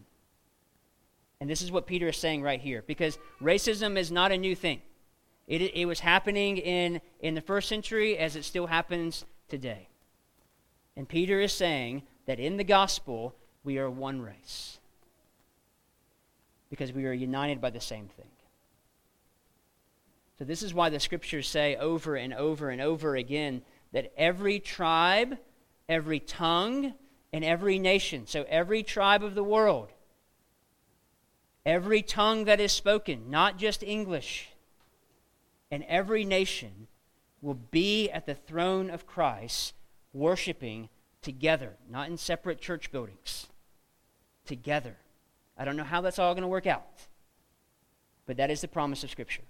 And 1.40 1.50
this 1.50 1.62
is 1.62 1.72
what 1.72 1.86
Peter 1.86 2.08
is 2.08 2.18
saying 2.18 2.42
right 2.42 2.62
here, 2.62 2.84
because 2.88 3.20
racism 3.42 3.98
is 3.98 4.12
not 4.12 4.32
a 4.32 4.38
new 4.38 4.56
thing. 4.56 4.82
It, 5.48 5.62
it 5.76 5.86
was 5.86 6.00
happening 6.00 6.58
in, 6.58 7.02
in 7.20 7.36
the 7.36 7.42
first 7.42 7.68
century 7.68 8.18
as 8.18 8.36
it 8.36 8.46
still 8.46 8.68
happens 8.68 9.26
today. 9.50 9.90
And 10.96 11.08
Peter 11.08 11.40
is 11.40 11.54
saying 11.54 12.04
that 12.26 12.40
in 12.40 12.58
the 12.58 12.64
gospel, 12.64 13.36
we 13.64 13.78
are 13.78 13.90
one 13.90 14.22
race, 14.22 14.80
because 16.70 16.92
we 16.92 17.06
are 17.06 17.14
united 17.14 17.62
by 17.62 17.70
the 17.70 17.80
same 17.80 18.08
thing. 18.08 18.26
So, 20.38 20.46
this 20.46 20.64
is 20.64 20.74
why 20.74 20.90
the 20.90 21.00
scriptures 21.00 21.48
say 21.48 21.76
over 21.76 22.16
and 22.16 22.34
over 22.34 22.70
and 22.70 22.82
over 22.82 23.16
again 23.16 23.62
that 23.92 24.12
every 24.18 24.60
tribe, 24.60 25.38
every 25.88 26.20
tongue, 26.20 26.94
and 27.32 27.46
every 27.46 27.78
nation, 27.80 28.26
so 28.26 28.46
every 28.50 28.84
tribe 28.84 29.24
of 29.24 29.36
the 29.36 29.44
world, 29.44 29.90
every 31.66 32.02
tongue 32.02 32.46
that 32.46 32.60
is 32.60 32.72
spoken, 32.72 33.30
not 33.30 33.58
just 33.58 33.84
English, 33.84 34.50
and 35.70 35.84
every 35.88 36.26
nation 36.26 36.88
will 37.42 37.54
be 37.54 38.10
at 38.10 38.26
the 38.26 38.36
throne 38.36 38.90
of 38.90 39.06
Christ 39.06 39.74
worshiping 40.14 40.90
together, 41.22 41.74
not 41.90 42.10
in 42.10 42.18
separate 42.18 42.60
church 42.60 42.92
buildings, 42.92 43.48
together. 44.46 44.96
I 45.58 45.66
don't 45.66 45.78
know 45.78 45.84
how 45.84 46.02
that's 46.02 46.20
all 46.20 46.34
going 46.34 46.44
to 46.44 46.48
work 46.48 46.68
out, 46.68 47.08
but 48.26 48.38
that 48.38 48.50
is 48.50 48.62
the 48.62 48.68
promise 48.68 49.04
of 49.04 49.12
Scripture. 49.12 49.44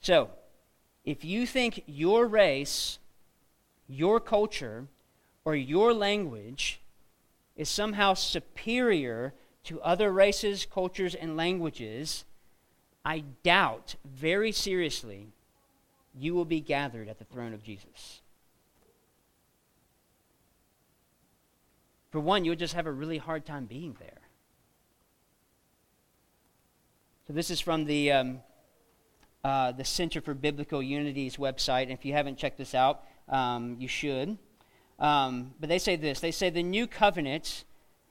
So, 0.00 0.30
if 1.04 1.24
you 1.24 1.46
think 1.46 1.82
your 1.86 2.26
race, 2.26 2.98
your 3.86 4.20
culture, 4.20 4.86
or 5.44 5.54
your 5.54 5.92
language 5.92 6.80
is 7.56 7.68
somehow 7.68 8.14
superior 8.14 9.34
to 9.64 9.80
other 9.82 10.10
races, 10.10 10.66
cultures, 10.70 11.14
and 11.14 11.36
languages, 11.36 12.24
I 13.04 13.24
doubt 13.42 13.96
very 14.04 14.52
seriously 14.52 15.28
you 16.18 16.34
will 16.34 16.44
be 16.44 16.60
gathered 16.60 17.08
at 17.08 17.18
the 17.18 17.24
throne 17.24 17.52
of 17.52 17.62
Jesus. 17.62 18.20
For 22.14 22.20
one, 22.20 22.44
you'll 22.44 22.54
just 22.54 22.74
have 22.74 22.86
a 22.86 22.92
really 22.92 23.18
hard 23.18 23.44
time 23.44 23.64
being 23.64 23.96
there. 23.98 24.20
So, 27.26 27.32
this 27.32 27.50
is 27.50 27.58
from 27.58 27.86
the 27.86 28.12
um, 28.12 28.38
uh, 29.42 29.72
the 29.72 29.84
Center 29.84 30.20
for 30.20 30.32
Biblical 30.32 30.80
Unity's 30.80 31.38
website. 31.38 31.82
And 31.82 31.90
if 31.90 32.04
you 32.04 32.12
haven't 32.12 32.38
checked 32.38 32.56
this 32.56 32.72
out, 32.72 33.02
um, 33.28 33.74
you 33.80 33.88
should. 33.88 34.38
Um, 35.00 35.54
but 35.58 35.68
they 35.68 35.80
say 35.80 35.96
this 35.96 36.20
they 36.20 36.30
say 36.30 36.50
the 36.50 36.62
new 36.62 36.86
covenant 36.86 37.64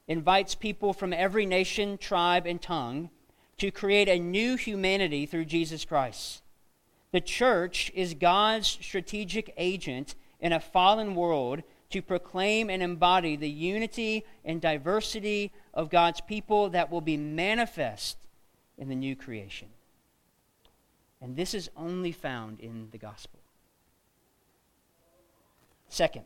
invites 0.10 0.54
people 0.54 0.92
from 0.92 1.14
every 1.14 1.46
nation, 1.46 1.98
tribe, 1.98 2.46
and 2.46 2.62
tongue 2.62 3.10
to 3.60 3.72
create 3.72 4.10
a 4.10 4.20
new 4.20 4.58
humanity 4.58 5.26
through 5.26 5.46
Jesus 5.46 5.86
Christ. 5.86 6.42
The 7.14 7.22
church 7.22 7.90
is 7.96 8.16
God's 8.16 8.68
strategic 8.68 9.54
agent 9.56 10.16
in 10.42 10.52
a 10.52 10.60
fallen 10.60 11.16
world 11.16 11.64
to 11.94 12.02
proclaim 12.02 12.72
and 12.72 12.82
embody 12.82 13.36
the 13.36 13.50
unity 13.50 14.26
and 14.44 14.60
diversity 14.60 15.54
of 15.76 15.92
God's 15.92 16.22
people 16.22 16.70
that 16.70 16.92
will 16.92 17.02
be 17.02 17.18
manifest 17.18 18.18
in 18.80 18.90
the 18.90 18.96
new 18.96 19.16
creation. 19.16 19.68
And 21.22 21.36
this 21.36 21.54
is 21.54 21.70
only 21.78 22.12
found 22.12 22.60
in 22.60 22.88
the 22.92 22.98
gospel. 22.98 23.40
Second, 25.88 26.26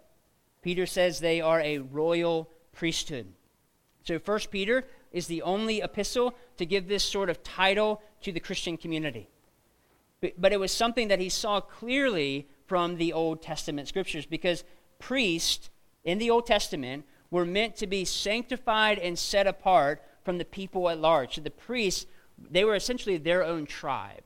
Peter 0.62 0.86
says 0.86 1.20
they 1.20 1.42
are 1.42 1.60
a 1.60 1.80
royal 1.80 2.50
priesthood. 2.72 3.28
So, 4.06 4.20
First 4.20 4.50
Peter 4.50 4.86
is 5.12 5.28
the 5.28 5.42
only 5.42 5.82
epistle 5.82 6.34
to 6.56 6.66
give 6.66 6.88
this 6.88 7.04
sort 7.04 7.30
of 7.30 7.44
title 7.44 8.02
to 8.22 8.32
the 8.32 8.40
Christian 8.40 8.78
community. 8.78 9.28
But, 10.22 10.34
but 10.40 10.54
it 10.54 10.60
was 10.62 10.72
something 10.72 11.10
that 11.10 11.20
he 11.20 11.28
saw 11.28 11.60
clearly 11.60 12.48
from 12.68 12.98
the 12.98 13.14
Old 13.14 13.42
Testament 13.42 13.88
scriptures 13.88 14.26
because 14.26 14.64
priests 15.00 15.70
in 16.04 16.18
the 16.18 16.30
Old 16.30 16.46
Testament 16.46 17.06
were 17.30 17.46
meant 17.46 17.76
to 17.78 17.88
be 17.88 18.06
sanctified 18.06 19.00
and 19.00 19.18
set 19.18 19.48
apart 19.48 20.02
from 20.24 20.38
the 20.38 20.46
people 20.46 20.90
at 20.90 21.00
large. 21.00 21.36
So 21.36 21.42
the 21.42 21.52
priests, 21.52 22.06
they 22.38 22.64
were 22.64 22.76
essentially 22.76 23.18
their 23.18 23.44
own 23.44 23.66
tribe. 23.66 24.24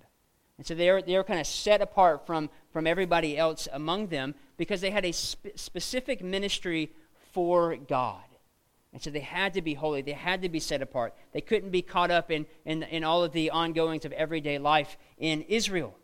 And 0.58 0.66
so 0.66 0.76
they 0.76 0.92
were, 0.92 1.02
they 1.02 1.16
were 1.16 1.24
kind 1.24 1.40
of 1.40 1.48
set 1.48 1.82
apart 1.82 2.26
from, 2.28 2.50
from 2.72 2.86
everybody 2.86 3.38
else 3.38 3.68
among 3.74 4.08
them 4.08 4.36
because 4.58 4.82
they 4.82 4.92
had 4.92 5.06
a 5.06 5.12
spe- 5.12 5.56
specific 5.56 6.24
ministry 6.24 6.92
for 7.32 7.76
God. 7.76 8.24
And 8.94 9.02
so 9.02 9.10
they 9.10 9.22
had 9.22 9.54
to 9.54 9.62
be 9.62 9.74
holy. 9.74 10.02
They 10.02 10.12
had 10.12 10.42
to 10.42 10.50
be 10.50 10.60
set 10.60 10.82
apart. 10.82 11.16
They 11.32 11.42
couldn't 11.42 11.72
be 11.72 11.82
caught 11.82 12.12
up 12.12 12.30
in, 12.30 12.46
in, 12.66 12.84
in 12.84 13.04
all 13.04 13.24
of 13.24 13.32
the 13.32 13.50
ongoings 13.50 14.06
of 14.06 14.12
everyday 14.12 14.58
life 14.58 14.98
in 15.18 15.42
Israel. 15.44 15.96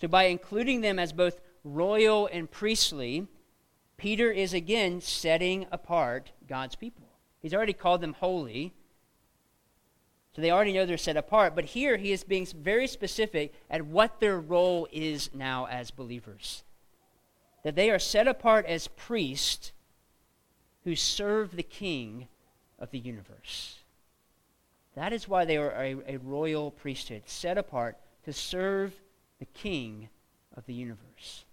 So 0.00 0.08
by 0.08 0.24
including 0.24 0.80
them 0.80 0.98
as 0.98 1.12
both 1.12 1.40
royal 1.64 2.28
and 2.32 2.50
priestly, 2.50 3.26
Peter 3.98 4.30
is 4.30 4.54
again 4.54 5.00
setting 5.00 5.66
apart 5.72 6.30
God's 6.48 6.76
people. 6.76 7.08
He's 7.42 7.52
already 7.52 7.72
called 7.72 8.00
them 8.00 8.14
holy. 8.14 8.72
So 10.34 10.40
they 10.40 10.52
already 10.52 10.72
know 10.72 10.86
they're 10.86 10.96
set 10.96 11.16
apart. 11.16 11.56
But 11.56 11.66
here 11.66 11.96
he 11.96 12.12
is 12.12 12.22
being 12.22 12.46
very 12.46 12.86
specific 12.86 13.52
at 13.68 13.86
what 13.86 14.20
their 14.20 14.38
role 14.38 14.86
is 14.92 15.30
now 15.34 15.66
as 15.66 15.90
believers. 15.90 16.62
That 17.64 17.74
they 17.74 17.90
are 17.90 17.98
set 17.98 18.28
apart 18.28 18.66
as 18.66 18.86
priests 18.86 19.72
who 20.84 20.94
serve 20.94 21.56
the 21.56 21.64
king 21.64 22.28
of 22.78 22.92
the 22.92 23.00
universe. 23.00 23.80
That 24.94 25.12
is 25.12 25.28
why 25.28 25.44
they 25.44 25.56
are 25.56 25.72
a, 25.72 25.96
a 26.06 26.16
royal 26.18 26.70
priesthood, 26.70 27.22
set 27.26 27.58
apart 27.58 27.98
to 28.24 28.32
serve 28.32 28.94
the 29.40 29.44
king 29.44 30.08
of 30.56 30.66
the 30.66 30.74
universe. 30.74 31.44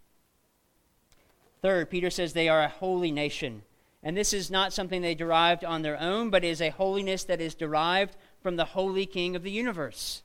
Third, 1.65 1.89
Peter 1.89 2.11
says 2.11 2.33
they 2.33 2.47
are 2.47 2.61
a 2.61 2.69
holy 2.69 3.09
nation. 3.09 3.63
And 4.03 4.15
this 4.15 4.33
is 4.33 4.51
not 4.51 4.71
something 4.71 5.01
they 5.01 5.15
derived 5.15 5.65
on 5.65 5.81
their 5.81 5.99
own, 5.99 6.29
but 6.29 6.43
is 6.43 6.61
a 6.61 6.69
holiness 6.69 7.23
that 7.23 7.41
is 7.41 7.55
derived 7.55 8.15
from 8.39 8.55
the 8.55 8.65
holy 8.65 9.07
king 9.07 9.35
of 9.35 9.41
the 9.41 9.49
universe, 9.49 10.21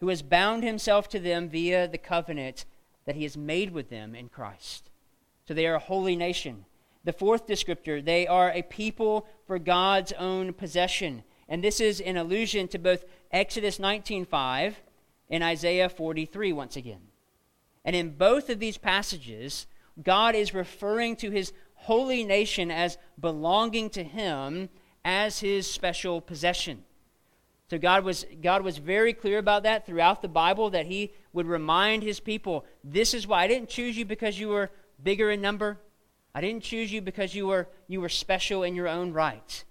who 0.00 0.08
has 0.08 0.22
bound 0.22 0.64
himself 0.64 1.08
to 1.10 1.20
them 1.20 1.48
via 1.48 1.86
the 1.86 1.98
covenant 1.98 2.64
that 3.04 3.14
he 3.14 3.22
has 3.22 3.36
made 3.36 3.70
with 3.70 3.90
them 3.90 4.16
in 4.16 4.28
Christ. 4.28 4.90
So 5.46 5.54
they 5.54 5.68
are 5.68 5.76
a 5.76 5.78
holy 5.78 6.16
nation. 6.16 6.64
The 7.04 7.12
fourth 7.12 7.46
descriptor, 7.46 8.04
they 8.04 8.26
are 8.26 8.50
a 8.50 8.62
people 8.62 9.28
for 9.46 9.60
God's 9.60 10.10
own 10.14 10.52
possession. 10.52 11.22
And 11.48 11.62
this 11.62 11.78
is 11.78 12.00
an 12.00 12.16
allusion 12.16 12.66
to 12.66 12.78
both 12.80 13.04
Exodus 13.30 13.78
19:5 13.78 14.82
and 15.30 15.44
Isaiah 15.44 15.88
43 15.88 16.52
once 16.52 16.74
again. 16.74 17.02
And 17.84 17.94
in 17.94 18.16
both 18.16 18.50
of 18.50 18.58
these 18.58 18.78
passages, 18.78 19.68
God 20.02 20.34
is 20.34 20.54
referring 20.54 21.16
to 21.16 21.30
his 21.30 21.52
holy 21.74 22.24
nation 22.24 22.70
as 22.70 22.98
belonging 23.18 23.90
to 23.90 24.04
him 24.04 24.68
as 25.04 25.40
his 25.40 25.70
special 25.70 26.20
possession. 26.20 26.84
So 27.70 27.78
God 27.78 28.04
was, 28.04 28.26
God 28.42 28.62
was 28.62 28.78
very 28.78 29.12
clear 29.12 29.38
about 29.38 29.62
that 29.62 29.86
throughout 29.86 30.22
the 30.22 30.28
Bible 30.28 30.70
that 30.70 30.86
he 30.86 31.12
would 31.32 31.46
remind 31.46 32.02
his 32.02 32.18
people 32.18 32.64
this 32.82 33.14
is 33.14 33.26
why 33.26 33.44
I 33.44 33.46
didn't 33.46 33.68
choose 33.68 33.96
you 33.96 34.04
because 34.04 34.38
you 34.38 34.48
were 34.48 34.70
bigger 35.02 35.30
in 35.30 35.40
number. 35.40 35.78
I 36.34 36.40
didn't 36.40 36.64
choose 36.64 36.92
you 36.92 37.00
because 37.00 37.34
you 37.34 37.46
were, 37.46 37.68
you 37.86 38.00
were 38.00 38.08
special 38.08 38.62
in 38.62 38.74
your 38.74 38.88
own 38.88 39.12
right. 39.12 39.64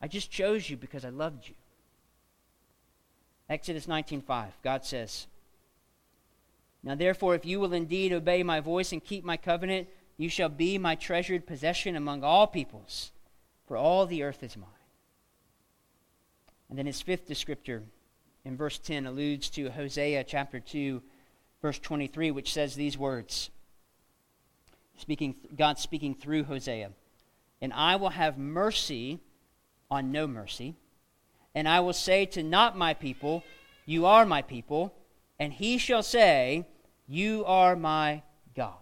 I 0.00 0.08
just 0.08 0.30
chose 0.30 0.68
you 0.68 0.76
because 0.76 1.04
I 1.04 1.10
loved 1.10 1.48
you. 1.48 1.54
Exodus 3.48 3.86
19:5 3.86 4.46
God 4.62 4.84
says, 4.84 5.26
"Now 6.84 6.94
therefore 6.94 7.34
if 7.34 7.44
you 7.44 7.58
will 7.58 7.72
indeed 7.72 8.12
obey 8.12 8.42
my 8.42 8.60
voice 8.60 8.92
and 8.92 9.02
keep 9.02 9.24
my 9.24 9.36
covenant, 9.36 9.88
you 10.16 10.28
shall 10.28 10.48
be 10.48 10.78
my 10.78 10.94
treasured 10.94 11.46
possession 11.46 11.96
among 11.96 12.22
all 12.22 12.46
peoples, 12.46 13.10
for 13.66 13.76
all 13.76 14.06
the 14.06 14.22
earth 14.22 14.42
is 14.42 14.56
mine." 14.56 14.68
And 16.68 16.78
then 16.78 16.86
his 16.86 17.02
fifth 17.02 17.26
descriptor 17.26 17.82
in 18.44 18.56
verse 18.56 18.78
10 18.78 19.06
alludes 19.06 19.48
to 19.50 19.70
Hosea 19.70 20.24
chapter 20.24 20.60
2 20.60 21.02
verse 21.62 21.78
23 21.78 22.30
which 22.30 22.52
says 22.52 22.74
these 22.74 22.98
words 22.98 23.50
speaking 24.96 25.34
God 25.56 25.78
speaking 25.78 26.14
through 26.14 26.44
Hosea. 26.44 26.90
And 27.60 27.72
I 27.72 27.96
will 27.96 28.10
have 28.10 28.38
mercy 28.38 29.20
on 29.90 30.12
no 30.12 30.26
mercy, 30.26 30.74
and 31.54 31.68
I 31.68 31.80
will 31.80 31.92
say 31.92 32.26
to 32.26 32.42
not 32.42 32.76
my 32.76 32.94
people, 32.94 33.42
You 33.86 34.06
are 34.06 34.26
my 34.26 34.42
people, 34.42 34.94
and 35.38 35.52
he 35.52 35.78
shall 35.78 36.02
say, 36.02 36.66
You 37.06 37.44
are 37.46 37.76
my 37.76 38.22
God. 38.56 38.74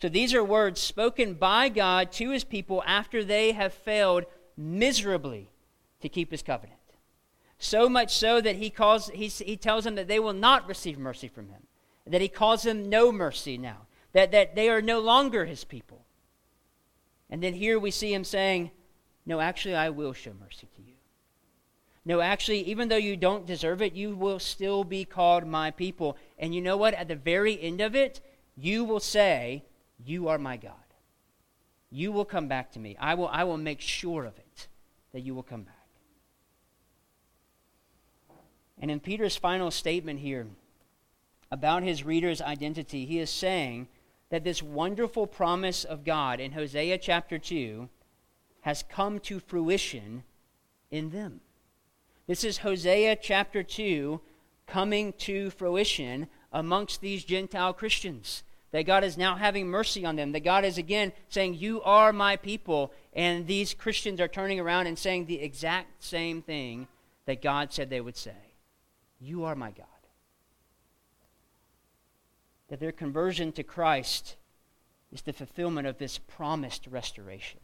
So 0.00 0.08
these 0.08 0.34
are 0.34 0.44
words 0.44 0.80
spoken 0.80 1.34
by 1.34 1.68
God 1.68 2.12
to 2.12 2.30
his 2.30 2.44
people 2.44 2.82
after 2.86 3.24
they 3.24 3.52
have 3.52 3.72
failed 3.72 4.24
miserably 4.56 5.50
to 6.00 6.08
keep 6.08 6.30
his 6.30 6.42
covenant. 6.42 6.78
So 7.58 7.88
much 7.88 8.14
so 8.14 8.40
that 8.40 8.56
he, 8.56 8.68
calls, 8.68 9.08
he, 9.08 9.28
he 9.28 9.56
tells 9.56 9.84
them 9.84 9.94
that 9.94 10.08
they 10.08 10.20
will 10.20 10.34
not 10.34 10.68
receive 10.68 10.98
mercy 10.98 11.28
from 11.28 11.48
him, 11.48 11.62
that 12.06 12.20
he 12.20 12.28
calls 12.28 12.64
them 12.64 12.88
no 12.88 13.10
mercy 13.10 13.56
now 13.56 13.86
that, 14.14 14.30
that 14.32 14.54
they 14.54 14.70
are 14.70 14.80
no 14.80 15.00
longer 15.00 15.44
his 15.44 15.64
people. 15.64 16.06
And 17.28 17.42
then 17.42 17.52
here 17.52 17.78
we 17.78 17.90
see 17.90 18.14
him 18.14 18.24
saying, 18.24 18.70
No, 19.26 19.40
actually, 19.40 19.74
I 19.74 19.90
will 19.90 20.12
show 20.12 20.32
mercy 20.40 20.68
to 20.76 20.82
you. 20.82 20.93
No, 22.04 22.20
actually, 22.20 22.60
even 22.60 22.88
though 22.88 22.96
you 22.96 23.16
don't 23.16 23.46
deserve 23.46 23.80
it, 23.80 23.94
you 23.94 24.14
will 24.14 24.38
still 24.38 24.84
be 24.84 25.04
called 25.04 25.46
my 25.46 25.70
people. 25.70 26.18
And 26.38 26.54
you 26.54 26.60
know 26.60 26.76
what? 26.76 26.94
At 26.94 27.08
the 27.08 27.16
very 27.16 27.60
end 27.60 27.80
of 27.80 27.94
it, 27.94 28.20
you 28.56 28.84
will 28.84 29.00
say, 29.00 29.64
You 30.04 30.28
are 30.28 30.38
my 30.38 30.56
God. 30.56 30.74
You 31.90 32.12
will 32.12 32.24
come 32.24 32.46
back 32.46 32.72
to 32.72 32.78
me. 32.78 32.96
I 33.00 33.14
will, 33.14 33.28
I 33.28 33.44
will 33.44 33.56
make 33.56 33.80
sure 33.80 34.24
of 34.24 34.36
it 34.36 34.68
that 35.12 35.20
you 35.20 35.34
will 35.34 35.42
come 35.42 35.62
back. 35.62 35.74
And 38.78 38.90
in 38.90 39.00
Peter's 39.00 39.36
final 39.36 39.70
statement 39.70 40.20
here 40.20 40.46
about 41.50 41.84
his 41.84 42.04
reader's 42.04 42.42
identity, 42.42 43.06
he 43.06 43.18
is 43.18 43.30
saying 43.30 43.88
that 44.28 44.44
this 44.44 44.62
wonderful 44.62 45.26
promise 45.26 45.84
of 45.84 46.04
God 46.04 46.40
in 46.40 46.52
Hosea 46.52 46.98
chapter 46.98 47.38
2 47.38 47.88
has 48.62 48.82
come 48.82 49.20
to 49.20 49.38
fruition 49.38 50.24
in 50.90 51.10
them. 51.10 51.40
This 52.26 52.44
is 52.44 52.58
Hosea 52.58 53.16
chapter 53.16 53.62
2 53.62 54.20
coming 54.66 55.12
to 55.14 55.50
fruition 55.50 56.28
amongst 56.52 57.00
these 57.00 57.24
Gentile 57.24 57.72
Christians. 57.72 58.42
That 58.70 58.86
God 58.86 59.04
is 59.04 59.16
now 59.16 59.36
having 59.36 59.68
mercy 59.68 60.04
on 60.04 60.16
them. 60.16 60.32
That 60.32 60.42
God 60.42 60.64
is 60.64 60.78
again 60.78 61.12
saying, 61.28 61.54
You 61.54 61.80
are 61.82 62.12
my 62.12 62.36
people. 62.36 62.92
And 63.12 63.46
these 63.46 63.72
Christians 63.72 64.20
are 64.20 64.26
turning 64.26 64.58
around 64.58 64.88
and 64.88 64.98
saying 64.98 65.26
the 65.26 65.40
exact 65.40 66.02
same 66.02 66.42
thing 66.42 66.88
that 67.26 67.40
God 67.40 67.72
said 67.72 67.88
they 67.88 68.00
would 68.00 68.16
say 68.16 68.34
You 69.20 69.44
are 69.44 69.54
my 69.54 69.70
God 69.70 69.86
that 72.68 72.80
their 72.80 72.92
conversion 72.92 73.52
to 73.52 73.62
Christ 73.62 74.36
is 75.12 75.22
the 75.22 75.32
fulfillment 75.32 75.86
of 75.86 75.98
this 75.98 76.18
promised 76.18 76.86
restoration. 76.86 77.60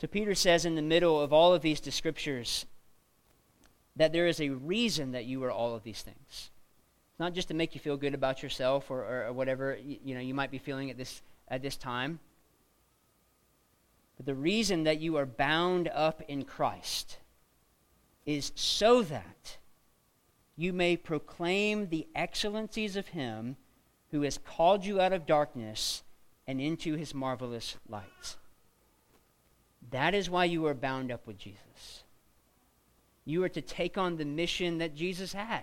So 0.00 0.06
Peter 0.06 0.34
says 0.34 0.64
in 0.64 0.76
the 0.76 0.82
middle 0.82 1.20
of 1.20 1.30
all 1.30 1.52
of 1.52 1.60
these 1.60 1.82
scriptures 1.94 2.64
that 3.96 4.12
there 4.12 4.26
is 4.26 4.40
a 4.40 4.48
reason 4.48 5.12
that 5.12 5.26
you 5.26 5.44
are 5.44 5.50
all 5.50 5.74
of 5.74 5.82
these 5.82 6.00
things. 6.00 6.16
It's 7.10 7.20
not 7.20 7.34
just 7.34 7.48
to 7.48 7.54
make 7.54 7.74
you 7.74 7.82
feel 7.82 7.98
good 7.98 8.14
about 8.14 8.42
yourself 8.42 8.90
or, 8.90 9.04
or, 9.04 9.26
or 9.26 9.32
whatever 9.34 9.76
you, 9.76 9.98
you 10.02 10.14
know 10.14 10.22
you 10.22 10.32
might 10.32 10.50
be 10.50 10.56
feeling 10.56 10.90
at 10.90 10.96
this 10.96 11.20
at 11.48 11.60
this 11.60 11.76
time. 11.76 12.18
But 14.16 14.24
the 14.24 14.34
reason 14.34 14.84
that 14.84 15.00
you 15.00 15.16
are 15.18 15.26
bound 15.26 15.90
up 15.92 16.22
in 16.28 16.44
Christ 16.44 17.18
is 18.24 18.52
so 18.54 19.02
that 19.02 19.58
you 20.56 20.72
may 20.72 20.96
proclaim 20.96 21.88
the 21.88 22.06
excellencies 22.14 22.96
of 22.96 23.08
him 23.08 23.56
who 24.12 24.22
has 24.22 24.38
called 24.38 24.86
you 24.86 24.98
out 24.98 25.12
of 25.12 25.26
darkness 25.26 26.02
and 26.46 26.58
into 26.58 26.94
his 26.94 27.14
marvelous 27.14 27.76
light. 27.86 28.36
That 29.90 30.14
is 30.14 30.30
why 30.30 30.44
you 30.44 30.66
are 30.66 30.74
bound 30.74 31.10
up 31.10 31.26
with 31.26 31.38
Jesus. 31.38 32.04
You 33.24 33.42
are 33.44 33.48
to 33.48 33.60
take 33.60 33.98
on 33.98 34.16
the 34.16 34.24
mission 34.24 34.78
that 34.78 34.94
Jesus 34.94 35.32
had 35.32 35.62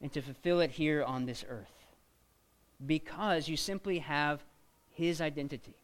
and 0.00 0.12
to 0.12 0.22
fulfill 0.22 0.60
it 0.60 0.72
here 0.72 1.02
on 1.02 1.26
this 1.26 1.44
earth 1.48 1.80
because 2.84 3.48
you 3.48 3.56
simply 3.56 3.98
have 3.98 4.44
his 4.88 5.20
identity. 5.20 5.74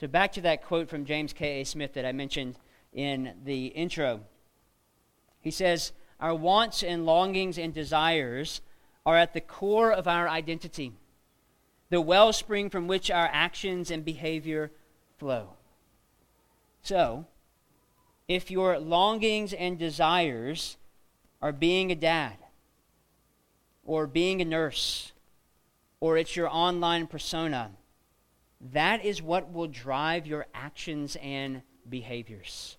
So, 0.00 0.08
back 0.08 0.32
to 0.32 0.40
that 0.40 0.64
quote 0.64 0.88
from 0.88 1.04
James 1.04 1.32
K.A. 1.32 1.64
Smith 1.64 1.94
that 1.94 2.04
I 2.04 2.12
mentioned 2.12 2.56
in 2.92 3.34
the 3.44 3.66
intro. 3.66 4.20
He 5.40 5.50
says, 5.50 5.92
Our 6.18 6.34
wants 6.34 6.82
and 6.82 7.06
longings 7.06 7.58
and 7.58 7.72
desires 7.72 8.60
are 9.06 9.16
at 9.16 9.32
the 9.32 9.40
core 9.40 9.92
of 9.92 10.08
our 10.08 10.28
identity, 10.28 10.92
the 11.90 12.00
wellspring 12.00 12.70
from 12.70 12.88
which 12.88 13.10
our 13.10 13.28
actions 13.32 13.90
and 13.90 14.04
behavior 14.04 14.72
flow. 15.18 15.50
So, 16.82 17.26
if 18.28 18.50
your 18.50 18.78
longings 18.78 19.52
and 19.52 19.78
desires 19.78 20.76
are 21.40 21.52
being 21.52 21.92
a 21.92 21.96
dad, 21.96 22.36
or 23.84 24.06
being 24.06 24.40
a 24.40 24.44
nurse, 24.44 25.12
or 26.00 26.16
it's 26.16 26.36
your 26.36 26.48
online 26.48 27.06
persona, 27.06 27.70
that 28.72 29.04
is 29.04 29.20
what 29.20 29.52
will 29.52 29.66
drive 29.66 30.26
your 30.26 30.46
actions 30.54 31.16
and 31.20 31.62
behaviors. 31.88 32.76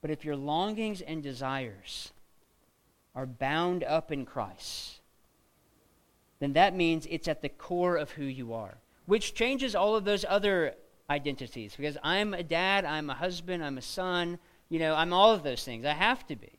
But 0.00 0.10
if 0.10 0.24
your 0.24 0.36
longings 0.36 1.00
and 1.00 1.22
desires 1.22 2.12
are 3.14 3.26
bound 3.26 3.82
up 3.84 4.10
in 4.12 4.24
Christ, 4.24 5.00
then 6.38 6.52
that 6.52 6.74
means 6.74 7.06
it's 7.10 7.28
at 7.28 7.42
the 7.42 7.48
core 7.48 7.96
of 7.96 8.12
who 8.12 8.24
you 8.24 8.52
are, 8.52 8.76
which 9.06 9.34
changes 9.34 9.74
all 9.74 9.96
of 9.96 10.04
those 10.04 10.24
other 10.28 10.74
identities. 11.08 11.74
Because 11.76 11.96
I'm 12.02 12.34
a 12.34 12.42
dad, 12.42 12.84
I'm 12.84 13.10
a 13.10 13.14
husband, 13.14 13.64
I'm 13.64 13.78
a 13.78 13.82
son, 13.82 14.38
you 14.68 14.78
know, 14.78 14.94
I'm 14.94 15.12
all 15.12 15.32
of 15.32 15.42
those 15.42 15.64
things. 15.64 15.84
I 15.84 15.92
have 15.92 16.26
to 16.26 16.36
be. 16.36 16.58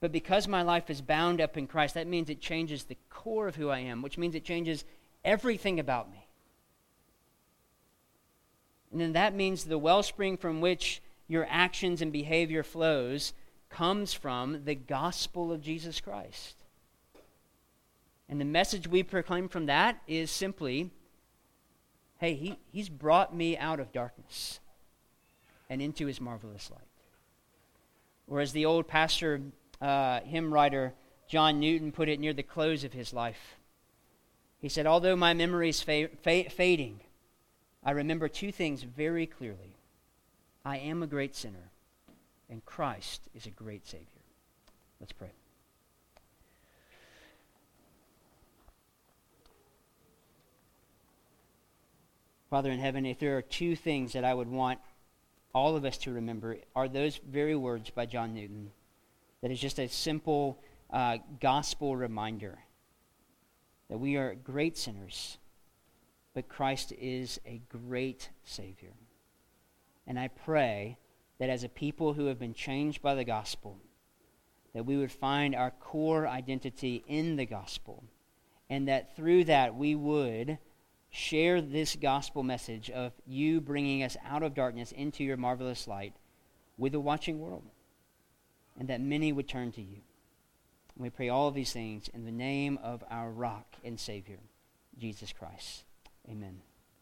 But 0.00 0.12
because 0.12 0.46
my 0.46 0.62
life 0.62 0.90
is 0.90 1.00
bound 1.00 1.40
up 1.40 1.56
in 1.56 1.66
Christ, 1.66 1.94
that 1.94 2.06
means 2.06 2.28
it 2.28 2.40
changes 2.40 2.84
the 2.84 2.98
core 3.08 3.48
of 3.48 3.56
who 3.56 3.70
I 3.70 3.78
am, 3.78 4.02
which 4.02 4.18
means 4.18 4.34
it 4.34 4.44
changes 4.44 4.84
everything 5.24 5.80
about 5.80 6.10
me. 6.10 6.26
And 8.92 9.00
then 9.00 9.14
that 9.14 9.34
means 9.34 9.64
the 9.64 9.78
wellspring 9.78 10.36
from 10.36 10.60
which 10.60 11.02
your 11.28 11.46
actions 11.50 12.02
and 12.02 12.12
behavior 12.12 12.62
flows 12.62 13.32
comes 13.68 14.12
from 14.12 14.64
the 14.64 14.74
gospel 14.74 15.50
of 15.50 15.62
Jesus 15.62 16.00
Christ. 16.00 16.56
And 18.28 18.40
the 18.40 18.44
message 18.44 18.86
we 18.86 19.02
proclaim 19.02 19.48
from 19.48 19.66
that 19.66 20.00
is 20.06 20.30
simply 20.30 20.90
hey, 22.18 22.34
he, 22.34 22.58
he's 22.72 22.88
brought 22.88 23.34
me 23.34 23.56
out 23.56 23.80
of 23.80 23.92
darkness 23.92 24.60
and 25.68 25.82
into 25.82 26.06
his 26.06 26.20
marvelous 26.20 26.70
light. 26.70 26.80
Or 28.28 28.40
as 28.40 28.52
the 28.52 28.66
old 28.66 28.88
pastor, 28.88 29.40
uh, 29.80 30.20
hymn 30.20 30.52
writer 30.52 30.94
John 31.28 31.58
Newton 31.58 31.92
put 31.92 32.08
it 32.08 32.20
near 32.20 32.32
the 32.32 32.42
close 32.42 32.84
of 32.84 32.92
his 32.92 33.12
life, 33.12 33.56
he 34.60 34.68
said, 34.68 34.86
Although 34.86 35.16
my 35.16 35.34
memory 35.34 35.68
is 35.68 35.82
fa- 35.82 36.08
fa- 36.22 36.50
fading, 36.50 37.00
I 37.84 37.90
remember 37.92 38.28
two 38.28 38.52
things 38.52 38.82
very 38.82 39.26
clearly. 39.26 39.76
I 40.64 40.78
am 40.78 41.02
a 41.02 41.06
great 41.06 41.34
sinner, 41.34 41.70
and 42.48 42.64
Christ 42.64 43.22
is 43.34 43.46
a 43.46 43.50
great 43.50 43.86
Savior. 43.86 44.06
Let's 45.00 45.12
pray. 45.12 45.32
Father 52.50 52.70
in 52.70 52.78
heaven, 52.78 53.04
if 53.04 53.18
there 53.18 53.36
are 53.36 53.42
two 53.42 53.74
things 53.74 54.12
that 54.12 54.24
I 54.24 54.32
would 54.32 54.48
want 54.48 54.78
all 55.52 55.74
of 55.74 55.84
us 55.84 55.96
to 55.98 56.12
remember, 56.12 56.58
are 56.76 56.88
those 56.88 57.18
very 57.28 57.56
words 57.56 57.90
by 57.90 58.06
John 58.06 58.34
Newton. 58.34 58.70
That 59.42 59.50
is 59.50 59.60
just 59.60 59.78
a 59.78 59.88
simple 59.88 60.62
uh, 60.90 61.18
gospel 61.40 61.96
reminder 61.96 62.58
that 63.88 63.98
we 63.98 64.16
are 64.16 64.34
great 64.34 64.76
sinners, 64.76 65.38
but 66.34 66.48
Christ 66.48 66.92
is 66.92 67.40
a 67.46 67.60
great 67.68 68.30
Savior. 68.44 68.92
And 70.06 70.18
I 70.18 70.28
pray 70.28 70.98
that 71.38 71.50
as 71.50 71.64
a 71.64 71.68
people 71.68 72.12
who 72.12 72.26
have 72.26 72.38
been 72.38 72.54
changed 72.54 73.02
by 73.02 73.14
the 73.14 73.24
gospel, 73.24 73.78
that 74.72 74.86
we 74.86 74.96
would 74.96 75.12
find 75.12 75.54
our 75.54 75.70
core 75.70 76.28
identity 76.28 77.02
in 77.08 77.36
the 77.36 77.46
gospel, 77.46 78.04
and 78.68 78.86
that 78.88 79.16
through 79.16 79.44
that 79.44 79.74
we 79.74 79.94
would 79.94 80.58
share 81.16 81.62
this 81.62 81.96
gospel 81.96 82.42
message 82.42 82.90
of 82.90 83.12
you 83.26 83.60
bringing 83.60 84.02
us 84.02 84.16
out 84.24 84.42
of 84.42 84.54
darkness 84.54 84.92
into 84.92 85.24
your 85.24 85.38
marvelous 85.38 85.88
light 85.88 86.14
with 86.76 86.94
a 86.94 87.00
watching 87.00 87.40
world, 87.40 87.64
and 88.78 88.88
that 88.88 89.00
many 89.00 89.32
would 89.32 89.48
turn 89.48 89.72
to 89.72 89.80
you. 89.80 90.02
And 90.94 91.02
we 91.02 91.10
pray 91.10 91.30
all 91.30 91.48
of 91.48 91.54
these 91.54 91.72
things 91.72 92.08
in 92.12 92.26
the 92.26 92.32
name 92.32 92.78
of 92.82 93.02
our 93.10 93.30
rock 93.30 93.76
and 93.82 93.98
Savior, 93.98 94.38
Jesus 94.98 95.32
Christ. 95.32 95.84
Amen. 96.30 96.65